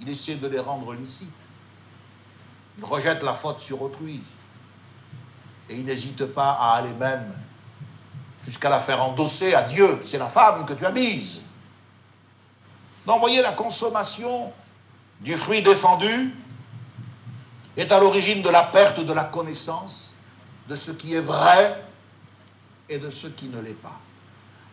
il 0.01 0.09
essaie 0.09 0.35
de 0.35 0.47
les 0.47 0.59
rendre 0.59 0.93
licites. 0.93 1.47
Il 2.77 2.85
rejette 2.85 3.23
la 3.23 3.33
faute 3.33 3.61
sur 3.61 3.81
autrui. 3.81 4.21
Et 5.69 5.75
il 5.75 5.85
n'hésite 5.85 6.25
pas 6.25 6.51
à 6.51 6.75
aller 6.75 6.93
même 6.93 7.31
jusqu'à 8.43 8.69
la 8.69 8.79
faire 8.79 9.01
endosser 9.01 9.53
à 9.53 9.63
Dieu. 9.63 9.99
C'est 10.01 10.17
la 10.17 10.27
femme 10.27 10.65
que 10.65 10.73
tu 10.73 10.85
as 10.85 10.91
mise. 10.91 11.49
Donc, 13.05 13.19
voyez 13.19 13.41
la 13.41 13.51
consommation 13.51 14.51
du 15.21 15.33
fruit 15.33 15.61
défendu 15.61 16.33
est 17.75 17.91
à 17.91 17.99
l'origine 17.99 18.41
de 18.41 18.49
la 18.49 18.63
perte 18.63 18.99
de 18.99 19.13
la 19.13 19.25
connaissance 19.25 20.15
de 20.67 20.75
ce 20.75 20.91
qui 20.91 21.15
est 21.15 21.21
vrai 21.21 21.83
et 22.89 22.97
de 22.97 23.09
ce 23.09 23.27
qui 23.27 23.47
ne 23.47 23.59
l'est 23.59 23.81
pas, 23.81 23.99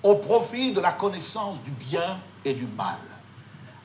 au 0.03 0.17
profit 0.17 0.73
de 0.73 0.81
la 0.81 0.93
connaissance 0.93 1.63
du 1.63 1.71
bien 1.73 2.21
et 2.45 2.55
du 2.55 2.67
mal. 2.67 2.99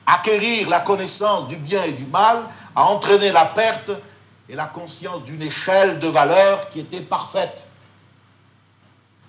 Acquérir 0.06 0.68
la 0.68 0.80
connaissance 0.80 1.48
du 1.48 1.56
bien 1.56 1.82
et 1.84 1.92
du 1.92 2.04
mal 2.06 2.44
a 2.76 2.84
entraîné 2.84 3.32
la 3.32 3.46
perte 3.46 3.90
et 4.48 4.54
la 4.54 4.66
conscience 4.66 5.24
d'une 5.24 5.42
échelle 5.42 5.98
de 5.98 6.06
valeurs 6.06 6.68
qui 6.68 6.78
était 6.78 7.00
parfaite. 7.00 7.72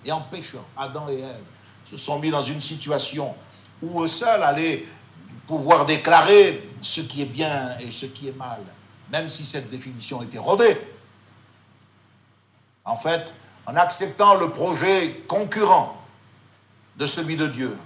Et 0.05 0.11
en 0.11 0.21
péchant, 0.21 0.63
Adam 0.77 1.09
et 1.09 1.19
Ève 1.19 1.43
se 1.83 1.97
sont 1.97 2.19
mis 2.19 2.29
dans 2.29 2.41
une 2.41 2.61
situation 2.61 3.35
où 3.81 4.03
eux 4.03 4.07
seuls 4.07 4.43
allaient 4.43 4.85
pouvoir 5.47 5.87
déclarer 5.87 6.61
ce 6.81 7.01
qui 7.01 7.23
est 7.23 7.25
bien 7.25 7.75
et 7.79 7.89
ce 7.89 8.05
qui 8.05 8.27
est 8.27 8.37
mal 8.37 8.59
même 9.11 9.29
si 9.29 9.45
cette 9.45 9.69
définition 9.69 10.21
était 10.23 10.39
rodée. 10.39 10.77
En 12.85 12.97
fait, 12.97 13.33
en 13.65 13.75
acceptant 13.75 14.35
le 14.35 14.49
projet 14.49 15.23
concurrent 15.27 16.01
de 16.97 17.05
celui 17.05 17.35
de 17.35 17.47
Dieu, 17.47 17.77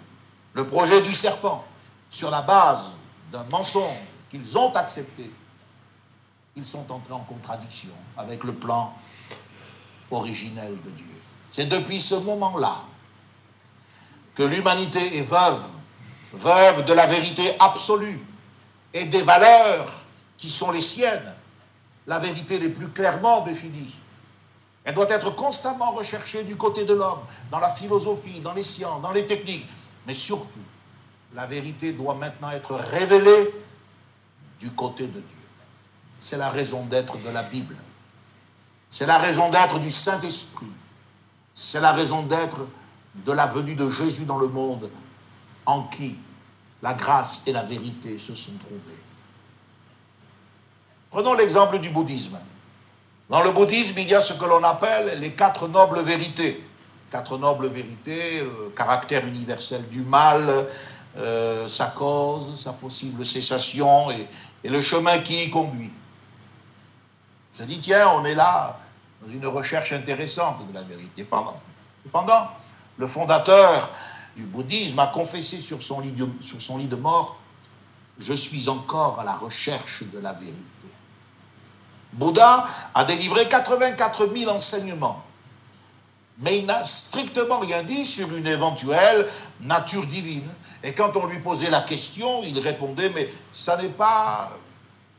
le 0.54 0.66
projet 0.66 1.02
du 1.02 1.14
serpent, 1.14 1.66
sur 2.10 2.30
la 2.30 2.42
base 2.42 2.98
d'un 3.32 3.44
mensonge 3.46 3.98
qu'ils 4.30 4.58
ont 4.58 4.74
accepté, 4.76 5.32
ils 6.56 6.66
sont 6.66 6.92
entrés 6.92 7.14
en 7.14 7.22
contradiction 7.22 7.94
avec 8.18 8.44
le 8.44 8.54
plan 8.54 8.94
originel 10.12 10.76
de 10.84 10.90
Dieu. 10.92 11.06
C'est 11.50 11.68
depuis 11.68 12.00
ce 12.00 12.16
moment-là 12.16 12.76
que 14.36 14.44
l'humanité 14.44 15.00
est 15.18 15.24
veuve, 15.24 15.64
veuve 16.34 16.86
de 16.86 16.94
la 16.94 17.06
vérité 17.08 17.56
absolue 17.60 18.20
et 18.94 19.06
des 19.06 19.22
valeurs 19.22 19.92
qui 20.38 20.50
sont 20.50 20.72
les 20.72 20.82
siennes, 20.82 21.36
la 22.08 22.20
vérité 22.20 22.60
les 22.60 22.70
plus 22.70 22.90
clairement 22.90 23.42
définie, 23.42 23.96
Elle 24.84 24.96
doit 24.96 25.10
être 25.10 25.30
constamment 25.36 25.92
recherchée 25.92 26.44
du 26.46 26.56
côté 26.56 26.84
de 26.86 26.96
l'homme, 26.96 27.22
dans 27.52 27.60
la 27.60 27.70
philosophie, 27.70 28.42
dans 28.42 28.54
les 28.54 28.64
sciences, 28.64 29.02
dans 29.02 29.12
les 29.12 29.28
techniques. 29.28 29.68
Mais 30.08 30.16
surtout, 30.16 30.66
la 31.34 31.46
vérité 31.46 31.94
doit 31.94 32.16
maintenant 32.16 32.50
être 32.50 32.74
révélée 32.74 33.54
du 34.60 34.72
côté 34.72 35.06
de 35.06 35.20
Dieu. 35.20 35.41
C'est 36.22 36.38
la 36.38 36.52
raison 36.52 36.86
d'être 36.86 37.18
de 37.18 37.30
la 37.30 37.42
Bible. 37.42 37.76
C'est 38.92 39.08
la 39.08 39.18
raison 39.18 39.50
d'être 39.50 39.80
du 39.80 39.90
Saint-Esprit. 39.90 40.72
C'est 41.52 41.82
la 41.82 41.94
raison 41.94 42.22
d'être 42.24 42.60
de 43.26 43.32
la 43.32 43.48
venue 43.48 43.74
de 43.74 43.90
Jésus 43.90 44.26
dans 44.26 44.38
le 44.38 44.48
monde, 44.48 44.92
en 45.66 45.84
qui 45.84 46.16
la 46.84 46.94
grâce 46.94 47.48
et 47.48 47.54
la 47.54 47.64
vérité 47.64 48.20
se 48.20 48.36
sont 48.36 48.58
trouvées. 48.60 49.02
Prenons 51.10 51.34
l'exemple 51.34 51.80
du 51.80 51.90
bouddhisme. 51.90 52.38
Dans 53.28 53.42
le 53.42 53.52
bouddhisme, 53.52 53.98
il 54.00 54.08
y 54.08 54.16
a 54.16 54.22
ce 54.22 54.40
que 54.40 54.46
l'on 54.46 54.64
appelle 54.64 55.20
les 55.20 55.32
quatre 55.32 55.68
nobles 55.70 56.02
vérités. 56.02 56.64
Quatre 57.10 57.40
nobles 57.40 57.68
vérités, 57.68 58.42
le 58.42 58.70
caractère 58.70 59.26
universel 59.26 59.90
du 59.90 60.02
mal, 60.02 60.68
euh, 61.18 61.68
sa 61.68 61.88
cause, 61.88 62.56
sa 62.56 62.74
possible 62.74 63.26
cessation 63.26 64.12
et 64.12 64.70
le 64.70 64.80
chemin 64.80 65.18
qui 65.20 65.46
y 65.46 65.50
conduit. 65.50 65.92
Je 67.54 67.64
dis, 67.64 67.80
tiens, 67.80 68.10
on 68.16 68.26
est 68.26 68.36
là 68.36 68.80
dans 69.22 69.32
une 69.32 69.46
recherche 69.48 69.94
intéressante 69.94 70.68
de 70.68 70.74
la 70.74 70.84
vérité. 70.84 71.28
Cependant, 72.04 72.48
le 72.98 73.08
fondateur 73.08 73.90
du 74.36 74.44
bouddhisme 74.44 75.00
a 75.00 75.08
confessé 75.08 75.60
sur 75.60 75.82
son, 75.84 76.00
lit 76.00 76.12
de, 76.12 76.28
sur 76.40 76.62
son 76.62 76.78
lit 76.78 76.88
de 76.88 76.96
mort, 76.96 77.38
je 78.20 78.34
suis 78.34 78.70
encore 78.70 79.20
à 79.20 79.24
la 79.24 79.36
recherche 79.36 80.04
de 80.04 80.20
la 80.20 80.34
vérité. 80.34 80.66
Bouddha 82.14 82.66
a 82.94 83.06
délivré 83.06 83.48
84 83.48 84.30
000 84.36 84.52
enseignements, 84.52 85.24
mais 86.40 86.60
il 86.60 86.66
n'a 86.66 86.84
strictement 86.84 87.60
rien 87.60 87.84
dit 87.84 88.06
sur 88.06 88.34
une 88.36 88.48
éventuelle 88.48 89.28
nature 89.62 90.06
divine. 90.08 90.48
Et 90.84 90.94
quand 90.94 91.16
on 91.16 91.28
lui 91.28 91.40
posait 91.40 91.70
la 91.70 91.82
question, 91.82 92.44
il 92.44 92.60
répondait, 92.60 93.10
mais 93.12 93.32
ça 93.52 93.78
n'est 93.78 93.90
pas 93.90 94.52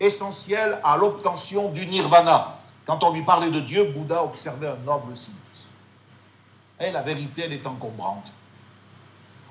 essentiel 0.03 0.79
à 0.85 0.97
l'obtention 0.97 1.71
du 1.71 1.87
nirvana. 1.87 2.59
Quand 2.85 3.03
on 3.05 3.13
lui 3.13 3.23
parlait 3.23 3.51
de 3.51 3.61
Dieu, 3.61 3.93
Bouddha 3.93 4.23
observait 4.25 4.67
un 4.67 4.77
noble 4.85 5.17
silence. 5.17 5.39
Et 6.81 6.91
la 6.91 7.03
vérité, 7.03 7.43
elle 7.47 7.53
est 7.53 7.67
encombrante. 7.67 8.33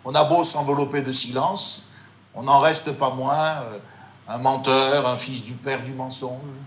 On 0.03 0.13
a 0.13 0.23
beau 0.25 0.43
s'envelopper 0.43 1.01
de 1.01 1.11
silence, 1.13 1.93
on 2.33 2.43
n'en 2.43 2.59
reste 2.59 2.97
pas 2.97 3.11
moins 3.11 3.37
euh, 3.37 3.79
un 4.27 4.37
menteur, 4.39 5.07
un 5.07 5.15
fils 5.17 5.45
du 5.45 5.53
père 5.53 5.81
du 5.83 5.93
mensonge. 5.93 6.57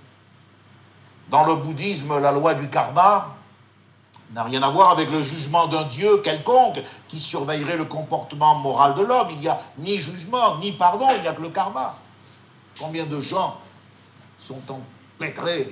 Dans 1.30 1.45
le 1.45 1.57
bouddhisme, 1.57 2.18
la 2.20 2.32
loi 2.32 2.55
du 2.55 2.70
karma 2.70 3.35
n'a 4.32 4.45
rien 4.45 4.62
à 4.62 4.70
voir 4.70 4.91
avec 4.91 5.11
le 5.11 5.22
jugement 5.22 5.66
d'un 5.66 5.85
Dieu 5.85 6.18
quelconque 6.18 6.80
qui 7.09 7.18
surveillerait 7.18 7.76
le 7.76 7.85
comportement 7.87 8.55
moral 8.57 8.95
de 8.95 9.03
l'homme. 9.03 9.28
Il 9.32 9.41
n'y 9.41 9.49
a 9.49 9.59
ni 9.78 9.97
jugement, 9.97 10.59
ni 10.59 10.72
pardon, 10.72 11.07
il 11.16 11.22
n'y 11.22 11.28
a 11.28 11.32
que 11.32 11.43
le 11.43 11.51
karma. 11.51 11.97
Combien 12.78 13.05
de 13.07 13.20
gens 13.20 13.59
sont 14.37 14.62
empêtrés 14.68 15.68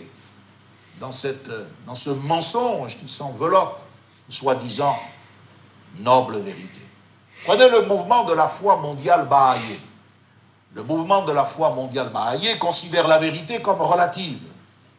dans, 1.00 1.10
cette, 1.10 1.50
dans 1.86 1.94
ce 1.94 2.10
mensonge 2.26 2.96
qui 2.98 3.08
s'enveloppe, 3.08 3.80
soi-disant, 4.28 4.98
noble 5.96 6.38
vérité. 6.38 6.80
Prenez 7.44 7.68
le 7.68 7.82
mouvement 7.86 8.24
de 8.24 8.34
la 8.34 8.48
foi 8.48 8.76
mondiale 8.76 9.28
Bahaye. 9.28 9.80
Le 10.74 10.82
mouvement 10.84 11.22
de 11.24 11.32
la 11.32 11.44
foi 11.44 11.70
mondiale 11.70 12.10
Bahaye 12.10 12.58
considère 12.58 13.08
la 13.08 13.18
vérité 13.18 13.60
comme 13.60 13.80
relative. 13.80 14.40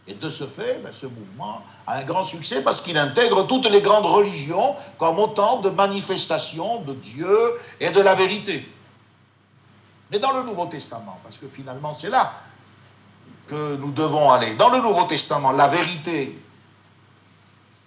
Et 0.05 0.15
de 0.15 0.29
ce 0.29 0.43
fait, 0.43 0.79
ben, 0.83 0.91
ce 0.91 1.05
mouvement 1.07 1.61
a 1.87 1.99
un 1.99 2.03
grand 2.03 2.23
succès 2.23 2.61
parce 2.63 2.81
qu'il 2.81 2.97
intègre 2.97 3.47
toutes 3.47 3.69
les 3.69 3.81
grandes 3.81 4.05
religions 4.05 4.75
comme 4.97 5.17
autant 5.17 5.61
de 5.61 5.69
manifestations 5.69 6.81
de 6.81 6.93
Dieu 6.93 7.37
et 7.79 7.89
de 7.89 8.01
la 8.01 8.13
vérité. 8.13 8.69
Mais 10.11 10.19
dans 10.19 10.33
le 10.33 10.43
Nouveau 10.43 10.65
Testament, 10.65 11.19
parce 11.23 11.37
que 11.37 11.47
finalement 11.47 11.93
c'est 11.93 12.09
là 12.09 12.33
que 13.47 13.75
nous 13.77 13.91
devons 13.91 14.31
aller. 14.31 14.55
Dans 14.55 14.69
le 14.69 14.79
Nouveau 14.81 15.03
Testament, 15.05 15.51
la 15.51 15.67
vérité, 15.67 16.37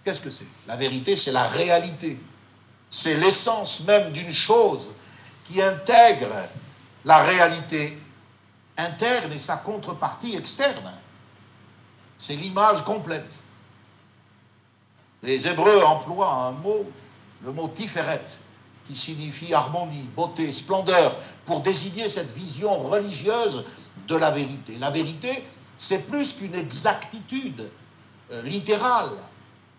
qu'est-ce 0.05 0.21
que 0.21 0.31
c'est? 0.31 0.49
La 0.67 0.77
vérité, 0.77 1.17
c'est 1.17 1.33
la 1.33 1.45
réalité. 1.45 2.21
C'est 2.91 3.17
l'essence 3.17 3.85
même 3.87 4.13
d'une 4.13 4.31
chose 4.31 4.97
qui 5.45 5.61
intègre 5.61 6.29
la 7.05 7.19
réalité 7.19 7.99
interne 8.77 9.33
et 9.33 9.39
sa 9.39 9.57
contrepartie 9.59 10.37
externe. 10.37 10.93
C'est 12.19 12.37
l'image 12.37 12.85
complète. 12.85 13.45
Les 15.23 15.49
Hébreux 15.49 15.83
emploient 15.83 16.33
un 16.33 16.53
mot, 16.53 16.91
le 17.43 17.53
mot 17.53 17.69
tiferet, 17.69 18.25
qui 18.85 18.95
signifie 18.95 19.53
harmonie, 19.55 20.09
beauté, 20.15 20.51
splendeur, 20.53 21.17
pour 21.45 21.61
désigner 21.61 22.09
cette 22.09 22.33
vision 22.33 22.79
religieuse 22.89 23.65
de 24.07 24.17
la 24.17 24.31
vérité. 24.31 24.79
La 24.79 24.91
vérité, 24.91 25.45
c'est 25.77 26.09
plus 26.09 26.35
qu'une 26.35 26.55
exactitude 26.55 27.71
euh, 28.31 28.43
littérale. 28.43 29.11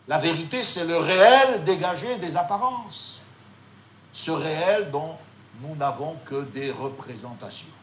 La 0.08 0.20
vérité, 0.20 0.58
c'est 0.58 0.86
le 0.86 0.98
réel 0.98 1.64
dégagé 1.64 2.18
des 2.18 2.38
apparences. 2.38 3.26
Ce 4.12 4.32
réel 4.32 4.90
dont 4.92 5.16
nous 5.62 5.76
n'avons 5.76 6.16
que 6.26 6.44
des 6.46 6.72
représentations. 6.72 7.74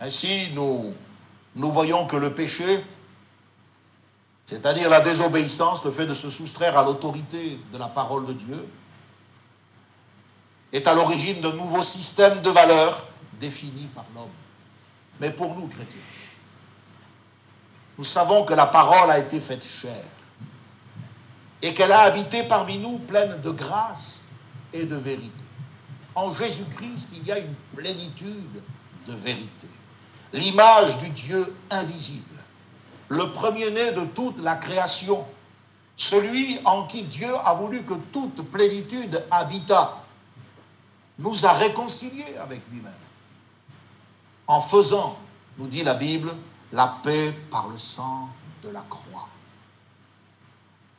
Ainsi, 0.00 0.48
nous, 0.54 0.94
nous 1.56 1.70
voyons 1.70 2.06
que 2.06 2.16
le 2.16 2.34
péché, 2.34 2.82
c'est-à-dire 4.44 4.88
la 4.90 5.00
désobéissance, 5.00 5.84
le 5.84 5.90
fait 5.90 6.06
de 6.06 6.14
se 6.14 6.30
soustraire 6.30 6.76
à 6.78 6.84
l'autorité 6.84 7.58
de 7.72 7.78
la 7.78 7.88
parole 7.88 8.26
de 8.26 8.32
Dieu, 8.32 8.68
est 10.72 10.86
à 10.86 10.94
l'origine 10.94 11.40
d'un 11.40 11.52
nouveau 11.52 11.82
système 11.82 12.40
de 12.42 12.50
valeurs 12.50 13.06
défini 13.40 13.86
par 13.94 14.04
l'homme. 14.14 14.28
Mais 15.18 15.30
pour 15.30 15.54
nous, 15.56 15.66
chrétiens, 15.66 16.00
nous 17.98 18.04
savons 18.04 18.44
que 18.44 18.54
la 18.54 18.66
parole 18.66 19.10
a 19.10 19.18
été 19.18 19.40
faite 19.40 19.64
chair 19.64 20.04
et 21.62 21.74
qu'elle 21.74 21.92
a 21.92 22.02
habité 22.02 22.44
parmi 22.44 22.78
nous 22.78 22.98
pleine 23.00 23.40
de 23.40 23.50
grâce 23.50 24.28
et 24.72 24.86
de 24.86 24.96
vérité. 24.96 25.44
En 26.14 26.32
Jésus-Christ, 26.32 27.10
il 27.16 27.26
y 27.26 27.32
a 27.32 27.38
une 27.38 27.54
plénitude 27.74 28.62
de 29.06 29.12
vérité. 29.14 29.68
L'image 30.32 30.98
du 30.98 31.10
Dieu 31.10 31.56
invisible, 31.70 32.24
le 33.08 33.30
premier-né 33.32 33.92
de 33.92 34.04
toute 34.14 34.40
la 34.40 34.56
création, 34.56 35.26
celui 35.96 36.58
en 36.64 36.86
qui 36.86 37.02
Dieu 37.02 37.28
a 37.44 37.54
voulu 37.54 37.82
que 37.82 37.94
toute 38.12 38.50
plénitude 38.50 39.22
habita, 39.30 40.02
nous 41.18 41.44
a 41.44 41.52
réconciliés 41.52 42.38
avec 42.38 42.60
lui-même 42.72 42.92
en 44.50 44.60
faisant, 44.60 45.16
nous 45.58 45.68
dit 45.68 45.84
la 45.84 45.94
Bible, 45.94 46.28
la 46.72 46.88
paix 47.04 47.32
par 47.52 47.68
le 47.68 47.76
sang 47.76 48.28
de 48.64 48.70
la 48.70 48.80
croix. 48.80 49.28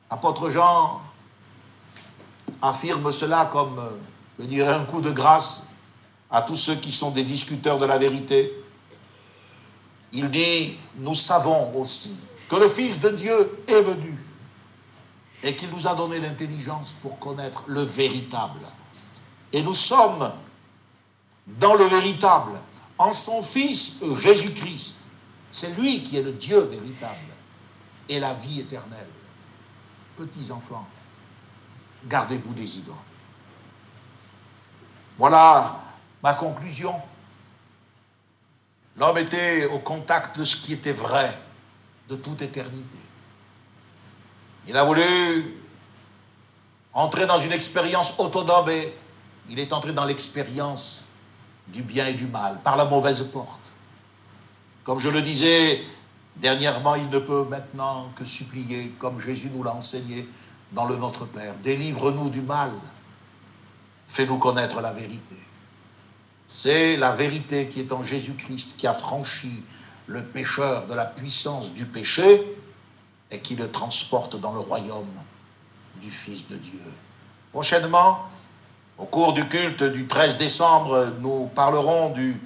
L'apôtre 0.10 0.50
Jean 0.50 1.02
affirme 2.62 3.12
cela 3.12 3.50
comme, 3.52 3.78
je 4.40 4.46
dirais, 4.46 4.74
un 4.74 4.86
coup 4.86 5.02
de 5.02 5.12
grâce 5.12 5.72
à 6.30 6.44
tous 6.44 6.56
ceux 6.56 6.76
qui 6.76 6.94
sont 6.94 7.12
des 7.12 7.26
discuteurs 7.26 7.78
de 7.78 7.84
la 7.84 7.98
vérité. 7.98 8.54
Il 10.14 10.32
dit, 10.32 10.78
nous 11.00 11.16
savons 11.16 11.78
aussi 11.78 12.20
que 12.48 12.56
le 12.56 12.70
Fils 12.70 13.02
de 13.02 13.10
Dieu 13.10 13.64
est 13.68 13.82
venu 13.82 14.18
et 15.44 15.58
qu'il 15.58 15.70
nous 15.72 15.88
a 15.88 15.96
donné 15.96 16.20
l'intelligence 16.20 17.00
pour 17.02 17.20
connaître 17.20 17.66
le 17.68 17.82
véritable. 17.82 18.66
Et 19.52 19.62
nous 19.62 19.74
sommes 19.74 20.32
dans 21.60 21.74
le 21.74 21.84
véritable 21.84 22.54
en 23.02 23.12
son 23.12 23.42
Fils 23.42 24.04
Jésus-Christ. 24.14 25.08
C'est 25.50 25.80
lui 25.80 26.04
qui 26.04 26.18
est 26.18 26.22
le 26.22 26.34
Dieu 26.34 26.60
véritable 26.60 27.34
et 28.08 28.20
la 28.20 28.32
vie 28.36 28.60
éternelle. 28.60 29.10
Petits 30.16 30.52
enfants, 30.52 30.88
gardez-vous 32.06 32.54
des 32.54 32.78
idoles. 32.78 32.94
Voilà 35.18 35.82
ma 36.22 36.36
conclusion. 36.36 36.94
L'homme 38.98 39.18
était 39.18 39.66
au 39.66 39.80
contact 39.80 40.38
de 40.38 40.46
ce 40.46 40.58
qui 40.58 40.74
était 40.74 40.94
vrai 40.94 41.36
de 42.08 42.16
toute 42.18 42.44
éternité. 42.44 42.98
Il 44.68 44.78
a 44.78 44.84
voulu 44.84 45.02
entrer 46.94 47.26
dans 47.26 47.40
une 47.40 47.52
expérience 47.52 48.20
autonome 48.20 48.70
et 48.70 48.94
il 49.50 49.58
est 49.58 49.74
entré 49.74 49.92
dans 49.92 50.06
l'expérience 50.06 51.11
du 51.72 51.84
bien 51.84 52.08
et 52.08 52.14
du 52.14 52.28
mal, 52.28 52.60
par 52.64 52.76
la 52.76 52.86
mauvaise 52.86 53.24
porte. 53.32 53.72
Comme 54.84 55.00
je 55.00 55.10
le 55.10 55.22
disais 55.22 55.84
dernièrement, 56.38 56.96
il 56.96 57.10
ne 57.10 57.20
peut 57.20 57.46
maintenant 57.50 58.12
que 58.16 58.24
supplier, 58.24 58.94
comme 59.00 59.20
Jésus 59.20 59.52
nous 59.54 59.64
l'a 59.64 59.74
enseigné 59.74 60.28
dans 60.72 60.86
le 60.86 60.96
Notre 60.96 61.26
Père, 61.26 61.54
délivre-nous 61.64 62.30
du 62.30 62.42
mal, 62.42 62.72
fais-nous 64.08 64.38
connaître 64.38 64.82
la 64.82 64.94
vérité. 64.94 65.36
C'est 66.48 66.98
la 66.98 67.14
vérité 67.14 67.68
qui 67.68 67.80
est 67.80 67.92
en 67.94 68.04
Jésus-Christ 68.04 68.78
qui 68.78 68.88
a 68.88 68.94
franchi 68.94 69.64
le 70.08 70.24
pécheur 70.24 70.88
de 70.88 70.94
la 70.94 71.06
puissance 71.06 71.74
du 71.76 71.86
péché 71.86 72.58
et 73.32 73.40
qui 73.40 73.56
le 73.56 73.72
transporte 73.72 74.40
dans 74.40 74.54
le 74.54 74.60
royaume 74.60 75.08
du 76.02 76.10
Fils 76.10 76.52
de 76.52 76.58
Dieu. 76.58 76.82
Prochainement, 77.52 78.30
au 78.98 79.06
cours 79.06 79.34
du 79.34 79.48
culte 79.48 79.84
du 79.84 80.08
13 80.08 80.38
décembre, 80.38 81.14
nous 81.20 81.50
parlerons 81.56 82.12
du, 82.12 82.40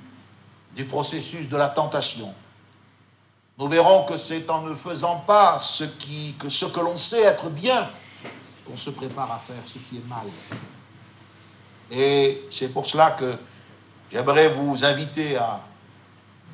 processus 0.89 1.49
de 1.49 1.57
la 1.57 1.69
tentation. 1.69 2.33
Nous 3.57 3.67
verrons 3.67 4.03
que 4.03 4.17
c'est 4.17 4.49
en 4.49 4.61
ne 4.61 4.75
faisant 4.75 5.19
pas 5.19 5.57
ce, 5.57 5.85
que, 6.39 6.49
ce 6.49 6.65
que 6.65 6.79
l'on 6.79 6.97
sait 6.97 7.21
être 7.21 7.49
bien 7.49 7.89
qu'on 8.65 8.75
se 8.75 8.89
prépare 8.91 9.31
à 9.31 9.39
faire 9.39 9.61
ce 9.65 9.79
qui 9.79 9.97
est 9.97 10.07
mal. 10.07 10.25
Et 11.91 12.43
c'est 12.49 12.73
pour 12.73 12.85
cela 12.85 13.11
que 13.11 13.37
j'aimerais 14.11 14.49
vous 14.49 14.83
inviter 14.83 15.37
à 15.37 15.61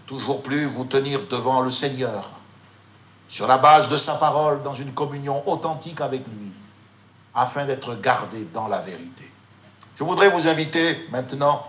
toujours 0.05 0.43
plus 0.43 0.65
vous 0.65 0.85
tenir 0.85 1.25
devant 1.27 1.61
le 1.61 1.69
Seigneur, 1.69 2.29
sur 3.29 3.47
la 3.47 3.57
base 3.57 3.89
de 3.89 3.95
sa 3.97 4.15
parole, 4.15 4.61
dans 4.61 4.73
une 4.73 4.93
communion 4.93 5.41
authentique 5.49 6.01
avec 6.01 6.27
lui, 6.27 6.51
afin 7.33 7.65
d'être 7.65 7.95
gardé 7.95 8.43
dans 8.53 8.67
la 8.67 8.81
vérité. 8.81 9.20
Je 10.01 10.05
voudrais 10.07 10.29
vous 10.29 10.47
inviter 10.47 10.97
maintenant 11.11 11.63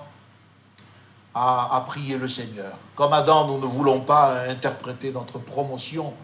à, 1.34 1.84
prier 1.86 2.16
le 2.16 2.26
Seigneur. 2.26 2.72
Comme 2.94 3.12
Adam, 3.12 3.46
nous 3.46 3.58
ne 3.58 3.66
voulons 3.66 4.00
pas 4.00 4.48
interpréter 4.48 5.12
notre 5.12 5.38
promotion 5.38 6.14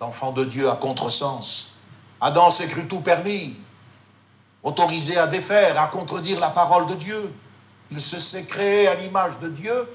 d'enfant 0.00 0.32
de 0.32 0.44
Dieu 0.44 0.68
à 0.68 0.74
contresens. 0.74 1.82
Adam 2.20 2.50
s'est 2.50 2.66
cru 2.66 2.88
tout 2.88 3.02
permis, 3.02 3.54
autorisé 4.64 5.18
à 5.18 5.28
défaire, 5.28 5.80
à 5.80 5.86
contredire 5.86 6.40
la 6.40 6.50
parole 6.50 6.88
de 6.88 6.94
Dieu. 6.96 7.32
Il 7.92 8.00
se 8.00 8.18
sait 8.18 8.46
créé 8.46 8.88
à 8.88 8.96
l'image 8.96 9.38
de 9.38 9.50
Dieu 9.50 9.88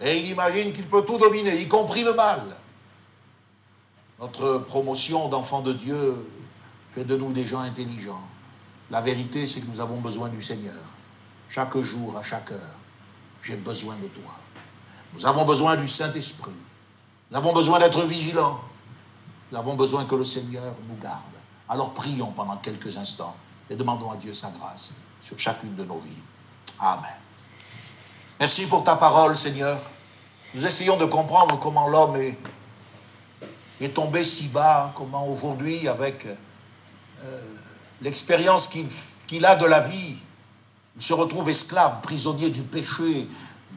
et 0.00 0.18
il 0.18 0.26
imagine 0.26 0.72
qu'il 0.72 0.88
peut 0.88 1.04
tout 1.04 1.18
dominer, 1.18 1.56
y 1.60 1.68
compris 1.68 2.02
le 2.02 2.14
mal. 2.14 2.42
Notre 4.18 4.58
promotion 4.58 5.28
d'enfant 5.28 5.60
de 5.60 5.72
Dieu 5.72 6.28
fait 6.90 7.04
de 7.04 7.16
nous 7.16 7.32
des 7.32 7.44
gens 7.44 7.60
intelligents. 7.60 8.24
La 8.90 9.00
vérité, 9.00 9.46
c'est 9.46 9.62
que 9.62 9.66
nous 9.66 9.80
avons 9.80 10.00
besoin 10.00 10.28
du 10.28 10.40
Seigneur. 10.40 10.74
Chaque 11.48 11.76
jour, 11.78 12.16
à 12.16 12.22
chaque 12.22 12.50
heure, 12.52 12.76
j'ai 13.42 13.56
besoin 13.56 13.96
de 13.96 14.08
toi. 14.08 14.32
Nous 15.14 15.26
avons 15.26 15.44
besoin 15.44 15.76
du 15.76 15.88
Saint-Esprit. 15.88 16.52
Nous 17.30 17.36
avons 17.36 17.52
besoin 17.52 17.78
d'être 17.78 18.02
vigilants. 18.04 18.60
Nous 19.50 19.58
avons 19.58 19.74
besoin 19.74 20.04
que 20.04 20.14
le 20.14 20.24
Seigneur 20.24 20.74
nous 20.88 20.96
garde. 20.96 21.22
Alors 21.68 21.94
prions 21.94 22.30
pendant 22.32 22.56
quelques 22.58 22.96
instants 22.96 23.36
et 23.70 23.76
demandons 23.76 24.10
à 24.10 24.16
Dieu 24.16 24.32
sa 24.32 24.50
grâce 24.50 25.02
sur 25.20 25.38
chacune 25.38 25.74
de 25.74 25.84
nos 25.84 25.98
vies. 25.98 26.22
Amen. 26.80 27.10
Merci 28.38 28.66
pour 28.66 28.84
ta 28.84 28.96
parole, 28.96 29.36
Seigneur. 29.36 29.80
Nous 30.54 30.66
essayons 30.66 30.96
de 30.96 31.06
comprendre 31.06 31.58
comment 31.58 31.88
l'homme 31.88 32.16
est, 33.80 33.88
tombé 33.94 34.22
si 34.22 34.48
bas, 34.48 34.92
comment 34.96 35.26
aujourd'hui, 35.28 35.88
avec 35.88 36.26
euh, 36.26 37.42
l'expérience 38.00 38.68
qu'il 39.26 39.44
a 39.44 39.56
de 39.56 39.66
la 39.66 39.80
vie, 39.80 40.16
il 40.96 41.02
se 41.02 41.12
retrouve 41.12 41.48
esclave, 41.48 42.00
prisonnier 42.00 42.50
du 42.50 42.62
péché, 42.62 43.28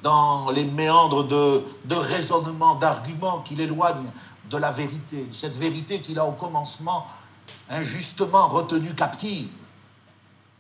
dans 0.02 0.50
les 0.52 0.64
méandres 0.64 1.28
de, 1.28 1.64
de 1.86 1.96
raisonnement, 1.96 2.76
d'arguments 2.76 3.42
qui 3.42 3.56
l'éloignent 3.56 4.12
de 4.50 4.58
la 4.58 4.72
vérité. 4.72 5.28
Cette 5.32 5.58
vérité 5.58 6.00
qu'il 6.00 6.18
a 6.20 6.26
au 6.26 6.32
commencement 6.34 7.06
injustement 7.70 8.48
retenue 8.48 8.94
captive, 8.96 9.50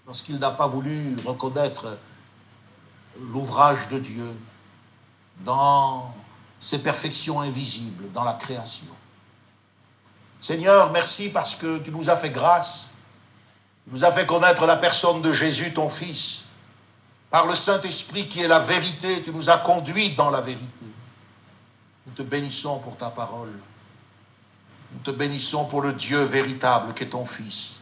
lorsqu'il 0.05 0.37
n'a 0.39 0.51
pas 0.51 0.67
voulu 0.67 1.15
reconnaître 1.25 1.97
l'ouvrage 3.31 3.89
de 3.89 3.99
Dieu 3.99 4.29
dans 5.45 6.13
ses 6.57 6.83
perfections 6.83 7.39
invisibles, 7.39 8.11
dans 8.11 8.23
la 8.23 8.33
création. 8.33 8.87
Seigneur, 10.39 10.91
merci 10.91 11.31
parce 11.31 11.55
que 11.55 11.79
tu 11.79 11.91
nous 11.91 12.09
as 12.09 12.17
fait 12.17 12.29
grâce, 12.29 12.98
nous 13.91 14.05
as 14.05 14.11
fait 14.11 14.25
connaître 14.25 14.65
la 14.65 14.77
personne 14.77 15.21
de 15.21 15.33
Jésus, 15.33 15.73
ton 15.73 15.89
Fils, 15.89 16.49
par 17.29 17.45
le 17.45 17.55
Saint-Esprit 17.55 18.27
qui 18.27 18.41
est 18.41 18.47
la 18.47 18.59
vérité, 18.59 19.21
tu 19.21 19.31
nous 19.31 19.49
as 19.49 19.57
conduits 19.57 20.11
dans 20.11 20.29
la 20.29 20.41
vérité. 20.41 20.85
Nous 22.07 22.13
te 22.13 22.23
bénissons 22.23 22.79
pour 22.79 22.97
ta 22.97 23.09
parole. 23.09 23.51
Nous 24.93 24.99
te 24.99 25.11
bénissons 25.11 25.65
pour 25.65 25.81
le 25.81 25.93
Dieu 25.93 26.21
véritable 26.23 26.93
qui 26.93 27.03
est 27.03 27.07
ton 27.07 27.25
Fils. 27.25 27.81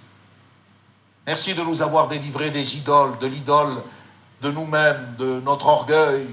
Merci 1.26 1.53
de 1.53 1.62
nous 1.62 1.82
avoir 1.82 2.08
délivrés 2.08 2.51
des 2.51 2.78
idoles, 2.78 3.18
de 3.20 3.28
l'idole 3.28 3.84
de 4.41 4.51
nous-mêmes, 4.51 5.16
de 5.18 5.39
notre 5.41 5.68
orgueil, 5.68 6.28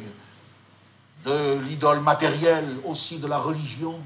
de 1.25 1.59
l'idole 1.65 2.01
matérielle, 2.01 2.77
aussi 2.85 3.19
de 3.19 3.27
la 3.27 3.39
religion, 3.39 3.99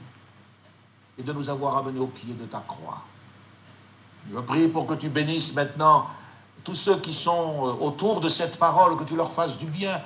et 1.19 1.23
de 1.23 1.33
nous 1.33 1.51
avoir 1.51 1.77
amenés 1.79 1.99
au 1.99 2.07
pied 2.07 2.33
de 2.35 2.45
ta 2.45 2.61
croix. 2.61 3.03
Je 4.33 4.39
prie 4.41 4.69
pour 4.69 4.87
que 4.87 4.95
tu 4.95 5.09
bénisses 5.09 5.55
maintenant 5.55 6.07
tous 6.65 6.75
ceux 6.75 6.99
qui 6.99 7.15
sont 7.15 7.67
euh, 7.67 7.85
autour 7.85 8.21
de 8.21 8.29
cette 8.29 8.59
parole, 8.59 8.97
que 8.97 9.05
tu 9.05 9.17
leur 9.17 9.33
fasses 9.33 9.59
du 9.59 9.67
bien 9.67 9.99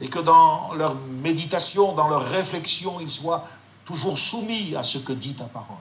et 0.00 0.08
que 0.08 0.18
dans 0.18 0.74
leur 0.74 0.94
méditation, 0.94 1.94
dans 1.94 2.08
leur 2.08 2.22
réflexion, 2.28 3.00
ils 3.00 3.10
soient 3.10 3.44
toujours 3.84 4.18
soumis 4.18 4.76
à 4.76 4.82
ce 4.82 4.98
que 4.98 5.12
dit 5.12 5.34
ta 5.34 5.44
parole, 5.44 5.76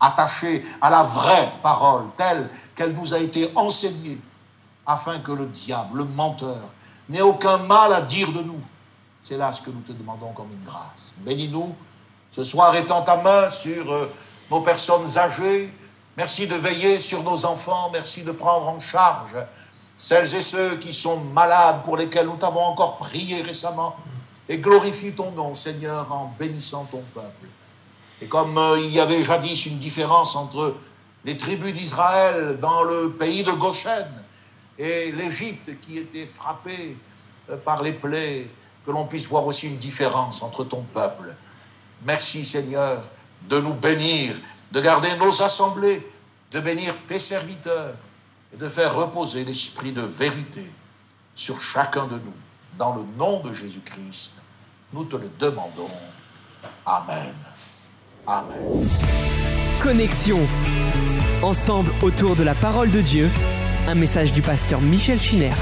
attachés 0.00 0.62
à 0.80 0.90
la 0.90 1.02
vraie 1.02 1.52
parole 1.62 2.04
telle 2.16 2.48
qu'elle 2.76 2.92
nous 2.92 3.14
a 3.14 3.18
été 3.18 3.50
enseignée, 3.56 4.20
afin 4.86 5.18
que 5.20 5.32
le 5.32 5.46
diable, 5.46 5.98
le 5.98 6.04
menteur, 6.04 6.72
n'ait 7.08 7.22
aucun 7.22 7.58
mal 7.58 7.92
à 7.92 8.02
dire 8.02 8.32
de 8.32 8.42
nous. 8.42 8.60
C'est 9.20 9.38
là 9.38 9.52
ce 9.52 9.62
que 9.62 9.70
nous 9.70 9.80
te 9.80 9.92
demandons 9.92 10.32
comme 10.32 10.52
une 10.52 10.64
grâce. 10.64 11.14
Bénis-nous 11.20 11.74
ce 12.30 12.42
soir 12.42 12.74
étends 12.74 13.02
ta 13.02 13.16
main 13.18 13.48
sur 13.48 13.92
euh, 13.92 14.12
nos 14.50 14.60
personnes 14.60 15.18
âgées, 15.18 15.72
Merci 16.16 16.46
de 16.46 16.54
veiller 16.54 16.98
sur 16.98 17.22
nos 17.24 17.44
enfants. 17.44 17.90
Merci 17.92 18.22
de 18.22 18.32
prendre 18.32 18.68
en 18.68 18.78
charge 18.78 19.36
celles 19.96 20.34
et 20.34 20.40
ceux 20.40 20.76
qui 20.76 20.92
sont 20.92 21.20
malades, 21.32 21.82
pour 21.84 21.96
lesquels 21.96 22.26
nous 22.26 22.36
t'avons 22.36 22.64
encore 22.64 22.98
prié 22.98 23.42
récemment. 23.42 23.96
Et 24.48 24.58
glorifie 24.58 25.12
ton 25.12 25.30
nom, 25.32 25.54
Seigneur, 25.54 26.12
en 26.12 26.34
bénissant 26.38 26.84
ton 26.86 27.02
peuple. 27.14 27.46
Et 28.20 28.26
comme 28.26 28.56
euh, 28.58 28.78
il 28.78 28.90
y 28.90 29.00
avait 29.00 29.22
jadis 29.22 29.66
une 29.66 29.78
différence 29.78 30.36
entre 30.36 30.76
les 31.24 31.38
tribus 31.38 31.72
d'Israël 31.72 32.58
dans 32.60 32.82
le 32.82 33.12
pays 33.12 33.42
de 33.42 33.52
Goshen 33.52 34.06
et 34.78 35.12
l'Égypte 35.12 35.80
qui 35.80 35.98
était 35.98 36.26
frappée 36.26 36.96
euh, 37.50 37.56
par 37.56 37.82
les 37.82 37.92
plaies, 37.92 38.46
que 38.84 38.90
l'on 38.90 39.06
puisse 39.06 39.28
voir 39.28 39.46
aussi 39.46 39.68
une 39.68 39.78
différence 39.78 40.42
entre 40.42 40.64
ton 40.64 40.82
peuple. 40.82 41.34
Merci 42.04 42.44
Seigneur 42.44 43.02
de 43.48 43.60
nous 43.60 43.74
bénir 43.74 44.34
de 44.72 44.80
garder 44.80 45.08
nos 45.18 45.42
assemblées, 45.42 46.06
de 46.52 46.60
bénir 46.60 46.94
tes 47.06 47.18
serviteurs 47.18 47.94
et 48.52 48.56
de 48.56 48.68
faire 48.68 48.94
reposer 48.94 49.44
l'esprit 49.44 49.92
de 49.92 50.02
vérité 50.02 50.64
sur 51.34 51.60
chacun 51.60 52.06
de 52.06 52.14
nous. 52.14 52.34
Dans 52.78 52.94
le 52.94 53.02
nom 53.18 53.40
de 53.40 53.52
Jésus-Christ, 53.52 54.42
nous 54.92 55.04
te 55.04 55.16
le 55.16 55.30
demandons. 55.38 55.90
Amen. 56.86 57.34
Amen. 58.26 58.88
Connexion. 59.82 60.40
Ensemble 61.42 61.92
autour 62.02 62.36
de 62.36 62.42
la 62.42 62.54
parole 62.54 62.90
de 62.90 63.00
Dieu, 63.00 63.30
un 63.86 63.94
message 63.94 64.32
du 64.32 64.40
pasteur 64.40 64.80
Michel 64.80 65.20
Chiner. 65.20 65.52